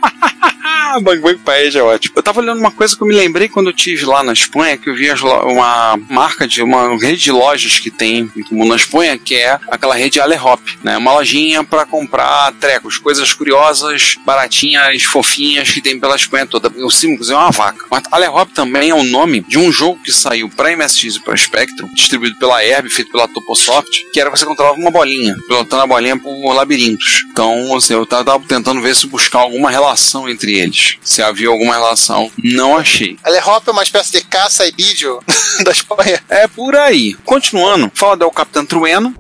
Ah, 0.65 0.99
Bang 1.03 1.21
Bang 1.21 1.39
Paella 1.39 1.79
é 1.79 1.83
ótimo. 1.83 2.15
Eu 2.17 2.23
tava 2.23 2.41
olhando 2.41 2.59
uma 2.61 2.71
coisa 2.71 2.97
que 2.97 3.03
eu 3.03 3.07
me 3.07 3.15
lembrei 3.15 3.49
quando 3.49 3.69
eu 3.71 3.73
tive 3.73 4.05
lá 4.05 4.23
na 4.23 4.33
Espanha, 4.33 4.77
que 4.77 4.89
eu 4.91 4.95
vi 4.95 5.11
uma 5.11 5.99
marca 6.09 6.47
de 6.47 6.63
uma 6.63 6.97
rede 6.99 7.23
de 7.23 7.33
lojas 7.33 7.79
que 7.79 7.91
tem 7.91 8.31
em 8.37 8.43
comum 8.43 8.67
na 8.67 8.77
Espanha, 8.77 9.19
que 9.19 9.35
é 9.35 9.59
aquela 9.69 9.95
rede 9.95 10.21
Alehop, 10.21 10.63
né? 10.83 10.97
Uma 10.97 11.13
lojinha 11.15 11.63
pra 11.65 11.85
comprar 11.87 12.53
trecos, 12.55 12.99
coisas 12.99 13.33
curiosas, 13.33 14.15
baratinhas, 14.25 15.03
fofinhas 15.05 15.71
que 15.71 15.81
tem 15.81 15.99
pela 15.99 16.17
Espanha 16.17 16.47
toda. 16.47 16.69
O 16.69 16.73
inclusive, 17.05 17.33
é 17.33 17.37
uma 17.37 17.51
vaca. 17.51 17.85
Mas 17.91 18.03
Alehop 18.11 18.53
também 18.53 18.91
é 18.91 18.95
o 18.95 19.03
nome 19.03 19.41
de 19.49 19.59
um 19.59 19.71
jogo 19.73 20.01
que 20.03 20.13
saiu 20.13 20.49
pra 20.49 20.75
MSX 20.77 21.17
e 21.17 21.21
pra 21.21 21.37
Spectrum, 21.37 21.89
distribuído 21.95 22.39
pela 22.39 22.63
Herb, 22.65 22.89
feito 22.91 23.11
pela 23.11 23.27
Toposoft, 23.29 24.05
que 24.13 24.21
era 24.21 24.31
você 24.31 24.45
controlava 24.45 24.79
uma 24.79 24.91
bolinha, 24.91 25.35
pilotando 25.43 25.83
a 25.83 25.87
bolinha 25.87 26.19
por 26.19 26.53
labirintos. 26.53 27.25
Então, 27.31 27.75
assim, 27.77 27.95
eu 27.95 28.07
tava 28.07 28.39
tentando 28.41 28.81
ver 28.81 28.95
se 28.95 29.07
buscar 29.07 29.41
alguma 29.41 29.71
relação 29.71 30.29
entre 30.29 30.59
eles. 30.59 30.97
Se 31.03 31.23
havia 31.23 31.49
alguma 31.49 31.75
relação. 31.75 32.31
Não 32.43 32.77
achei. 32.77 33.17
Alehop 33.23 33.69
é 33.69 33.73
uma 33.73 33.83
espécie 33.83 34.13
de 34.13 34.23
caça 34.23 34.67
e 34.67 34.73
vídeo 34.73 35.21
da 35.65 35.73
Espanha. 35.73 36.23
É 36.29 36.47
por 36.47 36.77
aí. 36.77 37.15
Continuando, 37.25 37.91
fala 37.95 38.17
do 38.17 38.31
Capitão 38.31 38.65
Trueno. 38.65 39.15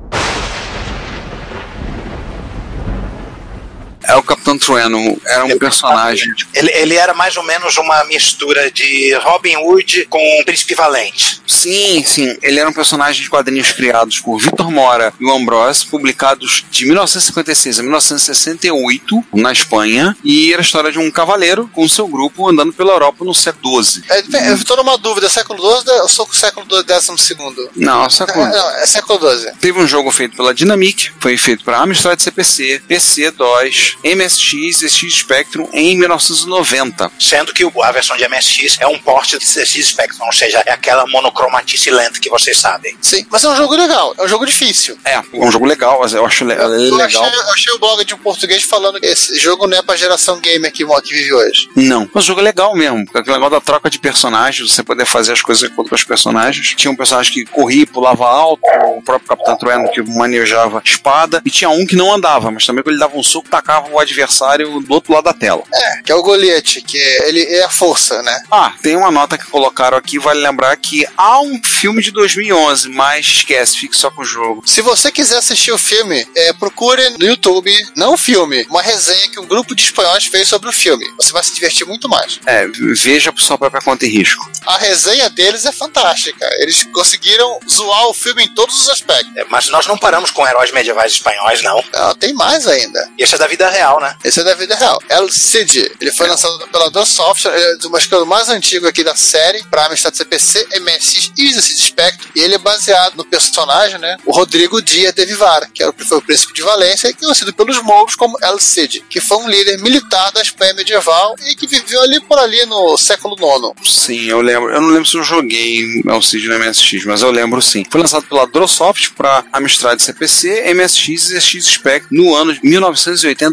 É 4.12 4.16
o 4.16 4.22
Capitão 4.22 4.58
Trueno, 4.58 5.18
era 5.26 5.42
um 5.46 5.58
personagem. 5.58 6.28
Ele, 6.52 6.70
ele 6.74 6.94
era 6.96 7.14
mais 7.14 7.34
ou 7.38 7.42
menos 7.42 7.78
uma 7.78 8.04
mistura 8.04 8.70
de 8.70 9.14
Robin 9.22 9.56
Hood 9.56 10.06
com 10.10 10.20
Príncipe 10.44 10.74
Valente. 10.74 11.40
Sim, 11.46 12.04
sim. 12.04 12.36
Ele 12.42 12.60
era 12.60 12.68
um 12.68 12.74
personagem 12.74 13.22
de 13.22 13.30
quadrinhos 13.30 13.72
criados 13.72 14.20
por 14.20 14.38
Victor 14.38 14.70
Mora 14.70 15.14
e 15.18 15.24
o 15.24 15.32
Ambrose, 15.32 15.86
publicados 15.86 16.62
de 16.70 16.84
1956 16.84 17.78
a 17.78 17.82
1968 17.82 19.24
na 19.32 19.50
Espanha, 19.50 20.14
e 20.22 20.52
era 20.52 20.60
a 20.60 20.64
história 20.64 20.92
de 20.92 20.98
um 20.98 21.10
cavaleiro 21.10 21.70
com 21.72 21.88
seu 21.88 22.06
grupo 22.06 22.50
andando 22.50 22.74
pela 22.74 22.92
Europa 22.92 23.24
no 23.24 23.34
século 23.34 23.82
XII. 23.82 24.02
É, 24.10 24.50
eu 24.50 24.62
tô 24.62 24.76
numa 24.76 24.98
dúvida, 24.98 25.30
século 25.30 25.58
XII 25.58 25.90
ou 26.02 26.08
sou 26.08 26.26
com 26.26 26.32
o 26.32 26.36
século 26.36 26.66
XII? 26.66 27.70
Não, 27.76 28.10
século 28.10 28.44
É, 28.44 28.50
não, 28.50 28.70
é 28.76 28.86
século 28.86 29.18
XII. 29.18 29.52
Teve 29.58 29.78
um 29.78 29.86
jogo 29.86 30.10
feito 30.10 30.36
pela 30.36 30.52
Dynamic, 30.52 31.12
foi 31.18 31.38
feito 31.38 31.64
para 31.64 31.80
Amstrad 31.80 32.20
CPC, 32.20 32.82
PC, 32.86 33.30
DOS, 33.30 33.96
MSX 34.04 34.82
e 34.82 34.86
SX 34.88 35.14
Spectrum 35.18 35.68
em 35.72 35.96
1990. 35.96 37.10
Sendo 37.18 37.52
que 37.52 37.64
o- 37.64 37.82
a 37.82 37.92
versão 37.92 38.16
de 38.16 38.24
MSX 38.24 38.78
é 38.80 38.86
um 38.86 38.98
porte 38.98 39.38
de 39.38 39.44
CX 39.44 39.86
Spectrum, 39.88 40.26
ou 40.26 40.32
seja, 40.32 40.62
é 40.66 40.72
aquela 40.72 41.06
monocromatice 41.06 41.90
lenta 41.90 42.18
que 42.20 42.28
vocês 42.30 42.56
sabem. 42.58 42.96
Sim, 43.00 43.26
mas 43.30 43.44
é 43.44 43.48
um 43.48 43.56
jogo 43.56 43.74
legal, 43.76 44.14
é 44.18 44.22
um 44.24 44.28
jogo 44.28 44.46
difícil. 44.46 44.98
É, 45.04 45.14
é 45.14 45.22
um 45.34 45.50
jogo 45.50 45.66
legal, 45.66 45.98
mas 46.00 46.12
eu 46.12 46.24
acho 46.24 46.44
le- 46.44 46.54
Eu, 46.54 46.68
legal. 46.96 47.22
achei, 47.24 47.38
eu 47.40 47.52
achei 47.52 47.72
o 47.74 47.78
blog 47.78 48.04
de 48.04 48.14
um 48.14 48.18
português 48.18 48.62
falando 48.62 49.00
que 49.00 49.06
esse 49.06 49.38
jogo 49.38 49.66
não 49.66 49.76
é 49.78 49.82
pra 49.82 49.96
geração 49.96 50.40
gamer 50.40 50.72
que, 50.72 50.84
que 50.84 51.14
vive 51.14 51.32
hoje. 51.32 51.68
Não, 51.76 52.08
mas 52.12 52.24
o 52.24 52.26
jogo 52.26 52.40
é 52.40 52.44
legal 52.44 52.74
mesmo, 52.74 53.04
porque 53.04 53.18
aquele 53.18 53.36
negócio 53.36 53.52
da 53.52 53.60
troca 53.60 53.88
de 53.90 53.98
personagens, 53.98 54.70
você 54.70 54.82
poder 54.82 55.04
fazer 55.06 55.32
as 55.32 55.42
coisas 55.42 55.70
com 55.70 55.82
os 55.90 56.04
personagens. 56.04 56.74
Tinha 56.76 56.90
um 56.90 56.96
personagem 56.96 57.32
que 57.32 57.44
corria 57.46 57.82
e 57.82 57.86
pulava 57.86 58.26
alto, 58.26 58.62
o 58.96 59.02
próprio 59.02 59.28
Capitão 59.28 59.56
Trueno 59.56 59.90
que 59.92 60.02
manejava 60.02 60.80
espada, 60.84 61.40
e 61.44 61.50
tinha 61.50 61.70
um 61.70 61.86
que 61.86 61.96
não 61.96 62.12
andava, 62.12 62.50
mas 62.50 62.64
também 62.66 62.82
quando 62.82 62.94
ele 62.94 63.00
dava 63.00 63.16
um 63.16 63.22
soco, 63.22 63.48
tacava 63.48 63.88
o 63.92 63.98
adversário 64.00 64.80
do 64.80 64.92
outro 64.94 65.12
lado 65.12 65.24
da 65.24 65.32
tela. 65.32 65.62
É, 65.72 66.02
que 66.02 66.12
é 66.12 66.14
o 66.14 66.22
Goliath, 66.22 66.82
que 66.86 66.98
é- 66.98 67.28
ele 67.28 67.42
é 67.42 67.62
a 67.64 67.70
força, 67.70 68.22
né? 68.22 68.42
Ah, 68.50 68.72
tem 68.82 68.96
uma 68.96 69.10
nota 69.10 69.36
que 69.38 69.46
colocaram 69.46 69.96
aqui, 69.96 70.18
vale 70.18 70.40
lembrar 70.40 70.76
que 70.76 71.06
há 71.16 71.40
um 71.40 71.60
filme 71.64 72.02
de 72.02 72.10
2011, 72.10 72.88
mas 72.88 73.26
esquece, 73.26 73.76
fique 73.78 73.96
só 73.96 74.10
com 74.10 74.22
o 74.22 74.24
jogo. 74.24 74.62
Se 74.66 74.80
você 74.80 75.10
quiser 75.10 75.38
assistir 75.38 75.72
o 75.72 75.78
filme, 75.78 76.26
é, 76.36 76.52
procure 76.52 77.08
no 77.18 77.26
YouTube, 77.26 77.72
não 77.96 78.14
o 78.14 78.18
filme, 78.18 78.66
uma 78.70 78.82
resenha 78.82 79.28
que 79.28 79.40
um 79.40 79.46
grupo 79.46 79.74
de 79.74 79.82
espanhóis 79.84 80.26
fez 80.26 80.48
sobre 80.48 80.68
o 80.68 80.72
filme. 80.72 81.04
Você 81.20 81.32
vai 81.32 81.42
se 81.42 81.54
divertir 81.54 81.86
muito 81.86 82.08
mais. 82.08 82.40
É, 82.46 82.66
veja 82.94 83.32
por 83.32 83.40
sua 83.42 83.58
própria 83.58 83.80
conta 83.82 84.06
e 84.06 84.08
risco. 84.08 84.50
A 84.66 84.78
resenha 84.78 85.28
deles 85.30 85.64
é 85.66 85.72
fantástica. 85.72 86.48
Eles 86.58 86.84
conseguiram 86.84 87.58
zoar 87.68 88.06
o 88.08 88.14
filme 88.14 88.44
em 88.44 88.48
todos 88.54 88.80
os 88.80 88.88
aspectos. 88.88 89.36
É, 89.36 89.44
Mas 89.50 89.68
nós 89.68 89.86
não 89.86 89.96
paramos 89.98 90.30
com 90.30 90.46
heróis 90.46 90.70
medievais 90.72 91.12
espanhóis, 91.12 91.62
não. 91.62 91.82
Ah, 91.92 92.14
tem 92.18 92.32
mais 92.32 92.66
ainda. 92.66 93.10
E 93.18 93.22
esse 93.22 93.34
é 93.34 93.38
da 93.38 93.46
vida 93.46 93.68
real, 93.72 94.00
né? 94.00 94.14
Esse 94.22 94.40
é 94.40 94.44
da 94.44 94.54
vida 94.54 94.74
real. 94.76 95.00
El 95.08 95.30
Cid. 95.30 95.92
Ele 96.00 96.12
foi 96.12 96.28
lançado 96.28 96.68
pela 96.68 96.90
Dor 96.90 97.06
Software, 97.06 97.54
ele 97.54 97.72
é 97.72 97.76
do 97.76 97.96
acho 97.96 98.08
que 98.08 98.14
é 98.14 98.18
o 98.18 98.26
mais 98.26 98.48
antigo 98.48 98.86
aqui 98.86 99.02
da 99.02 99.16
série, 99.16 99.62
para 99.64 99.86
Amstrad 99.86 100.14
CPC, 100.14 100.68
MSX 100.80 101.32
e 101.36 101.52
ZX 101.52 101.80
Spectrum. 101.86 102.30
E 102.36 102.40
ele 102.40 102.54
é 102.54 102.58
baseado 102.58 103.16
no 103.16 103.24
personagem, 103.24 103.98
né? 103.98 104.16
O 104.24 104.32
Rodrigo 104.32 104.80
Dias 104.80 105.12
de 105.12 105.24
Vivara, 105.24 105.68
que 105.72 105.82
era 105.82 105.92
foi 106.04 106.18
o 106.18 106.22
príncipe 106.22 106.52
de 106.52 106.62
Valência 106.62 107.08
e 107.08 107.14
conhecido 107.14 107.52
pelos 107.54 107.80
mouros 107.82 108.14
como 108.14 108.36
El 108.42 108.58
Cid, 108.58 109.04
que 109.08 109.20
foi 109.20 109.38
um 109.38 109.48
líder 109.48 109.78
militar 109.78 110.30
da 110.32 110.42
Espanha 110.42 110.74
medieval 110.74 111.34
e 111.46 111.54
que 111.54 111.66
viveu 111.66 112.02
ali 112.02 112.20
por 112.20 112.38
ali 112.38 112.64
no 112.66 112.96
século 112.98 113.36
IX. 113.36 113.90
Sim, 113.90 114.28
eu 114.28 114.40
lembro. 114.40 114.70
Eu 114.72 114.80
não 114.80 114.88
lembro 114.88 115.08
se 115.08 115.16
eu 115.16 115.22
joguei 115.22 116.02
Alcide 116.08 116.48
no 116.48 116.58
MSX, 116.58 117.04
mas 117.04 117.22
eu 117.22 117.30
lembro 117.30 117.62
sim. 117.62 117.84
Foi 117.90 118.00
lançado 118.00 118.26
pela 118.26 118.46
Drosoft 118.46 119.12
para 119.12 119.44
Amstrad 119.52 120.00
CPC, 120.00 120.74
MSX 120.74 121.30
e 121.30 121.38
ZX 121.38 121.64
Spectrum 121.64 122.08
no 122.10 122.34
ano 122.34 122.52
de 122.52 122.60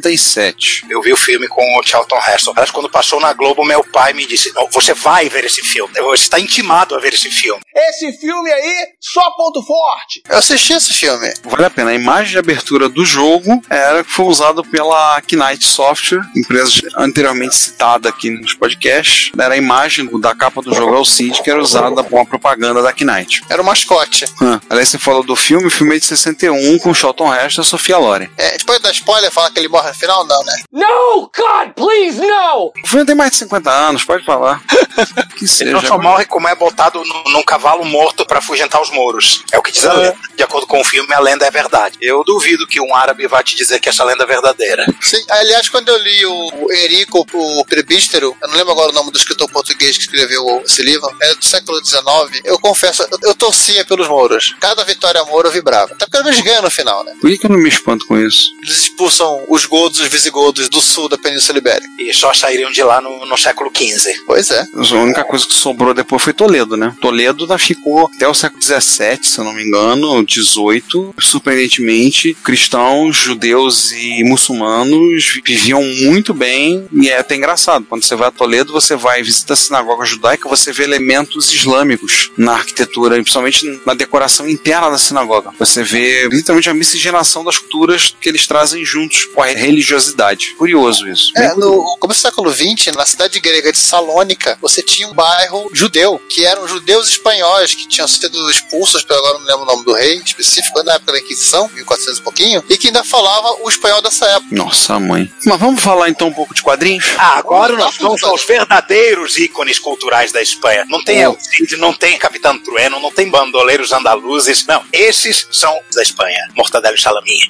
1987. 0.09 0.85
Eu 0.89 1.01
vi 1.01 1.13
o 1.13 1.17
filme 1.17 1.47
com 1.47 1.61
o 1.77 1.83
Charlton 1.83 2.17
Heston. 2.17 2.51
Aliás, 2.51 2.71
quando 2.71 2.89
passou 2.89 3.19
na 3.19 3.33
Globo, 3.33 3.63
meu 3.63 3.83
pai 3.83 4.13
me 4.13 4.25
disse: 4.25 4.51
"Não, 4.53 4.67
Você 4.71 4.93
vai 4.93 5.29
ver 5.29 5.45
esse 5.45 5.61
filme. 5.61 5.93
Você 6.01 6.23
está 6.23 6.39
intimado 6.39 6.95
a 6.95 6.99
ver 6.99 7.13
esse 7.13 7.29
filme. 7.29 7.61
Esse 7.75 8.11
filme 8.19 8.51
aí, 8.51 8.87
só 8.99 9.21
ponto 9.31 9.61
forte. 9.63 10.21
Eu 10.29 10.37
assisti 10.37 10.73
esse 10.73 10.93
filme. 10.93 11.31
Vale 11.43 11.65
a 11.65 11.69
pena. 11.69 11.91
A 11.91 11.95
imagem 11.95 12.31
de 12.31 12.37
abertura 12.37 12.89
do 12.89 13.05
jogo 13.05 13.61
era 13.69 14.03
que 14.03 14.11
foi 14.11 14.25
usada 14.25 14.63
pela 14.63 15.21
Knight 15.31 15.65
Software, 15.65 16.21
empresa 16.35 16.81
anteriormente 16.97 17.55
citada 17.55 18.09
aqui 18.09 18.29
nos 18.29 18.53
podcasts. 18.53 19.31
Era 19.37 19.53
a 19.53 19.57
imagem 19.57 20.09
da 20.19 20.35
capa 20.35 20.61
do 20.61 20.73
jogo 20.73 20.95
Alcide 20.95 21.41
que 21.41 21.49
era 21.49 21.61
usada 21.61 22.03
com 22.03 22.19
a 22.19 22.25
propaganda 22.25 22.81
da 22.81 22.93
Knight. 22.93 23.41
Era 23.49 23.61
o 23.61 23.65
mascote. 23.65 24.25
Hum. 24.41 24.59
Aliás, 24.69 24.89
você 24.89 24.97
falou 24.97 25.23
do 25.23 25.35
filme, 25.35 25.67
o 25.67 25.71
filme 25.71 25.95
é 25.95 25.99
de 25.99 26.05
61 26.05 26.79
com 26.79 26.93
Charlton 26.93 27.33
Heston 27.33 27.61
e 27.61 27.63
a 27.63 27.65
Sofia 27.65 27.97
Loren. 27.97 28.29
É, 28.37 28.57
depois 28.57 28.79
da 28.79 28.91
spoiler, 28.91 29.31
falar 29.31 29.51
que 29.51 29.59
ele 29.59 29.67
morre 29.67 29.89
no 29.99 30.23
final, 30.23 30.25
não, 30.25 30.43
né? 30.43 30.53
No, 30.71 31.29
God, 31.35 31.73
please, 31.75 32.19
no! 32.19 32.71
O 32.83 32.87
filme 32.87 33.05
tem 33.05 33.15
mais 33.15 33.31
de 33.31 33.37
50 33.37 33.69
anos, 33.69 34.03
pode 34.03 34.23
falar. 34.25 34.61
que 35.35 35.45
Ele 35.61 35.71
não 35.71 35.81
seja. 35.81 35.87
só 35.87 35.97
morre 35.97 36.25
como 36.25 36.47
é 36.47 36.55
botado 36.55 37.03
num, 37.03 37.31
num 37.31 37.43
cavalo 37.43 37.83
morto 37.85 38.25
para 38.25 38.39
afugentar 38.39 38.81
os 38.81 38.89
mouros. 38.91 39.43
É 39.51 39.57
o 39.57 39.61
que 39.61 39.71
diz 39.71 39.85
a 39.85 39.93
lenda. 39.93 40.17
De 40.35 40.43
acordo 40.43 40.67
com 40.67 40.79
o 40.79 40.83
filme, 40.83 41.13
a 41.13 41.19
lenda 41.19 41.45
é 41.45 41.51
verdade. 41.51 41.97
Eu 42.01 42.23
duvido 42.23 42.67
que 42.67 42.79
um 42.79 42.95
árabe 42.95 43.27
vá 43.27 43.43
te 43.43 43.55
dizer 43.55 43.79
que 43.79 43.89
essa 43.89 44.03
lenda 44.03 44.23
é 44.23 44.27
verdadeira. 44.27 44.85
Sim, 45.01 45.23
aliás, 45.29 45.69
quando 45.69 45.89
eu 45.89 45.97
li 45.97 46.25
o, 46.25 46.65
o 46.65 46.73
Enrico, 46.73 47.25
o 47.33 47.65
Prebístero, 47.65 48.35
eu 48.41 48.47
não 48.47 48.55
lembro 48.55 48.71
agora 48.71 48.91
o 48.91 48.93
nome 48.93 49.11
do 49.11 49.17
escritor 49.17 49.49
português 49.49 49.97
que 49.97 50.03
escreveu 50.03 50.61
esse 50.65 50.81
livro, 50.81 51.09
é 51.21 51.35
do 51.35 51.45
século 51.45 51.83
XIX, 51.83 52.41
eu 52.43 52.59
confesso, 52.59 53.03
eu, 53.03 53.09
eu 53.23 53.35
torcia 53.35 53.83
pelos 53.85 54.07
mouros. 54.07 54.55
Cada 54.59 54.83
vitória 54.83 55.23
moura 55.25 55.47
eu 55.47 55.51
vibrava. 55.51 55.93
Até 55.93 56.05
porque 56.05 56.17
eles 56.17 56.41
ganham 56.41 56.61
no 56.61 56.71
final, 56.71 57.03
né? 57.03 57.13
Por 57.19 57.29
que 57.37 57.45
eu 57.45 57.49
não 57.49 57.57
me 57.57 57.69
espanto 57.69 58.05
com 58.05 58.17
isso? 58.17 58.51
Eles 58.63 58.77
expulsam 58.83 59.45
os 59.47 59.65
godos, 59.89 59.99
os 59.99 60.07
visigodos 60.07 60.69
do 60.69 60.81
sul 60.81 61.09
da 61.09 61.17
Península 61.17 61.57
Ibérica. 61.57 61.89
E 61.99 62.13
só 62.13 62.33
sairiam 62.33 62.71
de 62.71 62.83
lá 62.83 63.01
no, 63.01 63.25
no 63.25 63.37
século 63.37 63.71
XV. 63.75 64.13
Pois 64.25 64.49
é. 64.51 64.65
A 64.73 64.95
única 64.95 65.23
coisa 65.23 65.45
que 65.45 65.53
sobrou 65.53 65.93
depois 65.93 66.21
foi 66.21 66.33
Toledo, 66.33 66.77
né? 66.77 66.95
Toledo 67.01 67.47
ficou 67.57 68.09
até 68.13 68.27
o 68.27 68.33
século 68.33 68.61
XVII, 68.61 69.19
se 69.23 69.39
eu 69.39 69.43
não 69.43 69.53
me 69.53 69.63
engano, 69.63 70.25
XVIII. 70.27 71.13
Surpreendentemente, 71.19 72.35
cristãos, 72.43 73.15
judeus 73.15 73.91
e 73.91 74.23
muçulmanos 74.23 75.41
viviam 75.43 75.81
muito 75.81 76.33
bem 76.33 76.87
e 76.93 77.09
é 77.09 77.17
até 77.17 77.35
engraçado. 77.35 77.85
Quando 77.89 78.03
você 78.03 78.15
vai 78.15 78.27
a 78.27 78.31
Toledo, 78.31 78.71
você 78.71 78.95
vai 78.95 79.23
visitar 79.23 79.53
a 79.53 79.57
sinagoga 79.57 80.05
judaica, 80.05 80.47
você 80.47 80.71
vê 80.71 80.83
elementos 80.83 81.51
islâmicos 81.53 82.31
na 82.37 82.53
arquitetura, 82.53 83.17
e 83.17 83.21
principalmente 83.21 83.81
na 83.85 83.93
decoração 83.93 84.47
interna 84.47 84.91
da 84.91 84.97
sinagoga. 84.97 85.51
Você 85.57 85.83
vê 85.83 86.27
literalmente 86.27 86.69
a 86.69 86.73
miscigenação 86.73 87.43
das 87.43 87.57
culturas 87.57 88.15
que 88.19 88.29
eles 88.29 88.45
trazem 88.45 88.85
juntos 88.85 89.25
com 89.25 89.41
a 89.41 89.51
religiosidade. 89.79 90.55
Curioso 90.55 91.07
isso. 91.07 91.31
É, 91.35 91.53
no 91.55 91.97
começo 91.99 92.21
do 92.21 92.23
século 92.23 92.51
XX, 92.51 92.93
na 92.95 93.05
cidade 93.05 93.39
grega 93.39 93.71
de 93.71 93.77
Salônica, 93.77 94.57
você 94.61 94.81
tinha 94.81 95.07
um 95.07 95.13
bairro 95.13 95.69
judeu, 95.73 96.21
que 96.29 96.45
eram 96.45 96.67
judeus 96.67 97.07
espanhóis 97.09 97.73
que 97.73 97.87
tinham 97.87 98.07
sido 98.07 98.49
expulsos, 98.49 99.03
pelo 99.03 99.19
agora 99.19 99.39
não 99.39 99.45
lembro 99.45 99.63
o 99.63 99.65
nome 99.65 99.85
do 99.85 99.93
rei 99.93 100.21
específico, 100.23 100.83
na 100.83 100.93
época 100.93 101.13
da 101.13 101.19
Inquisição, 101.19 101.69
1400 101.69 102.19
e 102.19 102.21
pouquinho, 102.21 102.63
e 102.69 102.77
que 102.77 102.87
ainda 102.87 103.03
falava 103.03 103.63
o 103.63 103.69
espanhol 103.69 104.01
dessa 104.01 104.25
época. 104.25 104.55
Nossa, 104.55 104.99
mãe. 104.99 105.31
Mas 105.45 105.59
vamos 105.59 105.81
falar 105.81 106.09
então 106.09 106.27
um 106.27 106.33
pouco 106.33 106.53
de 106.53 106.61
quadrinhos? 106.61 107.05
Ah, 107.17 107.37
agora 107.37 107.75
nós 107.75 107.97
vamos 107.97 108.23
aos 108.23 108.43
verdadeiros 108.43 109.37
ícones 109.37 109.79
culturais 109.79 110.31
da 110.31 110.41
Espanha. 110.41 110.85
Não 110.87 111.03
tem 111.03 111.21
El 111.21 111.37
Cid, 111.39 111.77
não 111.77 111.93
tem 111.93 112.17
Capitão 112.17 112.57
Trueno, 112.59 112.99
não 112.99 113.11
tem 113.11 113.29
bandoleiros 113.29 113.91
andaluzes. 113.91 114.65
Não, 114.65 114.83
esses 114.91 115.47
são 115.51 115.79
da 115.93 116.01
Espanha. 116.01 116.49
Mortadelo 116.55 116.95
e 116.95 117.01
Salaminha. 117.01 117.49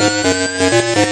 Ha 0.00 0.08
ha. 0.08 1.11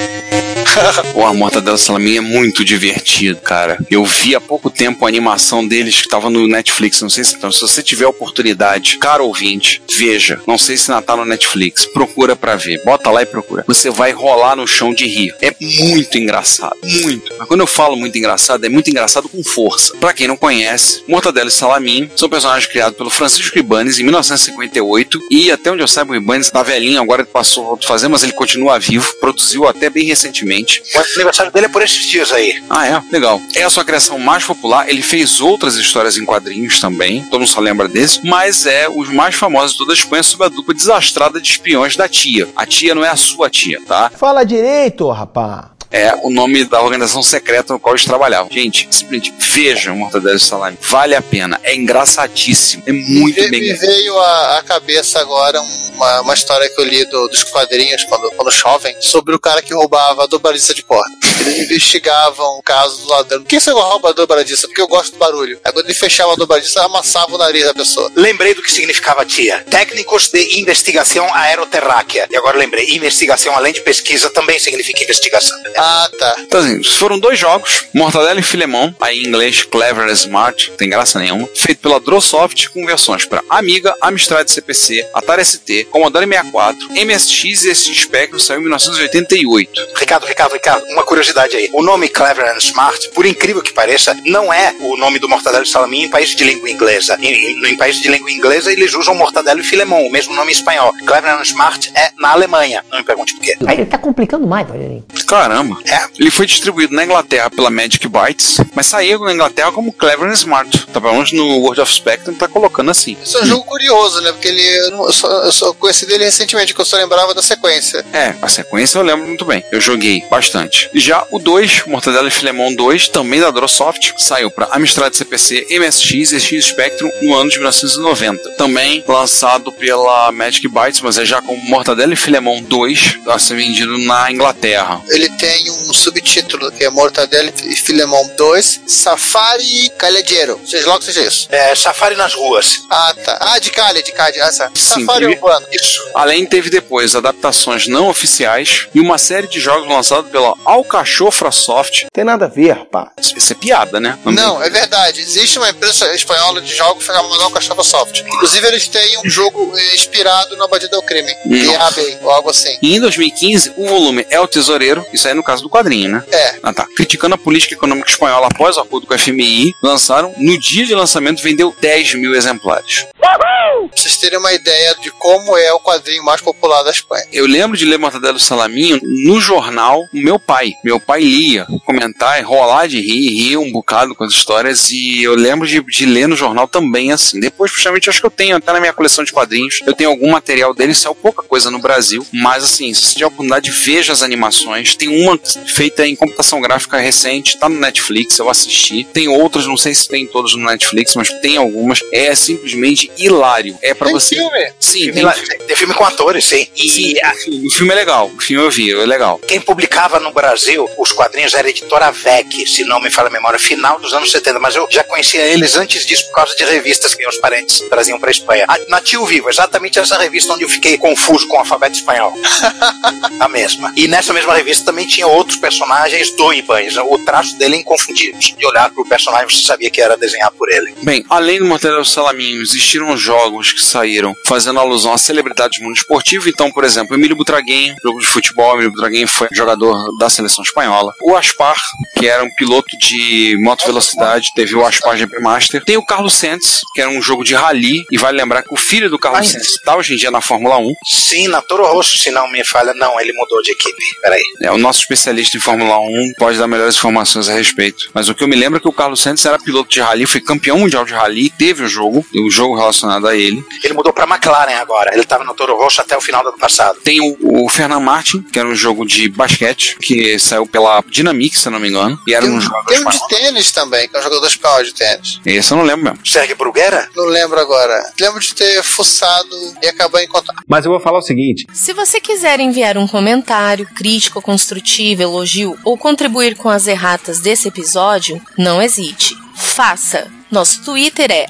Pô, 1.12 1.26
a 1.26 1.35
Mortadela 1.35 1.76
Salami 1.76 2.16
é 2.16 2.20
muito 2.20 2.64
divertido, 2.64 3.40
cara. 3.40 3.78
Eu 3.90 4.04
vi 4.04 4.35
há 4.35 4.40
pouco 4.40 4.70
tempo 4.70 5.04
a 5.04 5.09
animação 5.09 5.66
deles 5.66 6.02
que 6.02 6.09
tava 6.09 6.30
no 6.30 6.46
Netflix. 6.46 7.00
Não 7.02 7.11
sei 7.11 7.24
se 7.24 7.35
então, 7.35 7.50
se 7.50 7.61
você 7.61 7.83
tiver 7.83 8.06
oportunidade, 8.06 8.98
caro 8.98 9.26
ouvinte, 9.26 9.83
veja. 9.90 10.40
Não 10.46 10.59
sei 10.59 10.76
se 10.76 10.90
ainda 10.90 11.02
tá 11.02 11.16
no 11.16 11.24
Netflix. 11.24 11.87
Procura 11.87 12.37
pra 12.37 12.56
ver. 12.56 12.83
Bota 12.85 13.11
lá 13.11 13.22
e 13.22 13.26
procura. 13.26 13.64
Você 13.66 13.90
vai 13.90 14.12
rolar 14.12 14.56
no 14.56 14.66
chão 14.66 14.94
de 14.94 15.06
rir. 15.06 15.35
É 15.40 15.54
muito 15.61 16.18
engraçado. 16.18 16.76
Muito. 16.83 17.35
Mas 17.38 17.48
quando 17.48 17.61
eu 17.61 17.66
falo 17.66 17.96
muito 17.96 18.16
engraçado, 18.16 18.64
é 18.64 18.68
muito 18.68 18.90
engraçado 18.90 19.28
com 19.28 19.42
força. 19.42 19.96
Pra 19.96 20.12
quem 20.12 20.28
não 20.28 20.37
conhece, 20.37 21.02
Mortadela 21.09 21.48
e 21.48 21.52
Salamin 21.52 22.11
são 22.16 22.28
personagens 22.28 22.70
criados 22.70 22.96
pelo 22.96 23.11
Francisco 23.11 23.59
Ibanez 23.59 23.98
em 23.98 24.04
1958 24.04 25.20
e 25.30 25.50
até 25.50 25.70
onde 25.70 25.83
eu 25.83 25.88
saiba 25.88 26.12
o 26.12 26.16
Ibanez 26.16 26.50
tá 26.50 26.62
velhinho, 26.62 27.00
agora 27.00 27.22
ele 27.22 27.30
passou 27.30 27.74
a 27.74 27.87
fazer, 27.87 28.09
mas 28.09 28.22
ele 28.22 28.33
continua 28.33 28.78
vivo, 28.78 29.12
produziu 29.20 29.66
até 29.66 29.90
bem 29.90 30.04
recentemente. 30.04 30.60
O 30.94 30.99
aniversário 31.16 31.53
dele 31.53 31.66
é 31.66 31.68
por 31.68 31.83
esses 31.83 32.07
dias 32.07 32.33
aí. 32.33 32.62
Ah, 32.68 32.87
é? 32.87 33.03
Legal. 33.11 33.40
É 33.55 33.62
a 33.62 33.70
sua 33.70 33.85
criação 33.85 34.18
mais 34.18 34.44
popular. 34.44 34.88
Ele 34.88 35.03
fez 35.03 35.40
outras 35.40 35.77
histórias 35.77 36.16
em 36.16 36.25
quadrinhos 36.25 36.81
também. 36.81 37.23
Todo 37.25 37.40
mundo 37.40 37.49
só 37.49 37.61
lembra 37.61 37.88
desse. 37.88 38.25
Mas 38.27 38.66
é 38.66 38.88
os 38.88 39.09
mais 39.09 39.35
famosos 39.35 39.73
de 39.73 39.79
toda 39.79 39.92
a 39.92 39.94
Espanha 39.94 40.23
sob 40.23 40.44
a 40.44 40.49
dupla 40.49 40.75
desastrada 40.75 41.40
de 41.40 41.51
espiões 41.51 41.96
da 41.96 42.09
tia. 42.09 42.49
A 42.57 42.66
tia 42.66 42.94
não 42.94 43.05
é 43.05 43.09
a 43.09 43.16
sua 43.16 43.49
tia, 43.51 43.81
tá? 43.87 44.11
Fala 44.16 44.44
direito, 44.44 45.09
rapá. 45.11 45.70
É 45.90 46.14
o 46.22 46.31
nome 46.31 46.64
da 46.64 46.81
organização 46.81 47.22
secreta 47.22 47.72
no 47.72 47.81
qual 47.81 47.94
eles 47.94 48.05
trabalhavam. 48.05 48.48
Gente, 48.53 48.87
simplesmente 48.90 49.35
vejam 49.38 49.96
Mortadela 49.96 50.37
e 50.37 50.40
Salame. 50.40 50.79
Vale 50.81 51.14
a 51.16 51.22
pena. 51.22 51.59
É 51.64 51.74
engraçadíssimo. 51.74 52.83
É 52.87 52.92
muito 52.92 53.40
me, 53.42 53.50
bem 53.50 53.61
me 53.61 53.74
veio 53.74 54.18
à, 54.20 54.59
à 54.59 54.62
cabeça 54.62 55.18
agora 55.20 55.61
uma, 55.61 56.20
uma 56.20 56.35
história 56.35 56.68
que 56.68 56.81
eu 56.81 56.85
li 56.85 57.05
do- 57.07 57.29
dos 57.29 57.42
quadrinhos 57.44 58.05
quando, 58.05 58.31
quando 58.33 58.50
jovem 58.53 58.94
sobre 59.00 59.35
o 59.35 59.38
cara 59.40 59.62
que 59.62 59.74
roubava 59.74 60.24
a 60.24 60.26
dobradiça 60.26 60.72
de 60.74 60.83
porta. 60.85 61.11
Eles 61.40 61.59
investigavam 61.59 62.59
o 62.59 62.62
caso 62.62 63.03
do 63.03 63.09
ladrão. 63.09 63.42
Quem 63.44 63.59
você 63.59 63.70
rouba 63.70 64.11
a 64.11 64.12
dobradiça? 64.12 64.68
Porque 64.68 64.81
eu 64.81 64.87
gosto 64.87 65.12
do 65.12 65.18
barulho. 65.18 65.59
Aí 65.64 65.72
quando 65.72 65.87
ele 65.87 65.94
fechava 65.94 66.33
a 66.35 66.37
dobradiça, 66.37 66.85
amassava 66.85 67.35
o 67.35 67.38
nariz 67.38 67.64
da 67.64 67.74
pessoa. 67.74 68.12
Lembrei 68.14 68.55
do 68.55 68.62
que 68.62 68.70
significava 68.70 69.24
tia. 69.24 69.64
Técnicos 69.70 70.29
de 70.29 70.61
investigação 70.61 71.26
aeroterráquea. 71.35 72.29
E 72.31 72.37
agora 72.37 72.59
lembrei, 72.59 72.90
investigação 72.94 73.57
além 73.57 73.72
de 73.72 73.81
pesquisa 73.81 74.29
também 74.31 74.59
significa 74.59 75.03
investigação. 75.03 75.57
Ah, 75.83 76.09
tá. 76.19 76.37
Então, 76.40 76.61
assim, 76.61 76.83
foram 76.83 77.19
dois 77.19 77.38
jogos, 77.38 77.87
Mortadela 77.95 78.38
e 78.38 78.43
Filemon, 78.43 78.93
aí 79.01 79.23
em 79.23 79.27
inglês 79.29 79.62
Clever 79.62 80.09
and 80.09 80.12
Smart, 80.12 80.71
não 80.71 80.77
tem 80.77 80.90
graça 80.90 81.19
nenhuma, 81.19 81.49
feito 81.55 81.81
pela 81.81 81.99
Drawsoft 81.99 82.69
com 82.69 82.85
versões 82.85 83.25
para 83.25 83.43
Amiga, 83.49 83.95
Amstrad 84.03 84.47
CPC, 84.47 85.09
Atari 85.14 85.43
ST, 85.43 85.85
Commodore 85.90 86.27
64, 86.27 86.88
MSX 86.90 87.64
e 87.64 87.75
ST 87.75 87.95
Spectrum 87.95 88.38
saiu 88.38 88.59
em 88.59 88.62
1988. 88.64 89.71
Ricardo, 89.97 90.27
Ricardo, 90.27 90.53
Ricardo, 90.53 90.85
uma 90.88 91.03
curiosidade 91.03 91.57
aí. 91.57 91.71
O 91.73 91.83
nome 91.83 92.09
Clever 92.09 92.55
and 92.55 92.59
Smart, 92.59 93.11
por 93.14 93.25
incrível 93.25 93.62
que 93.62 93.73
pareça, 93.73 94.14
não 94.27 94.53
é 94.53 94.75
o 94.81 94.97
nome 94.97 95.19
do 95.19 95.29
mortadelo 95.29 95.64
e 95.64 95.69
salaminho 95.69 96.07
em 96.07 96.11
países 96.11 96.37
de 96.37 96.45
língua 96.45 96.69
inglesa. 96.69 97.16
Em, 97.21 97.33
em, 97.33 97.66
em 97.66 97.77
países 97.77 98.03
de 98.03 98.09
língua 98.09 98.31
inglesa, 98.31 98.71
eles 98.73 98.95
usam 98.95 99.14
mortadelo 99.14 99.61
e 99.61 99.64
filemon, 99.64 100.07
o 100.07 100.11
mesmo 100.11 100.35
nome 100.35 100.51
em 100.51 100.55
espanhol. 100.55 100.93
Clever 101.07 101.38
and 101.38 101.43
Smart 101.43 101.90
é 101.95 102.11
na 102.19 102.33
Alemanha. 102.33 102.85
Não 102.90 102.99
me 102.99 103.05
pergunte 103.05 103.35
por 103.35 103.43
quê. 103.43 103.57
Aí 103.66 103.79
ele 103.79 103.87
tá 103.87 103.99
complicando 103.99 104.47
mais, 104.47 104.69
Rogerinho. 104.69 105.05
Caramba. 105.27 105.69
É. 105.87 106.00
Ele 106.18 106.30
foi 106.30 106.46
distribuído 106.46 106.94
na 106.94 107.04
Inglaterra 107.04 107.50
pela 107.50 107.70
Magic 107.70 108.06
Bytes, 108.09 108.59
mas 108.74 108.87
saiu 108.87 109.20
na 109.20 109.33
Inglaterra 109.33 109.72
como 109.72 109.92
Clever 109.92 110.28
and 110.28 110.33
Smart. 110.35 110.87
Tá 110.92 111.00
pelo 111.00 111.12
menos 111.14 111.33
no 111.33 111.59
World 111.61 111.80
of 111.80 111.92
Spectrum 111.92 112.35
tá 112.35 112.48
colocando 112.48 112.90
assim. 112.90 113.16
Esse 113.22 113.37
é 113.37 113.42
um 113.42 113.46
jogo 113.46 113.64
curioso, 113.64 114.20
né? 114.20 114.33
Porque 114.33 114.48
ele. 114.48 114.62
Eu, 114.62 114.90
não- 114.92 115.06
eu 115.06 115.12
só, 115.12 115.28
eu 115.44 115.52
só 115.52 115.72
conheci 115.74 116.06
dele 116.06 116.24
recentemente, 116.24 116.74
que 116.74 116.80
eu 116.80 116.85
só 116.85 116.96
lembrava 116.96 117.35
da 117.35 117.42
sequência. 117.42 118.04
É, 118.12 118.35
a 118.42 118.48
sequência 118.48 118.98
eu 118.98 119.02
lembro 119.02 119.26
muito 119.26 119.44
bem. 119.44 119.64
Eu 119.70 119.80
joguei 119.80 120.22
bastante. 120.30 120.88
Já 120.94 121.24
o 121.30 121.38
2, 121.38 121.85
Mortadela 121.87 122.28
e 122.28 122.30
Filemon 122.30 122.74
2, 122.74 123.09
também 123.09 123.40
da 123.40 123.50
Drawsoft, 123.50 124.14
saiu 124.18 124.50
para 124.50 124.68
Amstrad 124.76 125.14
CPC, 125.14 125.66
MSX 125.70 126.33
e 126.33 126.40
X 126.40 126.64
Spectrum 126.66 127.11
no 127.22 127.35
ano 127.35 127.50
de 127.50 127.59
1990. 127.59 128.50
Também 128.56 129.04
lançado 129.06 129.72
pela 129.72 130.30
Magic 130.33 130.66
Bytes, 130.68 131.00
mas 131.00 131.18
é 131.18 131.24
já 131.24 131.40
como 131.42 131.61
Mortadela 131.64 132.12
e 132.12 132.16
Filemon 132.16 132.62
2, 132.62 133.18
a 133.26 133.38
ser 133.38 133.54
vendido 133.56 133.96
na 133.98 134.30
Inglaterra. 134.30 135.00
Ele 135.09 135.28
tem 135.30 135.60
um 135.68 135.92
subtítulo 135.92 136.70
que 136.70 136.85
é 136.85 136.90
Mortadela 136.90 137.53
e 137.64 137.75
Filemon 137.77 138.27
2, 138.37 138.81
Safari 138.87 139.90
Calheiro. 139.99 140.61
Seja 140.66 140.87
logo 140.87 141.01
que 141.01 141.07
seja 141.07 141.23
isso. 141.23 141.49
É, 141.51 141.75
safari 141.75 142.14
nas 142.16 142.33
ruas. 142.35 142.83
Ah, 142.88 143.14
tá. 143.25 143.38
Ah, 143.40 143.59
de 143.59 143.70
calha, 143.70 144.03
de 144.03 144.12
calha. 144.12 144.44
Ah, 144.44 144.53
tá. 144.53 144.70
Sim, 144.75 145.01
Safari 145.07 145.27
teve- 145.27 145.35
urbano. 145.35 145.66
Isso. 145.73 146.01
Além, 146.14 146.46
teve 146.46 146.70
depois 146.70 147.14
adaptações 147.14 147.87
não 147.88 148.09
oficiais 148.09 148.87
e 148.94 149.01
uma 149.01 149.18
série 149.18 149.49
de 149.49 149.59
jogos 149.61 149.88
lançados 149.88 150.31
pela 150.31 150.55
Alcachofra 150.64 151.51
Soft. 151.51 152.05
Tem 152.12 152.25
nada 152.25 152.46
a 152.46 152.49
ver, 152.49 152.73
rapá. 152.73 153.11
Isso 153.37 153.53
é 153.53 153.57
piada, 153.57 153.99
né? 154.01 154.18
Não, 154.25 154.62
é 154.62 154.70
verdade. 154.70 155.20
Existe 155.20 155.59
uma 155.59 155.68
empresa 155.70 156.14
espanhola 156.14 156.61
de 156.61 156.75
jogos 156.75 157.05
chamada 157.05 157.27
Alcachova 157.44 157.83
Soft. 157.83 158.20
Inclusive, 158.20 158.66
eles 158.68 158.87
têm 158.88 159.18
um 159.18 159.29
jogo 159.29 159.73
eh, 159.77 159.94
inspirado 159.94 160.57
na 160.57 160.66
Bandida 160.68 160.96
do 160.96 161.03
Crime. 161.03 161.35
Diabem, 161.46 162.18
ou 162.23 162.31
algo 162.31 162.51
assim. 162.51 162.79
E 162.81 162.94
em 162.96 163.01
2015, 163.01 163.73
o 163.77 163.87
volume 163.87 164.27
É 164.31 164.38
o 164.38 164.46
Tesoureiro, 164.46 165.05
isso 165.12 165.27
aí 165.27 165.35
no 165.35 165.42
caso 165.51 165.63
do 165.65 165.69
quadrinho, 165.69 166.11
né? 166.13 166.25
É. 166.31 166.61
Ah 166.63 166.73
tá. 166.73 166.87
Criticando 166.97 167.35
a 167.35 167.39
política 167.39 167.75
econômica 167.75 168.09
espanhola 168.09 168.47
após 168.47 168.77
o 168.77 168.81
acordo 168.81 169.07
com 169.07 169.15
a 169.15 169.19
FMI, 169.19 169.75
lançaram, 169.83 170.33
no 170.39 170.59
dia 170.59 170.87
de 170.87 170.95
lançamento, 170.95 171.43
vendeu 171.43 171.75
10 171.81 172.15
mil 172.15 172.35
exemplares. 172.35 173.07
Pra 173.20 174.02
vocês 174.02 174.16
terem 174.16 174.38
uma 174.38 174.52
ideia 174.52 174.94
de 175.00 175.11
como 175.12 175.56
é 175.56 175.72
o 175.72 175.80
quadrinho 175.80 176.24
mais 176.24 176.40
popular 176.40 176.83
da 176.83 176.90
Espanha. 176.90 177.24
Eu 177.33 177.46
lembro 177.46 177.76
de 177.76 177.85
ler 177.85 177.98
Mortadelo 177.98 178.38
Salaminho 178.38 179.00
no 179.02 179.40
jornal 179.40 180.04
meu 180.12 180.38
pai. 180.38 180.74
Meu 180.85 181.00
pai 181.00 181.20
lia, 181.20 181.66
comentar, 181.85 182.42
rolar 182.44 182.87
de 182.87 183.00
rir, 183.00 183.30
rir 183.30 183.56
um 183.56 183.70
bocado 183.70 184.14
com 184.14 184.24
as 184.24 184.33
histórias 184.33 184.90
e 184.90 185.22
eu 185.22 185.35
lembro 185.35 185.66
de, 185.66 185.83
de 185.83 186.06
ler 186.06 186.28
no 186.28 186.37
jornal 186.37 186.68
também 186.68 187.12
assim. 187.12 187.40
Depois, 187.40 187.70
principalmente, 187.70 188.09
acho 188.09 188.20
que 188.20 188.26
eu 188.26 188.30
tenho 188.30 188.56
até 188.56 188.72
na 188.72 188.80
minha 188.80 188.92
coleção 188.92 189.24
de 189.24 189.33
quadrinhos, 189.33 189.80
eu 189.87 189.94
tenho 189.94 190.11
algum 190.11 190.30
material 190.30 190.72
dele, 190.72 190.94
saiu 190.94 191.14
pouca 191.14 191.42
coisa 191.42 191.70
no 191.70 191.78
Brasil, 191.78 192.26
mas 192.33 192.64
assim, 192.64 192.92
se 192.94 193.02
você 193.02 193.12
tiver 193.14 193.24
a 193.24 193.28
oportunidade, 193.28 193.70
veja 193.70 194.12
as 194.12 194.22
animações. 194.22 194.94
Tem 194.94 195.09
uma 195.09 195.38
feita 195.74 196.06
em 196.06 196.16
computação 196.16 196.61
gráfica 196.61 196.98
recente, 196.98 197.59
tá 197.59 197.68
no 197.68 197.78
Netflix, 197.78 198.38
eu 198.38 198.48
assisti. 198.48 199.04
Tem 199.04 199.28
outras, 199.28 199.66
não 199.66 199.76
sei 199.76 199.94
se 199.94 200.09
tem 200.09 200.26
todos 200.26 200.54
no 200.54 200.64
Netflix, 200.64 201.14
mas 201.14 201.28
tem 201.40 201.56
algumas. 201.56 202.00
É 202.12 202.35
simplesmente 202.35 203.10
hilário. 203.18 203.77
É 203.83 203.94
pra 203.94 204.07
Tem 204.07 204.14
você. 204.14 204.35
filme? 204.37 204.73
Sim, 204.79 205.12
tem 205.12 205.25
tem 205.66 205.77
filme 205.77 205.94
com 205.94 206.05
atores, 206.05 206.44
sim. 206.44 206.66
E 206.77 206.88
Sim, 206.88 207.14
a- 207.23 207.33
o 207.66 207.70
filme 207.70 207.92
é 207.92 207.94
legal. 207.96 208.31
O 208.37 208.40
filme 208.40 208.64
eu 208.64 208.70
vi, 208.70 208.90
é 208.92 208.94
legal. 209.07 209.38
quem 209.46 209.61
publicava 209.61 210.18
no 210.20 210.33
Brasil 210.33 210.88
os 210.99 211.12
quadrinhos 211.12 211.55
era 211.55 211.66
a 211.66 211.70
editora 211.70 212.11
VEC, 212.11 212.66
se 212.66 212.85
não 212.85 213.01
me 213.01 213.11
falha 213.11 213.29
a 213.29 213.31
memória, 213.31 213.59
final 213.59 213.99
dos 213.99 214.12
anos 214.12 214.31
70, 214.31 214.59
mas 214.59 214.75
eu 214.77 214.87
já 214.90 215.03
conhecia 215.05 215.42
eles 215.42 215.77
antes 215.77 216.05
disso 216.07 216.27
por 216.29 216.35
causa 216.37 216.55
de 216.57 216.64
revistas 216.64 217.14
que 217.14 217.23
meus 217.23 217.37
parentes 217.38 217.81
traziam 217.88 218.18
para 218.18 218.31
Espanha. 218.31 218.64
A, 218.68 218.79
na 218.88 219.01
Tio 219.01 219.25
Vivo, 219.27 219.49
exatamente 219.49 219.99
essa 219.99 220.18
revista 220.18 220.53
onde 220.53 220.64
eu 220.64 220.68
fiquei 220.68 220.96
confuso 220.99 221.46
com 221.49 221.57
o 221.57 221.61
alfabeto 221.61 221.96
espanhol. 221.96 222.33
a 223.38 223.49
mesma. 223.49 223.92
E 223.96 224.07
nessa 224.09 224.33
mesma 224.33 224.55
revista 224.55 224.85
também 224.85 225.07
tinha 225.07 225.27
outros 225.27 225.59
personagens 225.59 226.31
do 226.37 226.53
Ibanez. 226.53 226.96
O 226.96 227.18
traço 227.25 227.57
dele 227.59 227.77
é 227.77 227.79
inconfundível. 227.81 228.38
De 228.40 228.66
olhar 228.66 228.90
pro 228.90 229.05
personagem, 229.07 229.49
você 229.49 229.64
sabia 229.64 229.90
que 229.90 230.01
era 230.01 230.16
desenhado 230.16 230.55
por 230.57 230.70
ele. 230.70 230.94
Bem, 231.03 231.25
além 231.29 231.59
do 231.59 231.64
Mortadelo 231.66 232.05
Salaminho, 232.05 232.61
existiram 232.62 233.00
jogos 233.17 233.73
que 233.73 233.83
saíram 233.83 234.35
fazendo 234.45 234.81
alusão 234.81 235.13
a 235.13 235.19
celebridades 235.19 235.79
do 235.79 235.85
mundo 235.85 235.97
esportivo. 235.97 236.49
Então, 236.49 236.71
por 236.71 236.85
exemplo, 236.85 237.17
Emílio 237.17 237.37
Butraguinho, 237.37 237.95
jogo 238.03 238.21
de 238.21 238.27
futebol, 238.27 238.75
Emílio 238.75 238.93
Butraguinho 238.93 239.29
foi 239.29 239.49
jogador 239.53 239.97
da 240.19 240.29
seleção 240.29 240.63
espanhola. 240.63 241.15
O 241.23 241.37
Aspar, 241.37 241.77
que 242.19 242.27
era 242.27 242.43
um 242.43 242.51
piloto 242.55 242.97
de 242.99 243.57
moto 243.61 243.85
velocidade, 243.87 244.51
teve 244.55 244.75
o 244.75 244.85
Aspar 244.85 245.17
GP 245.17 245.41
Master. 245.41 245.85
Tem 245.85 245.97
o 245.97 246.05
Carlos 246.05 246.35
Sainz, 246.35 246.83
que 246.95 247.01
era 247.01 247.11
um 247.11 247.23
jogo 247.23 247.45
de 247.45 247.55
rally, 247.55 248.05
e 248.11 248.19
vale 248.19 248.37
lembrar 248.37 248.63
que 248.63 248.73
o 248.73 248.77
filho 248.77 249.11
do 249.11 249.19
Carlos. 249.19 249.49
Sainz 249.49 249.67
está 249.67 249.97
hoje 249.97 250.15
em 250.15 250.17
dia 250.17 250.31
na 250.31 250.41
Fórmula 250.41 250.79
1. 250.79 250.95
Sim, 251.07 251.49
na 251.49 251.63
Toro 251.63 251.87
Rosso, 251.87 252.19
se 252.19 252.31
não 252.31 252.51
me 252.51 252.65
falha, 252.65 252.93
não, 252.95 253.21
ele 253.21 253.33
mudou 253.33 253.61
de 253.63 253.73
equipe. 253.73 254.03
Peraí. 254.21 254.43
É, 254.63 254.71
o 254.71 254.79
nosso 254.79 255.01
especialista 255.01 255.57
em 255.57 255.61
Fórmula 255.61 255.99
1 255.99 256.33
pode 256.39 256.59
dar 256.59 256.67
melhores 256.67 256.97
informações 256.97 257.49
a 257.49 257.55
respeito. 257.55 258.11
Mas 258.15 258.29
o 258.29 258.35
que 258.35 258.43
eu 258.43 258.49
me 258.49 258.57
lembro 258.57 258.79
é 258.79 258.81
que 258.81 258.89
o 258.89 258.93
Carlos 258.93 259.21
Sainz 259.21 259.45
era 259.45 259.59
piloto 259.59 259.91
de 259.91 260.01
rally, 260.01 260.27
foi 260.27 260.41
campeão 260.41 260.79
mundial 260.79 261.05
de 261.05 261.13
rally, 261.13 261.51
teve 261.51 261.85
o 261.85 261.89
jogo, 261.89 262.25
e 262.33 262.41
o 262.41 262.51
jogo 262.51 262.77
relacionado 262.90 263.26
a 263.29 263.37
ele. 263.37 263.64
Ele 263.83 263.94
mudou 263.94 264.12
pra 264.12 264.24
McLaren 264.24 264.74
agora. 264.81 265.12
Ele 265.12 265.22
estava 265.22 265.44
no 265.44 265.55
Toro 265.55 265.76
Rosso 265.76 266.00
até 266.00 266.16
o 266.16 266.20
final 266.20 266.42
do 266.42 266.48
ano 266.50 266.59
passado. 266.59 266.98
Tem 267.03 267.20
o, 267.20 267.64
o 267.64 267.68
Fernand 267.68 268.00
Martin, 268.00 268.42
que 268.42 268.59
era 268.59 268.68
um 268.68 268.74
jogo 268.74 269.07
de 269.07 269.29
basquete, 269.29 269.96
que 270.00 270.38
saiu 270.38 270.66
pela 270.66 271.03
Dynamic, 271.09 271.59
se 271.59 271.66
eu 271.68 271.72
não 271.72 271.79
me 271.81 271.88
engano, 271.88 272.18
e 272.26 272.35
era 272.35 272.42
Tem, 272.44 272.53
um 272.55 272.57
um- 272.57 272.61
jogo 272.61 272.85
tem 272.87 273.00
um 273.07 273.09
de 273.11 273.29
tênis 273.29 273.70
também, 273.72 274.09
que 274.09 274.16
é 274.16 274.20
um 274.20 274.22
jogador 274.22 274.46
espanhol 274.46 274.83
de 274.83 274.92
tênis. 274.94 275.40
Esse 275.46 275.72
eu 275.72 275.76
não 275.76 275.85
lembro 275.85 276.05
mesmo. 276.05 276.18
Sérgio 276.26 276.57
Bruguera? 276.57 277.09
Não 277.16 277.24
lembro 277.26 277.59
agora. 277.61 278.12
Lembro 278.20 278.40
de 278.40 278.55
ter 278.55 278.83
fuçado 278.83 279.48
e 279.83 279.87
acabar 279.87 280.22
encontrando. 280.22 280.61
Mas 280.66 280.85
eu 280.85 280.90
vou 280.90 281.00
falar 281.00 281.18
o 281.18 281.22
seguinte: 281.22 281.66
Se 281.72 281.92
você 281.92 282.20
quiser 282.20 282.61
enviar 282.61 282.96
um 282.98 283.07
comentário, 283.07 283.87
crítico, 283.96 284.40
construtivo, 284.42 285.22
elogio 285.22 285.76
ou 285.85 285.96
contribuir 285.96 286.57
com 286.57 286.68
as 286.68 286.87
erratas 286.87 287.40
desse 287.40 287.68
episódio, 287.68 288.40
não 288.59 288.81
hesite. 288.83 289.37
Faça! 289.55 290.31
Nosso 290.51 290.83
Twitter 290.85 291.31
é 291.31 291.47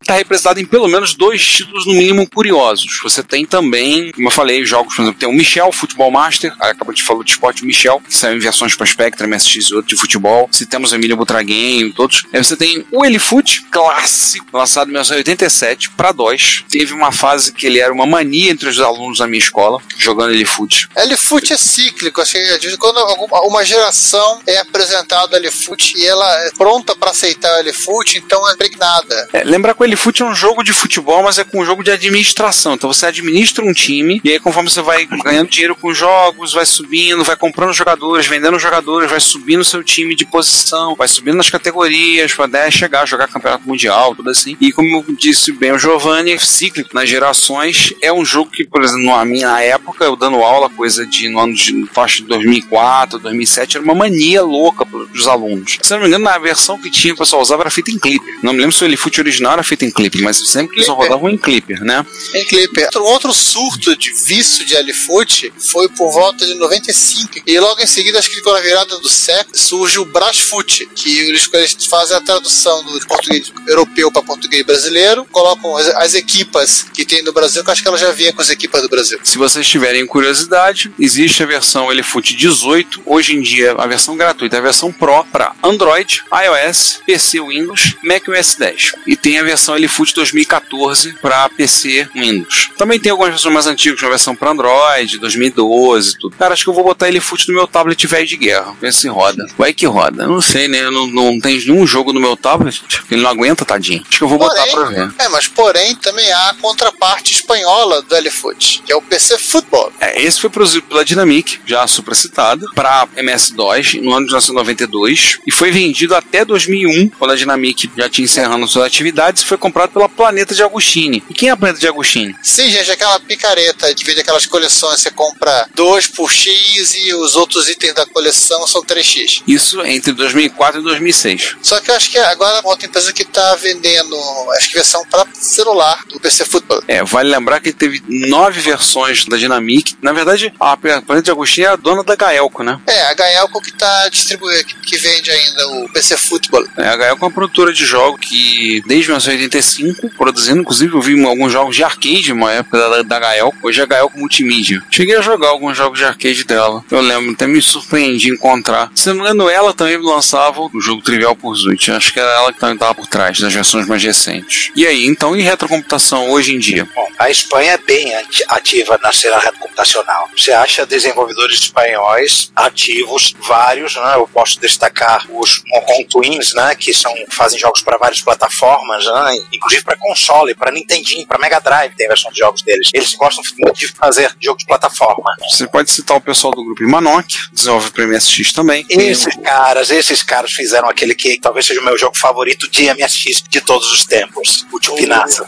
Está 0.01 0.15
representado 0.15 0.59
em 0.59 0.65
pelo 0.65 0.87
menos 0.87 1.15
dois 1.15 1.43
títulos, 1.43 1.85
no 1.87 1.93
mínimo, 1.93 2.29
curiosos. 2.29 2.99
Você 3.01 3.23
tem 3.23 3.45
também, 3.45 4.11
como 4.11 4.27
eu 4.27 4.31
falei, 4.31 4.63
jogos, 4.65 4.93
por 4.93 5.01
exemplo, 5.01 5.19
tem 5.19 5.27
o 5.27 5.33
Michel 5.33 5.71
Futebol 5.71 6.11
Master, 6.11 6.53
acabou 6.59 6.93
de 6.93 7.01
falar 7.01 7.23
de 7.23 7.31
esporte 7.31 7.63
o 7.63 7.65
Michel, 7.65 7.99
que 8.01 8.15
saiu 8.15 8.35
em 8.35 8.39
versões 8.39 8.75
para 8.75 8.85
Spectrum, 8.85 9.27
MSX 9.27 9.69
e 9.69 9.73
outro 9.73 9.89
de 9.89 9.95
futebol. 9.95 10.47
Se 10.51 10.65
temos 10.65 10.93
Emílio 10.93 11.15
Butraguem, 11.15 11.91
todos. 11.91 12.23
Aí 12.31 12.43
você 12.43 12.55
tem 12.55 12.85
o 12.91 13.05
Elifute 13.05 13.63
clássico, 13.71 14.45
lançado 14.53 14.89
em 14.89 14.91
1987 14.91 15.89
para 15.91 16.11
DOS. 16.11 16.65
Teve 16.69 16.93
uma 16.93 17.11
fase 17.11 17.53
que 17.53 17.65
ele 17.65 17.79
era 17.79 17.91
uma 17.91 18.05
mania 18.05 18.51
entre 18.51 18.69
os 18.69 18.79
alunos 18.79 19.19
da 19.19 19.27
minha 19.27 19.39
escola, 19.39 19.81
jogando 19.97 20.33
Elifute. 20.33 20.87
Elifute 20.95 21.53
é 21.53 21.57
cíclico, 21.57 22.21
de 22.59 22.77
quando 22.77 22.99
uma 23.45 23.63
geração 23.63 24.41
é 24.45 24.59
apresentada 24.59 25.35
o 25.35 25.39
Elifute 25.39 25.97
e 25.97 26.05
ela 26.05 26.45
é 26.45 26.51
pronta 26.51 26.95
para 26.95 27.11
aceitar 27.11 27.55
o 27.55 27.59
Elifute, 27.59 28.17
então 28.17 28.47
é 28.49 28.53
impregnada. 28.53 29.29
É, 29.33 29.43
lembrar 29.43 29.73
que 29.73 29.84
o 29.85 29.87
Elifute 29.87 30.23
é 30.23 30.25
um 30.25 30.33
jogo 30.33 30.63
de 30.63 30.73
futebol, 30.73 31.21
mas 31.21 31.37
é 31.37 31.43
com 31.43 31.61
um 31.61 31.65
jogo 31.65 31.83
de 31.83 31.91
administração. 31.91 32.73
Então 32.73 32.91
você 32.91 33.05
administra 33.05 33.63
um 33.63 33.71
time, 33.71 34.19
e 34.23 34.31
aí 34.31 34.39
conforme 34.39 34.69
você 34.69 34.81
vai 34.81 35.05
ganhando 35.05 35.49
dinheiro 35.49 35.75
com 35.75 35.89
os 35.89 35.97
jogos, 35.97 36.53
vai 36.53 36.65
subindo, 36.65 37.23
vai 37.23 37.35
comprando 37.35 37.71
jogadores, 37.71 38.25
vendendo 38.25 38.57
jogadores, 38.57 39.09
vai 39.09 39.19
subindo 39.19 39.63
seu 39.63 39.83
time 39.83 40.15
de 40.15 40.25
posição, 40.25 40.95
vai 40.95 41.07
subindo 41.07 41.37
nas 41.37 41.51
categorias, 41.51 42.33
para 42.33 42.45
até 42.45 42.71
chegar 42.71 43.03
a 43.03 43.05
jogar 43.05 43.27
campeonato 43.27 43.67
mundial, 43.67 44.15
tudo 44.15 44.31
assim. 44.31 44.57
E 44.59 44.71
como 44.71 45.05
disse 45.15 45.51
bem 45.51 45.71
o 45.71 45.77
Giovanni, 45.77 46.31
é 46.31 46.39
cíclico 46.39 46.89
nas 46.93 47.07
gerações. 47.07 47.93
É 48.01 48.11
um 48.11 48.25
jogo 48.25 48.49
que, 48.49 48.65
por 48.65 48.83
exemplo, 48.83 49.05
na 49.05 49.23
minha 49.23 49.61
época, 49.61 50.03
eu 50.03 50.15
dando 50.15 50.37
aula, 50.37 50.67
coisa 50.67 51.05
de 51.05 51.29
no 51.29 51.39
ano 51.39 51.53
de 51.53 51.85
faixa 51.93 52.17
de 52.17 52.27
2004, 52.27 53.19
2007, 53.19 53.77
era 53.77 53.83
uma 53.83 53.93
mania 53.93 54.41
louca 54.41 54.83
pros 54.83 55.27
alunos. 55.27 55.77
Se 55.79 55.93
não 55.93 56.01
me 56.01 56.07
engano, 56.07 56.25
na 56.25 56.39
versão 56.39 56.79
que 56.79 56.89
tinha, 56.89 57.13
o 57.13 57.17
pessoal 57.17 57.41
usava 57.41 57.61
era 57.61 57.69
feita 57.69 57.91
em 57.91 57.99
clipper. 57.99 58.39
Não 58.41 58.51
me 58.51 58.59
lembro 58.59 58.75
se 58.75 58.83
o 58.83 58.85
Elifute 58.85 59.21
original 59.21 59.53
era 59.53 59.63
feito 59.63 59.74
em 59.83 59.91
clipper, 59.91 60.21
mas 60.21 60.37
sempre 60.37 60.77
eles 60.77 60.85
só 60.85 60.93
rodavam 60.93 61.29
em 61.29 61.37
clipper, 61.37 61.83
né? 61.83 62.05
Em 62.33 62.45
Clipper. 62.45 62.85
Outro, 62.85 63.03
outro 63.03 63.33
surto 63.33 63.95
de 63.95 64.11
vício 64.11 64.65
de 64.65 64.75
Elifute 64.75 65.51
foi 65.57 65.89
por 65.89 66.11
volta 66.11 66.45
de 66.45 66.53
95. 66.55 67.41
E 67.45 67.59
logo 67.59 67.81
em 67.81 67.87
seguida, 67.87 68.19
acho 68.19 68.29
que 68.29 68.41
com 68.41 68.51
a 68.51 68.59
virada 68.59 68.99
do 68.99 69.09
século, 69.09 69.57
surge 69.57 69.99
o 69.99 70.05
Brasfoot, 70.05 70.87
que 70.95 71.19
eles, 71.19 71.49
eles 71.53 71.85
fazem 71.85 72.15
a 72.15 72.21
tradução 72.21 72.83
do 72.83 72.99
português 73.07 73.51
europeu 73.67 74.11
para 74.11 74.21
português 74.21 74.63
brasileiro, 74.63 75.25
colocam 75.31 75.75
as, 75.77 75.87
as 75.87 76.13
equipas 76.13 76.85
que 76.93 77.05
tem 77.05 77.23
no 77.23 77.33
Brasil, 77.33 77.63
que 77.63 77.69
eu 77.69 77.73
acho 77.73 77.81
que 77.81 77.87
ela 77.87 77.97
já 77.97 78.11
vinha 78.11 78.31
com 78.33 78.41
as 78.41 78.49
equipas 78.49 78.81
do 78.81 78.89
Brasil. 78.89 79.19
Se 79.23 79.37
vocês 79.37 79.67
tiverem 79.67 80.05
curiosidade, 80.05 80.91
existe 80.99 81.41
a 81.41 81.45
versão 81.45 81.91
Elefute 81.91 82.35
18, 82.35 83.03
hoje 83.05 83.35
em 83.35 83.41
dia 83.41 83.73
a 83.73 83.87
versão 83.87 84.15
gratuita, 84.15 84.57
a 84.57 84.61
versão 84.61 84.91
Pro 84.91 85.23
para 85.31 85.55
Android, 85.63 86.23
iOS, 86.31 86.99
PC 87.05 87.41
Windows, 87.41 87.95
Mac 88.03 88.27
OS 88.27 88.55
10. 88.55 88.91
E 89.07 89.15
tem 89.15 89.39
a 89.39 89.43
versão 89.43 89.64
Elefute 89.73 90.13
2014 90.13 91.13
para 91.21 91.49
PC 91.49 92.09
Windows. 92.13 92.69
Também 92.77 92.99
tem 92.99 93.11
algumas 93.11 93.31
versões 93.31 93.53
mais 93.53 93.67
antigas, 93.67 94.01
uma 94.01 94.09
versão 94.09 94.35
para 94.35 94.51
Android, 94.51 95.17
2012 95.17 96.11
e 96.11 96.17
tudo. 96.17 96.35
Cara, 96.37 96.53
acho 96.53 96.63
que 96.63 96.69
eu 96.69 96.73
vou 96.73 96.83
botar 96.83 97.07
Elefute 97.07 97.47
no 97.47 97.55
meu 97.55 97.67
tablet 97.67 98.05
velho 98.05 98.27
de 98.27 98.37
guerra, 98.37 98.75
ver 98.79 98.93
se 98.93 99.07
roda. 99.07 99.45
Vai 99.57 99.73
que 99.73 99.85
roda. 99.85 100.23
Eu 100.23 100.29
não 100.29 100.41
sei, 100.41 100.67
né? 100.67 100.81
Eu 100.81 100.91
não, 100.91 101.07
não 101.07 101.39
tem 101.39 101.57
nenhum 101.57 101.87
jogo 101.87 102.13
no 102.13 102.19
meu 102.19 102.35
tablet, 102.35 102.83
ele 103.09 103.21
não 103.21 103.29
aguenta, 103.29 103.65
tadinho. 103.65 104.03
Acho 104.07 104.17
que 104.17 104.23
eu 104.23 104.27
vou 104.27 104.37
botar 104.37 104.65
pra 104.67 104.83
ver. 104.85 105.13
é, 105.17 105.29
mas 105.29 105.47
porém 105.47 105.95
também 105.95 106.31
há 106.31 106.49
a 106.49 106.53
contraparte 106.55 107.33
espanhola 107.33 108.01
do 108.01 108.15
Elefute, 108.15 108.83
que 108.85 108.91
é 108.91 108.95
o 108.95 109.01
PC 109.01 109.37
Football. 109.37 109.91
É, 109.99 110.21
esse 110.21 110.39
foi 110.39 110.49
produzido 110.49 110.83
pela 110.83 111.05
Dynamic, 111.05 111.59
já 111.65 111.87
supracitado, 111.87 112.69
para 112.73 113.07
MS-DOS 113.15 113.95
no 113.95 114.13
ano 114.13 114.25
de 114.25 114.33
1992 114.33 115.39
e 115.45 115.51
foi 115.51 115.71
vendido 115.71 116.15
até 116.15 116.43
2001, 116.43 117.09
quando 117.09 117.31
a 117.31 117.35
Dynamic 117.35 117.89
já 117.97 118.09
tinha 118.09 118.25
encerrando 118.25 118.67
suas 118.67 118.85
atividades 118.85 119.43
e 119.43 119.45
foi 119.55 119.57
comprado 119.57 119.91
pela 119.91 120.09
Planeta 120.09 120.53
de 120.53 120.61
Agostini. 120.61 121.23
E 121.29 121.33
quem 121.33 121.49
é 121.49 121.51
a 121.51 121.57
Planeta 121.57 121.79
de 121.79 121.87
Agostini? 121.87 122.35
Sim, 122.43 122.69
gente, 122.69 122.91
aquela 122.91 123.19
picareta 123.19 123.93
de 123.93 124.03
vende 124.03 124.21
aquelas 124.21 124.45
coleções, 124.45 124.99
você 124.99 125.09
compra 125.09 125.67
dois 125.73 126.07
por 126.07 126.31
X 126.31 126.93
e 126.95 127.13
os 127.13 127.35
outros 127.35 127.69
itens 127.69 127.93
da 127.93 128.05
coleção 128.05 128.67
são 128.67 128.83
3X. 128.83 129.43
Isso 129.47 129.81
entre 129.85 130.11
2004 130.11 130.81
e 130.81 130.83
2006. 130.83 131.57
Só 131.61 131.79
que 131.79 131.89
eu 131.89 131.95
acho 131.95 132.11
que 132.11 132.17
agora 132.17 132.59
é 132.59 132.67
outra 132.67 132.85
empresa 132.85 133.13
que 133.13 133.23
está 133.23 133.55
vendendo, 133.55 134.17
acho 134.57 134.69
que 134.69 134.75
versão 134.75 135.05
para 135.09 135.25
celular 135.33 136.03
do 136.07 136.19
PC 136.19 136.45
Football. 136.45 136.83
É, 136.87 137.03
vale 137.03 137.29
lembrar 137.29 137.59
que 137.61 137.71
teve 137.71 138.03
nove 138.07 138.59
versões 138.59 139.25
da 139.25 139.37
Dynamic. 139.37 139.95
Na 140.01 140.11
verdade, 140.11 140.53
a 140.59 140.75
Planeta 140.75 141.21
de 141.21 141.31
Agostini 141.31 141.65
é 141.65 141.69
a 141.69 141.75
dona 141.75 142.03
da 142.03 142.15
Gaelco, 142.15 142.63
né? 142.63 142.79
É, 142.87 143.01
a 143.03 143.13
Gaelco 143.13 143.61
que 143.61 143.71
tá 143.71 144.09
distribuindo, 144.09 144.65
que, 144.65 144.97
vende 144.97 145.31
ainda 145.31 145.67
o 145.69 145.89
PC 145.89 146.17
Football. 146.17 146.67
É, 146.77 146.87
a 146.87 146.95
Gaelco 146.97 147.23
é 147.23 147.27
uma 147.27 147.33
produtora 147.33 147.71
de 147.71 147.85
jogos 147.85 148.19
que, 148.19 148.81
desde 148.85 149.11
1985, 149.49 150.09
produzindo, 150.17 150.61
inclusive 150.61 150.93
eu 150.95 151.01
vi 151.01 151.23
alguns 151.25 151.51
jogos 151.51 151.75
de 151.75 151.83
arcade, 151.83 152.31
uma 152.31 152.51
época 152.51 152.77
da, 152.77 153.01
da 153.03 153.19
Gaelco. 153.19 153.57
Hoje 153.63 153.81
é 153.81 153.85
Gaelco 153.85 154.17
Multimídia. 154.17 154.81
Cheguei 154.91 155.15
a 155.15 155.21
jogar 155.21 155.49
alguns 155.49 155.77
jogos 155.77 155.99
de 155.99 156.05
arcade 156.05 156.43
dela. 156.43 156.83
Eu 156.91 157.01
lembro, 157.01 157.31
até 157.31 157.47
me 157.47 157.61
surpreendi 157.61 158.29
encontrar. 158.29 158.91
Se 158.95 159.09
não 159.09 159.15
me 159.15 159.21
engano, 159.21 159.49
ela 159.49 159.73
também 159.73 159.97
lançava 159.97 160.61
o 160.61 160.81
jogo 160.81 161.01
Trivial 161.01 161.35
Pursuit. 161.35 161.91
Acho 161.91 162.13
que 162.13 162.19
era 162.19 162.31
ela 162.31 162.53
que 162.53 162.59
também 162.59 162.75
estava 162.75 162.93
por 162.95 163.07
trás 163.07 163.39
das 163.39 163.53
versões 163.53 163.87
mais 163.87 164.03
recentes. 164.03 164.71
E 164.75 164.85
aí, 164.85 165.05
então, 165.05 165.35
e 165.35 165.41
retrocomputação 165.41 166.29
hoje 166.31 166.53
em 166.53 166.59
dia? 166.59 166.87
Bom, 166.95 167.07
a 167.19 167.29
Espanha 167.29 167.73
é 167.73 167.77
bem 167.77 168.13
ati- 168.15 168.43
ativa 168.49 168.99
na 169.01 169.11
cena 169.11 169.39
computacional. 169.59 170.29
Você 170.35 170.51
acha 170.51 170.85
desenvolvedores 170.85 171.59
espanhóis 171.59 172.51
ativos, 172.55 173.33
vários, 173.39 173.95
né? 173.95 174.13
Eu 174.15 174.27
posso 174.27 174.59
destacar 174.59 175.25
os 175.31 175.61
Moncon 175.67 176.03
Twins, 176.09 176.53
né? 176.53 176.75
Que 176.75 176.93
são, 176.93 177.13
fazem 177.29 177.59
jogos 177.59 177.81
para 177.81 177.97
várias 177.97 178.21
plataformas, 178.21 179.05
né? 179.05 179.34
Inclusive 179.51 179.83
para 179.83 179.95
console, 179.97 180.55
para 180.55 180.71
Nintendinho, 180.71 181.27
para 181.27 181.39
Mega 181.39 181.59
Drive 181.59 181.95
tem 181.95 182.05
a 182.05 182.09
versão 182.09 182.31
de 182.31 182.39
jogos 182.39 182.61
deles. 182.61 182.89
Eles 182.93 183.13
gostam 183.15 183.43
muito 183.59 183.79
de 183.79 183.87
fazer 183.87 184.33
jogos 184.41 184.59
de 184.59 184.67
plataforma. 184.67 185.35
Você 185.49 185.67
pode 185.67 185.91
citar 185.91 186.17
o 186.17 186.21
pessoal 186.21 186.53
do 186.53 186.63
grupo 186.63 186.83
Imanok, 186.83 187.27
desenvolve 187.51 187.91
para 187.91 188.07
MSX 188.07 188.53
também. 188.53 188.85
Esses 188.89 189.35
caras, 189.35 189.89
esses 189.91 190.23
caras 190.23 190.51
fizeram 190.51 190.89
aquele 190.89 191.15
que 191.15 191.39
talvez 191.39 191.65
seja 191.65 191.81
o 191.81 191.83
meu 191.83 191.97
jogo 191.97 192.17
favorito 192.17 192.69
de 192.69 192.93
MSX 192.93 193.43
de 193.49 193.61
todos 193.61 193.91
os 193.91 194.05
tempos, 194.05 194.65
o 194.71 194.83
Chupinazo. 194.83 195.45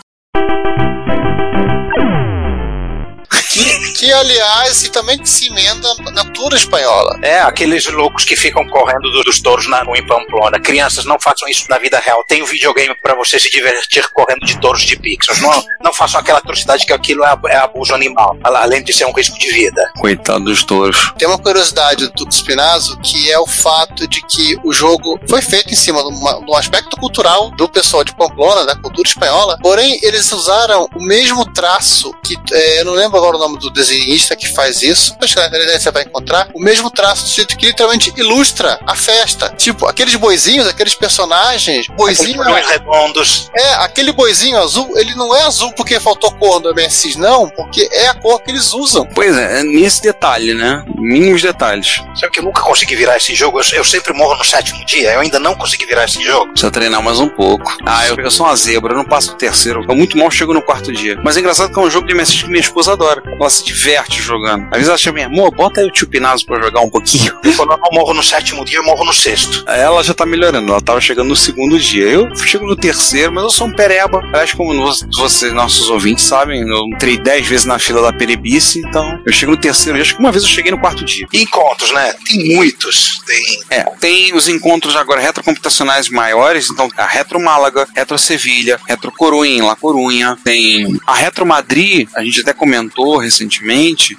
Que, 3.98 4.12
aliás, 4.14 4.84
e 4.84 4.90
também 4.90 5.24
se 5.26 5.48
emenda 5.48 5.88
na 6.14 6.24
cultura 6.24 6.56
espanhola. 6.56 7.18
É, 7.24 7.40
aqueles 7.40 7.86
loucos 7.88 8.24
que 8.24 8.36
ficam 8.36 8.68
correndo 8.68 9.10
do- 9.12 9.24
dos 9.24 9.42
touros 9.42 9.68
na 9.68 9.82
rua 9.82 9.98
em 9.98 10.06
Pamplona. 10.06 10.60
Crianças, 10.60 11.04
não 11.06 11.20
façam 11.20 11.48
isso 11.48 11.66
na 11.70 11.80
vida 11.80 11.98
real. 12.00 12.24
Tem 12.26 12.44
um 12.44 12.46
videogame 12.46 12.94
para 13.02 13.16
você 13.16 13.40
se 13.40 13.50
divertir 13.50 14.08
correndo 14.12 14.46
de 14.46 14.60
touros 14.60 14.84
de 14.84 14.96
pixels. 14.98 15.40
Não, 15.42 15.64
não 15.84 15.94
façam 15.94 16.20
aquela 16.20 16.38
atrocidade 16.38 16.86
que 16.86 16.94
aquilo 16.94 17.24
é, 17.26 17.36
é 17.48 17.56
abuso 17.58 17.94
animal, 17.96 18.38
além 18.44 18.84
de 18.84 18.94
ser 18.94 19.06
um 19.06 19.12
risco 19.14 19.38
de 19.40 19.52
vida. 19.52 19.92
Coitado 20.00 20.44
dos 20.46 20.64
touros. 20.64 21.12
Tem 21.18 21.28
uma 21.28 21.40
curiosidade 21.40 22.08
do 22.10 22.32
Spinazo 22.32 23.00
que 23.00 23.32
é 23.32 23.40
o 23.40 23.48
fato 23.48 24.08
de 24.08 24.22
que 24.28 24.56
o 24.64 24.72
jogo 24.72 25.20
foi 25.28 25.42
feito 25.42 25.74
em 25.74 25.76
cima 25.76 26.04
de, 26.04 26.10
uma- 26.10 26.40
de 26.40 26.52
um 26.52 26.56
aspecto 26.56 26.96
cultural 26.98 27.50
do 27.52 27.68
pessoal 27.68 28.04
de 28.04 28.16
Pamplona, 28.16 28.64
da 28.64 28.76
cultura 28.76 29.08
espanhola, 29.08 29.58
porém 29.62 30.00
eles 30.04 30.32
usaram 30.32 30.88
o 30.96 31.02
mesmo 31.04 31.44
traço 31.52 32.14
que, 32.24 32.36
é, 32.54 32.82
eu 32.82 32.86
não 32.86 32.94
lembro 32.94 33.18
agora 33.18 33.38
o 33.38 33.40
nome 33.40 33.58
do 33.58 33.72
desenhista 33.72 33.87
desenhista 33.88 34.36
que 34.36 34.48
faz 34.48 34.82
isso. 34.82 35.16
Acho 35.22 35.34
que 35.34 35.40
na 35.40 35.48
internet 35.48 35.82
você 35.82 35.92
vai 35.92 36.04
encontrar 36.04 36.50
o 36.54 36.60
mesmo 36.60 36.90
traço 36.92 37.24
do 37.24 37.30
jeito 37.30 37.58
que 37.58 37.68
literalmente 37.68 38.14
ilustra 38.18 38.80
a 38.86 38.96
festa. 38.96 39.54
Tipo, 39.58 39.88
aqueles 39.88 40.16
boizinhos, 40.16 40.68
aqueles 40.68 40.96
personagens, 40.96 41.88
boizinho. 41.96 42.42
Aqueles 42.42 42.68
redondos. 42.68 43.50
É, 43.56 43.74
aquele 43.76 44.12
boizinho 44.12 44.58
azul, 44.58 44.92
ele 44.96 45.16
não 45.16 45.36
é 45.36 45.44
azul 45.44 45.72
porque 45.74 46.00
faltou 46.00 46.32
cor 46.34 46.60
do 46.60 46.74
MSX, 46.74 47.16
não, 47.16 47.50
porque 47.50 47.88
é 47.92 48.08
a 48.08 48.14
cor 48.14 48.42
que 48.42 48.52
eles 48.52 48.74
usam. 48.74 49.06
Pois 49.06 49.38
é, 49.38 49.60
é 49.60 49.64
nesse 49.64 50.02
detalhe, 50.02 50.54
né? 50.54 50.84
Mínimos 50.96 51.42
detalhes. 51.42 52.02
Sabe 52.16 52.32
que 52.32 52.40
eu 52.40 52.44
nunca 52.44 52.62
consegui 52.62 52.96
virar 52.96 53.18
esse 53.18 53.34
jogo? 53.34 53.60
Eu, 53.60 53.78
eu 53.78 53.84
sempre 53.84 54.14
morro 54.14 54.36
no 54.36 54.44
sétimo 54.44 54.84
dia. 54.86 55.14
Eu 55.14 55.22
ainda 55.22 55.40
não 55.40 55.56
consegui 55.56 55.86
virar 55.86 56.06
esse 56.06 56.22
jogo. 56.24 56.52
Precisa 56.52 56.72
treinar 56.72 57.02
mais 57.02 57.20
um 57.20 57.30
pouco. 57.30 57.72
Ah, 57.86 58.08
eu, 58.08 58.16
eu 58.18 58.32
sou 58.32 58.46
uma 58.46 58.56
zebra, 58.56 58.94
eu 58.94 58.98
não 58.98 59.06
passo 59.06 59.32
o 59.32 59.36
terceiro. 59.36 59.86
Eu 59.88 59.96
muito 59.96 60.18
mal 60.18 60.30
chego 60.30 60.54
no 60.54 60.62
quarto 60.62 60.92
dia. 60.92 61.20
Mas 61.24 61.38
é 61.38 61.40
engraçado 61.40 61.74
que 61.74 61.80
é 61.80 61.82
um 61.82 61.90
jogo 61.90 62.08
de 62.08 62.14
MSX 62.14 62.44
que 62.44 62.50
minha 62.50 62.62
esposa 62.62 62.94
adora. 62.94 63.22
Ela 63.26 63.50
se 63.50 63.64
diverte 63.78 64.22
jogando. 64.22 64.64
Às 64.66 64.78
vezes 64.78 64.88
ela 64.88 64.98
chama 64.98 65.24
amor, 65.24 65.54
bota 65.54 65.82
aí 65.82 65.88
o 65.88 65.92
tio 65.92 66.08
Pinazo 66.08 66.46
pra 66.46 66.60
jogar 66.60 66.82
um 66.82 66.90
pouquinho. 66.90 67.32
Quando 67.56 67.72
eu 67.72 67.78
não 67.78 67.90
morro 67.92 68.14
no 68.14 68.24
sétimo 68.24 68.66
dia, 68.66 68.80
eu 68.80 68.84
morro 68.84 69.06
no 69.06 69.14
sexto. 69.14 69.64
Ela 69.68 70.04
já 70.04 70.14
tá 70.14 70.26
melhorando, 70.26 70.72
ela 70.72 70.82
tava 70.82 71.00
chegando 71.00 71.30
no 71.30 71.36
segundo 71.36 71.78
dia. 71.80 72.06
Eu 72.06 72.36
chego 72.36 72.66
no 72.66 72.76
terceiro, 72.76 73.32
mas 73.32 73.44
eu 73.44 73.50
sou 73.52 73.68
um 73.68 73.72
pereba. 73.72 74.20
Aliás, 74.34 74.52
como 74.54 74.74
vocês, 75.16 75.54
nossos 75.54 75.90
ouvintes, 75.90 76.26
sabem, 76.26 76.62
eu 76.62 76.86
entrei 76.88 77.18
dez 77.18 77.46
vezes 77.46 77.66
na 77.66 77.78
fila 77.78 78.02
da 78.02 78.12
perebice, 78.12 78.80
então 78.80 79.22
eu 79.26 79.32
chego 79.32 79.52
no 79.52 79.58
terceiro 79.58 79.96
dia. 79.96 80.04
Acho 80.04 80.16
que 80.16 80.20
uma 80.20 80.32
vez 80.32 80.44
eu 80.44 80.50
cheguei 80.50 80.72
no 80.72 80.80
quarto 80.80 81.06
dia. 81.06 81.28
E 81.32 81.44
encontros, 81.44 81.92
né? 81.92 82.14
Tem 82.26 82.56
muitos. 82.56 83.22
Tem. 83.26 83.60
É, 83.70 83.84
tem 84.00 84.34
os 84.34 84.48
encontros 84.48 84.96
agora 84.96 85.22
retrocomputacionais 85.22 86.10
maiores, 86.10 86.70
então 86.72 86.90
a 86.98 87.06
Retro 87.06 87.40
Málaga, 87.40 87.88
Retro 87.96 88.18
Sevilha, 88.18 88.80
Retro 88.88 89.12
Corunha 89.12 89.58
em 89.58 89.62
La 89.62 89.76
Corunha, 89.76 90.38
tem 90.44 90.98
a 91.06 91.14
Retro 91.14 91.46
Madrid, 91.46 92.08
a 92.16 92.24
gente 92.24 92.42
até 92.42 92.54
comentou 92.54 93.18
recentemente 93.18 93.67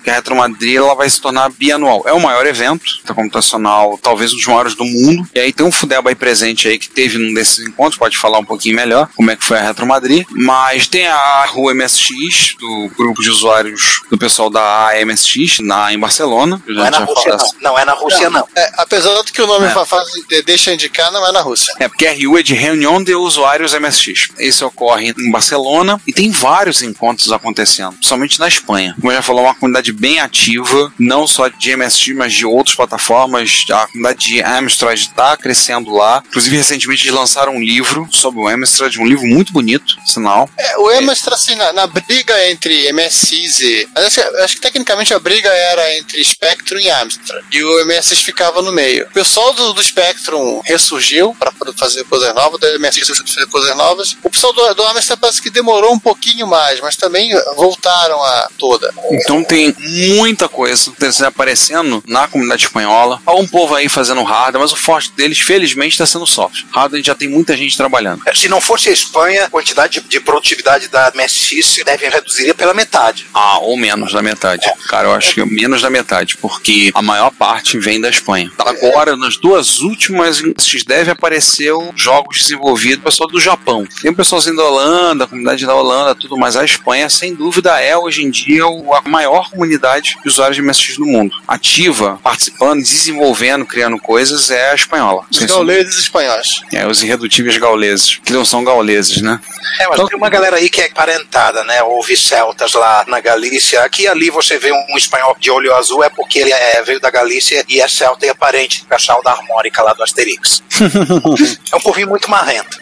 que 0.03 0.11
a 0.11 0.15
Retro 0.15 0.37
Madrid 0.37 0.77
ela 0.77 0.95
vai 0.95 1.09
se 1.09 1.21
tornar 1.21 1.51
bianual. 1.51 2.03
É 2.07 2.13
o 2.13 2.21
maior 2.21 2.47
evento 2.47 2.85
computacional, 3.15 3.99
talvez 4.03 4.33
um 4.33 4.37
dos 4.37 4.47
maiores 4.47 4.75
do 4.75 4.85
mundo. 4.85 5.29
E 5.35 5.41
aí 5.41 5.53
tem 5.53 5.65
um 5.65 5.73
Fudeba 5.73 6.11
aí 6.11 6.15
presente 6.15 6.69
aí 6.69 6.79
que 6.79 6.89
teve 6.89 7.19
num 7.19 7.33
desses 7.33 7.67
encontros, 7.67 7.99
pode 7.99 8.17
falar 8.17 8.39
um 8.39 8.45
pouquinho 8.45 8.77
melhor 8.77 9.09
como 9.17 9.31
é 9.31 9.37
que 9.37 9.45
foi 9.45 9.59
a 9.59 9.63
Retro 9.63 9.87
Madrid. 9.87 10.27
Mas 10.31 10.87
tem 10.87 11.07
a 11.07 11.45
rua 11.47 11.75
MSX, 11.75 12.57
do 12.59 12.91
grupo 12.97 13.23
de 13.23 13.31
usuários 13.31 14.03
do 14.11 14.19
pessoal 14.19 14.51
da 14.51 14.91
AMSX, 15.01 15.61
na, 15.61 15.93
em 15.93 15.99
Barcelona. 15.99 16.63
Não 16.67 16.85
é 16.85 16.91
na 16.91 16.99
Rússia, 16.99 17.37
não. 17.37 17.51
Não 17.61 17.79
é 17.79 17.85
na 17.85 17.93
Rússia, 17.93 18.31
não. 18.31 18.41
não. 18.41 18.49
É, 18.57 18.73
apesar 18.77 19.15
do 19.15 19.25
que 19.25 19.41
o 19.41 19.47
nome 19.47 19.67
é. 19.67 19.85
faz, 19.85 20.09
deixa 20.45 20.73
indicar, 20.73 21.11
não 21.13 21.27
é 21.27 21.33
na 21.33 21.41
Rússia. 21.41 21.75
É, 21.79 21.89
porque 21.89 22.07
a 22.07 22.13
RU 22.13 22.39
é 22.39 22.43
de 22.43 22.55
Reunião 22.55 23.03
de 23.03 23.15
Usuários 23.15 23.75
MSX. 23.75 24.31
Esse 24.39 24.65
ocorre 24.65 25.15
em 25.19 25.31
Barcelona 25.31 26.01
e 26.07 26.13
tem 26.13 26.31
vários 26.31 26.83
encontros 26.83 27.33
acontecendo, 27.33 27.93
principalmente 27.93 28.39
na 28.39 28.49
Espanha. 28.49 28.95
Como 29.01 29.13
já 29.13 29.23
falou, 29.39 29.49
uma 29.49 29.55
comunidade 29.55 29.93
bem 29.93 30.19
ativa, 30.19 30.93
não 30.99 31.27
só 31.27 31.49
de 31.49 31.77
MSX, 31.77 32.09
mas 32.15 32.33
de 32.33 32.45
outras 32.45 32.75
plataformas. 32.75 33.65
A 33.71 33.87
comunidade 33.87 34.27
de 34.27 34.43
Amstrad 34.43 34.99
está 34.99 35.37
crescendo 35.37 35.93
lá. 35.93 36.23
Inclusive, 36.27 36.57
recentemente 36.57 37.07
eles 37.07 37.19
lançaram 37.19 37.55
um 37.55 37.61
livro 37.61 38.09
sobre 38.11 38.41
o 38.41 38.49
Amstrad, 38.49 38.97
um 38.99 39.07
livro 39.07 39.27
muito 39.27 39.53
bonito, 39.53 39.97
sinal. 40.07 40.49
É, 40.59 40.79
o 40.79 40.89
Amstrad, 40.89 41.35
assim, 41.35 41.55
na, 41.55 41.73
na, 41.73 41.87
briga 41.87 42.51
entre 42.51 42.93
MSX 42.93 43.61
e. 43.61 43.89
Acho, 43.95 44.21
acho, 44.43 44.55
que 44.57 44.61
tecnicamente 44.61 45.15
a 45.15 45.19
briga 45.19 45.49
era 45.49 45.97
entre 45.97 46.23
Spectrum 46.25 46.79
e 46.79 46.91
Amstrad. 46.91 47.45
E 47.53 47.63
o 47.63 47.87
MSX 47.87 48.21
ficava 48.21 48.63
no 48.63 48.73
meio. 48.73 49.07
O 49.07 49.11
pessoal 49.11 49.53
do, 49.53 49.73
do 49.73 49.83
Spectrum 49.83 50.61
ressurgiu 50.65 51.35
para 51.39 51.53
fazer 51.77 52.05
coisas 52.05 52.35
novas, 52.35 52.61
do 52.61 52.81
MSX 52.81 53.09
fazer 53.09 53.47
coisas 53.47 53.77
novas. 53.77 54.17
O 54.23 54.31
pessoal 54.31 54.53
do, 54.53 54.75
do 54.75 54.87
Amstrad 54.87 55.19
parece 55.21 55.43
que 55.43 55.51
demorou 55.51 55.93
um 55.93 55.99
pouquinho 55.99 56.47
mais, 56.47 56.81
mas 56.81 56.97
também 56.97 57.31
voltaram 57.57 58.23
a 58.23 58.49
toda. 58.59 58.93
Então 59.29 59.45
tem 59.45 59.77
muita 60.17 60.49
coisa 60.49 60.91
aparecendo 61.27 62.03
na 62.09 62.27
comunidade 62.27 62.65
espanhola. 62.65 63.21
Há 63.27 63.35
um 63.35 63.47
povo 63.47 63.75
aí 63.75 63.87
fazendo 63.87 64.23
hardware, 64.23 64.63
mas 64.63 64.73
o 64.73 64.77
forte 64.77 65.13
deles, 65.13 65.39
felizmente, 65.39 65.93
está 65.93 66.07
sendo 66.07 66.27
software. 66.27 66.65
Hardware 66.73 67.05
já 67.05 67.15
tem 67.15 67.29
muita 67.29 67.55
gente 67.55 67.77
trabalhando. 67.77 68.23
É, 68.25 68.35
se 68.35 68.49
não 68.49 68.59
fosse 68.59 68.89
a 68.89 68.93
Espanha, 68.93 69.45
a 69.45 69.51
quantidade 69.51 70.01
de, 70.01 70.09
de 70.09 70.19
produtividade 70.19 70.89
da 70.89 71.13
MSX 71.15 71.83
deve 71.85 72.09
reduzir 72.09 72.55
pela 72.55 72.73
metade. 72.73 73.27
Ah, 73.35 73.59
ou 73.59 73.77
menos 73.77 74.15
da 74.15 74.23
metade. 74.23 74.67
É. 74.67 74.75
Cara, 74.89 75.09
eu 75.09 75.13
acho 75.13 75.35
que 75.35 75.45
menos 75.45 75.83
da 75.83 75.91
metade, 75.91 76.39
porque 76.39 76.91
a 76.95 77.03
maior 77.03 77.31
parte 77.31 77.79
vem 77.79 78.01
da 78.01 78.09
Espanha. 78.09 78.51
Agora, 78.59 79.15
nas 79.15 79.37
duas 79.37 79.81
últimas 79.81 80.41
MSX 80.41 80.85
deve 80.85 81.11
aparecer 81.11 81.75
jogos 81.95 82.39
desenvolvidos 82.39 83.05
pessoal 83.05 83.29
do 83.29 83.39
Japão. 83.39 83.87
Tem 84.01 84.11
o 84.11 84.15
pessoalzinho 84.17 84.57
da 84.57 84.65
Holanda, 84.65 85.25
a 85.25 85.27
comunidade 85.27 85.67
da 85.67 85.75
Holanda, 85.75 86.15
tudo, 86.15 86.39
mas 86.39 86.57
a 86.57 86.65
Espanha, 86.65 87.11
sem 87.11 87.35
dúvida, 87.35 87.79
é 87.79 87.95
hoje 87.95 88.25
em 88.25 88.31
dia 88.31 88.65
a 88.65 89.09
maior 89.19 89.51
comunidade 89.51 90.17
de 90.23 90.29
usuários 90.29 90.57
de 90.57 90.63
MSX 90.63 90.97
no 90.97 91.07
mundo. 91.07 91.35
Ativa, 91.47 92.21
participando, 92.23 92.81
desenvolvendo, 92.81 93.67
criando 93.67 93.99
coisas, 93.99 94.49
é 94.49 94.71
a 94.71 94.75
espanhola. 94.75 95.25
Os 95.31 95.39
gauleses 95.41 95.99
espanhóis. 95.99 96.63
É, 96.73 96.87
os 96.87 97.03
irredutíveis 97.03 97.57
gauleses, 97.57 98.21
que 98.25 98.33
não 98.33 98.45
são 98.45 98.63
gauleses, 98.63 99.21
né? 99.21 99.41
É, 99.81 99.85
mas 99.87 99.95
então, 99.95 100.07
tem 100.07 100.17
uma 100.17 100.31
galera 100.31 100.57
aí 100.57 100.71
que 100.71 100.81
é 100.81 100.89
parentada, 100.89 101.65
né? 101.65 101.83
Houve 101.83 102.17
celtas 102.17 102.73
lá 102.75 103.05
na 103.09 103.21
Galícia. 103.21 103.83
Aqui 103.83 104.03
e 104.03 104.09
ali 104.09 104.31
você 104.31 104.57
vê 104.57 104.73
um 104.73 104.97
espanhol 104.97 105.37
de 105.39 105.51
olho 105.51 105.75
azul, 105.75 106.05
é 106.05 106.09
porque 106.09 106.39
ele 106.39 106.53
é, 106.53 106.83
veio 106.83 107.01
da 107.01 107.11
Galícia 107.11 107.65
e 107.69 107.81
é 107.81 107.89
celta 107.89 108.25
e 108.25 108.29
é 108.29 108.35
parente 108.35 108.81
do 108.81 108.87
pessoal 108.87 109.23
da 109.23 109.33
harmônica 109.33 109.83
lá 109.83 109.93
do 109.95 110.03
Asterix. 110.03 110.63
é 111.73 111.77
um 111.77 111.81
povinho 111.81 112.09
muito 112.09 112.31
marrento. 112.31 112.79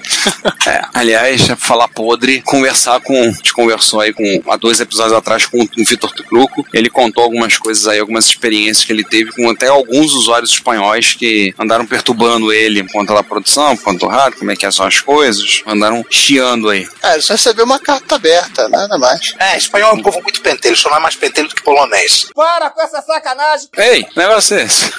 É, 0.67 0.83
aliás, 0.93 1.49
falar 1.59 1.89
podre, 1.89 2.43
conversar 2.43 3.01
com. 3.01 3.19
A 3.21 3.31
gente 3.31 3.53
conversou 3.53 4.01
aí 4.01 4.13
com 4.13 4.43
há 4.51 4.57
dois 4.57 4.81
episódios 4.81 5.15
atrás 5.15 5.47
com 5.47 5.63
o 5.63 5.85
Vitor 5.85 6.13
Truco. 6.27 6.67
Ele 6.73 6.91
contou 6.91 7.25
algumas 7.25 7.59
coisas 7.59 7.87
aí, 7.87 7.99
algumas 7.99 8.27
experiências 8.27 8.85
que 8.85 8.93
ele 8.93 9.05
teve 9.05 9.33
com 9.33 9.49
até 9.51 9.69
alguns 9.69 10.13
usuários 10.13 10.51
espanhóis 10.51 11.15
que 11.15 11.55
andaram 11.59 11.87
perturbando 11.87 12.53
ele 12.53 12.87
quanto 12.89 13.17
à 13.17 13.23
produção, 13.23 13.77
quanto 13.77 14.05
ao 14.05 14.11
rádio, 14.11 14.39
como 14.39 14.51
é 14.51 14.57
que 14.57 14.71
são 14.71 14.87
as 14.87 15.01
coisas, 15.01 15.63
andaram 15.67 16.05
chiando 16.11 16.69
aí. 16.69 16.87
É, 17.03 17.15
ele 17.15 17.23
só 17.23 17.35
recebeu 17.35 17.65
uma 17.65 17.79
carta 17.79 18.17
aberta, 18.17 18.69
nada 18.69 18.99
mais. 18.99 19.35
É, 19.39 19.57
espanhol 19.57 19.91
é 19.91 19.95
um 19.95 20.03
povo 20.03 20.21
muito 20.23 20.41
pentelho, 20.41 20.77
só 20.77 20.91
não 20.91 20.99
é 20.99 21.01
mais 21.01 21.17
pentelho 21.17 21.49
do 21.49 21.55
que 21.55 21.63
polonês. 21.63 22.27
Para 22.35 22.71
com 22.71 22.83
essa 22.83 23.01
sacanagem! 23.03 23.69
Ei, 23.77 24.07
negócio 24.17 24.57
é 24.57 24.65
esse. 24.65 24.91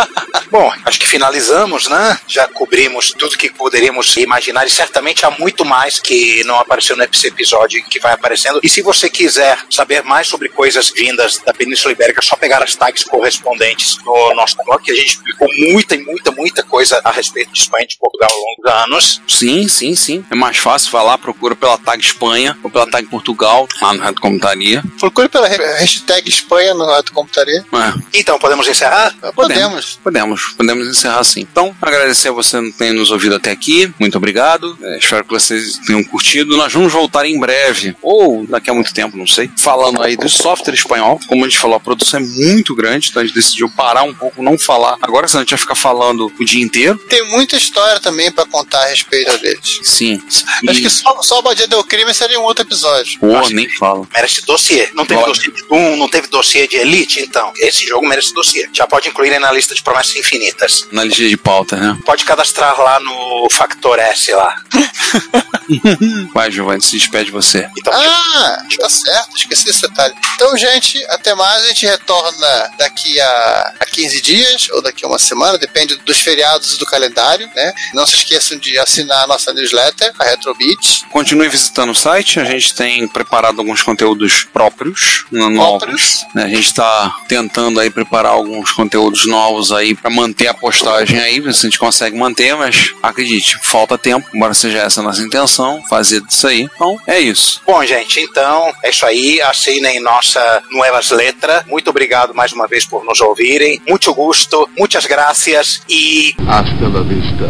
Bom, 0.50 0.72
acho 0.84 0.98
que 0.98 1.06
finalizamos, 1.06 1.88
né? 1.88 2.18
Já 2.26 2.46
cobrimos 2.48 3.12
tudo 3.12 3.36
que 3.36 3.50
poderíamos 3.50 4.16
imaginar 4.16 4.66
e 4.66 4.70
certamente 4.70 5.26
há 5.26 5.30
muito 5.30 5.64
mais 5.64 5.98
que 5.98 6.44
não 6.44 6.58
apareceu 6.58 6.96
nesse 6.96 7.26
episódio 7.26 7.84
que 7.84 7.98
vai 7.98 8.12
aparecendo. 8.12 8.60
E 8.62 8.68
se 8.68 8.82
você 8.82 9.08
quiser 9.08 9.58
saber 9.70 10.02
mais 10.02 10.28
sobre 10.28 10.48
coisas 10.48 10.65
vindas 10.94 11.38
da 11.44 11.52
Península 11.52 11.92
Ibérica, 11.92 12.20
é 12.20 12.22
só 12.22 12.36
pegar 12.36 12.62
as 12.62 12.74
tags 12.74 13.04
correspondentes 13.04 13.98
no 14.04 14.34
nosso 14.34 14.56
blog, 14.64 14.82
que 14.82 14.92
a 14.92 14.94
gente 14.94 15.08
explicou 15.08 15.48
muita 15.70 15.94
e 15.94 16.04
muita, 16.04 16.30
muita 16.32 16.62
coisa 16.62 17.00
a 17.04 17.10
respeito 17.10 17.52
de 17.52 17.60
Espanha 17.60 17.84
e 17.84 17.88
de 17.88 17.98
Portugal 17.98 18.30
ao 18.32 18.38
longo 18.38 18.62
dos 18.62 18.72
anos. 18.72 19.22
Sim, 19.28 19.68
sim, 19.68 19.94
sim. 19.94 20.24
É 20.30 20.34
mais 20.34 20.56
fácil 20.56 20.90
falar, 20.90 21.18
procura 21.18 21.54
pela 21.54 21.78
tag 21.78 22.02
Espanha 22.02 22.56
ou 22.62 22.70
pela 22.70 22.86
tag 22.86 23.06
Portugal 23.08 23.68
lá 23.80 23.94
no 23.94 24.00
Rádio 24.00 24.20
Computaria. 24.20 24.82
Procure 24.98 25.28
pela 25.28 25.48
hashtag 25.48 26.28
Espanha 26.28 26.74
no 26.74 26.84
Rádio 26.84 27.12
Computaria. 27.12 27.64
É. 27.72 28.18
Então, 28.18 28.38
podemos 28.38 28.66
encerrar? 28.66 29.14
Podemos. 29.34 29.98
Podemos, 30.02 30.54
podemos 30.56 30.88
encerrar 30.88 31.22
sim. 31.24 31.40
Então, 31.40 31.74
agradecer 31.80 32.28
a 32.28 32.32
você 32.32 32.60
que 32.60 32.72
tem 32.72 32.92
nos 32.92 33.10
ouvido 33.10 33.36
até 33.36 33.50
aqui. 33.50 33.92
Muito 33.98 34.16
obrigado. 34.16 34.76
É, 34.82 34.98
espero 34.98 35.24
que 35.24 35.30
vocês 35.30 35.78
tenham 35.86 36.02
curtido. 36.04 36.56
Nós 36.56 36.72
vamos 36.72 36.92
voltar 36.92 37.26
em 37.26 37.38
breve, 37.38 37.96
ou 38.02 38.46
daqui 38.46 38.70
a 38.70 38.74
muito 38.74 38.92
tempo, 38.92 39.16
não 39.16 39.26
sei, 39.26 39.50
falando 39.56 40.02
aí 40.02 40.16
do 40.16 40.28
software 40.56 40.74
espanhol. 40.74 41.20
Como 41.26 41.44
a 41.44 41.48
gente 41.48 41.58
falou, 41.58 41.76
a 41.76 41.80
produção 41.80 42.20
é 42.20 42.22
muito 42.22 42.74
grande, 42.74 43.08
então 43.10 43.22
a 43.22 43.24
gente 43.24 43.34
decidiu 43.34 43.68
parar 43.70 44.02
um 44.02 44.14
pouco, 44.14 44.42
não 44.42 44.58
falar. 44.58 44.96
Agora, 45.02 45.28
senão 45.28 45.40
a 45.40 45.44
gente 45.44 45.50
vai 45.50 45.58
ficar 45.58 45.74
falando 45.74 46.32
o 46.38 46.44
dia 46.44 46.62
inteiro. 46.62 46.98
Tem 47.08 47.24
muita 47.30 47.56
história 47.56 48.00
também 48.00 48.30
para 48.30 48.46
contar 48.46 48.82
a 48.82 48.86
respeito 48.86 49.36
deles. 49.38 49.80
Sim. 49.82 50.22
E... 50.62 50.70
Acho 50.70 50.80
que 50.80 50.90
só, 50.90 51.22
só 51.22 51.38
o 51.38 51.42
Badia 51.42 51.66
deu 51.66 51.84
crime 51.84 52.12
seria 52.14 52.40
um 52.40 52.44
outro 52.44 52.64
episódio. 52.64 53.18
Pô, 53.20 53.48
nem 53.50 53.68
fala. 53.76 54.06
Merece 54.14 54.44
dossiê. 54.44 54.88
Não 54.94 55.04
teve 55.04 55.24
dossiê 55.24 55.52
de 55.52 55.62
Doom, 55.68 55.96
não 55.96 56.08
teve 56.08 56.28
dossiê 56.28 56.66
de 56.66 56.76
Elite, 56.76 57.20
então. 57.20 57.52
Esse 57.58 57.86
jogo 57.86 58.06
merece 58.06 58.32
dossiê. 58.32 58.68
Já 58.72 58.86
pode 58.86 59.08
incluir 59.08 59.32
aí 59.32 59.38
na 59.38 59.52
lista 59.52 59.74
de 59.74 59.82
promessas 59.82 60.16
infinitas. 60.16 60.86
Na 60.92 61.04
lista 61.04 61.26
de 61.26 61.36
pauta, 61.36 61.76
né? 61.76 61.98
Pode 62.04 62.24
cadastrar 62.24 62.78
lá 62.80 63.00
no 63.00 63.48
Factor 63.50 63.98
S 63.98 64.32
lá. 64.32 64.62
Vai, 66.32 66.50
Giovanni, 66.50 66.82
se 66.82 66.96
despede 66.96 67.30
você. 67.30 67.68
Então, 67.76 67.92
ah, 67.92 68.58
tá 68.78 68.88
certo, 68.88 69.36
esqueci 69.36 69.64
desse 69.64 69.82
detalhe. 69.82 70.14
Então, 70.34 70.56
gente, 70.56 71.04
até 71.08 71.34
mais. 71.34 71.64
A 71.64 71.68
gente 71.68 71.86
retorna 71.86 72.70
daqui 72.78 73.20
a, 73.20 73.74
a 73.80 73.86
15 73.86 74.20
dias 74.20 74.68
ou 74.70 74.82
daqui 74.82 75.04
a 75.04 75.08
uma 75.08 75.18
semana, 75.18 75.58
depende 75.58 75.96
dos 75.96 76.18
feriados 76.20 76.74
e 76.74 76.78
do 76.78 76.86
calendário, 76.86 77.48
né? 77.54 77.72
Não 77.94 78.06
se 78.06 78.14
esqueçam 78.14 78.58
de 78.58 78.78
assinar 78.78 79.24
a 79.24 79.26
nossa 79.26 79.52
newsletter, 79.52 80.12
a 80.18 80.24
Retrobit. 80.24 81.04
Continue 81.10 81.48
visitando 81.48 81.90
o 81.90 81.94
site, 81.94 82.38
a 82.38 82.44
gente 82.44 82.74
tem 82.74 83.08
preparado 83.08 83.58
alguns 83.58 83.82
conteúdos 83.82 84.44
próprios, 84.52 85.24
próprios. 85.30 86.26
Né? 86.34 86.44
A 86.44 86.48
gente 86.48 86.66
está 86.66 87.14
tentando 87.28 87.80
aí 87.80 87.90
preparar 87.90 88.32
alguns 88.32 88.72
conteúdos 88.72 89.26
novos 89.26 89.72
aí 89.72 89.94
para 89.94 90.10
manter 90.10 90.48
a 90.48 90.54
postagem 90.54 91.18
aí, 91.18 91.40
ver 91.40 91.54
se 91.54 91.66
a 91.66 91.70
gente 91.70 91.78
consegue 91.78 92.16
manter, 92.16 92.54
mas 92.56 92.92
acredite, 93.02 93.58
falta 93.62 93.96
tempo, 93.96 94.28
embora 94.34 94.54
seja 94.54 94.78
essa 94.78 95.00
a 95.00 95.04
nossa 95.04 95.22
intenção 95.22 95.55
coração 95.56 95.82
fazer 95.88 96.20
disso 96.20 96.46
aí. 96.46 96.68
Então, 96.74 96.98
é 97.06 97.18
isso. 97.18 97.60
Bom, 97.66 97.84
gente, 97.84 98.20
então 98.20 98.72
é 98.82 98.90
isso 98.90 99.06
aí. 99.06 99.40
Assinem 99.40 100.00
nossa 100.00 100.62
Nuevas 100.70 101.10
Letras. 101.10 101.64
Muito 101.66 101.88
obrigado 101.88 102.34
mais 102.34 102.52
uma 102.52 102.66
vez 102.66 102.84
por 102.84 103.04
nos 103.04 103.20
ouvirem. 103.20 103.80
Muito 103.88 104.12
gosto, 104.14 104.68
muitas 104.76 105.06
graças 105.06 105.82
e. 105.88 106.34
Hasta 106.46 106.88
la 106.88 107.02
vista, 107.02 107.46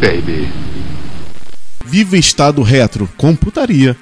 baby. 0.00 0.48
Viva 1.84 2.16
Estado 2.16 2.62
Retro, 2.62 3.08
computaria. 3.16 3.96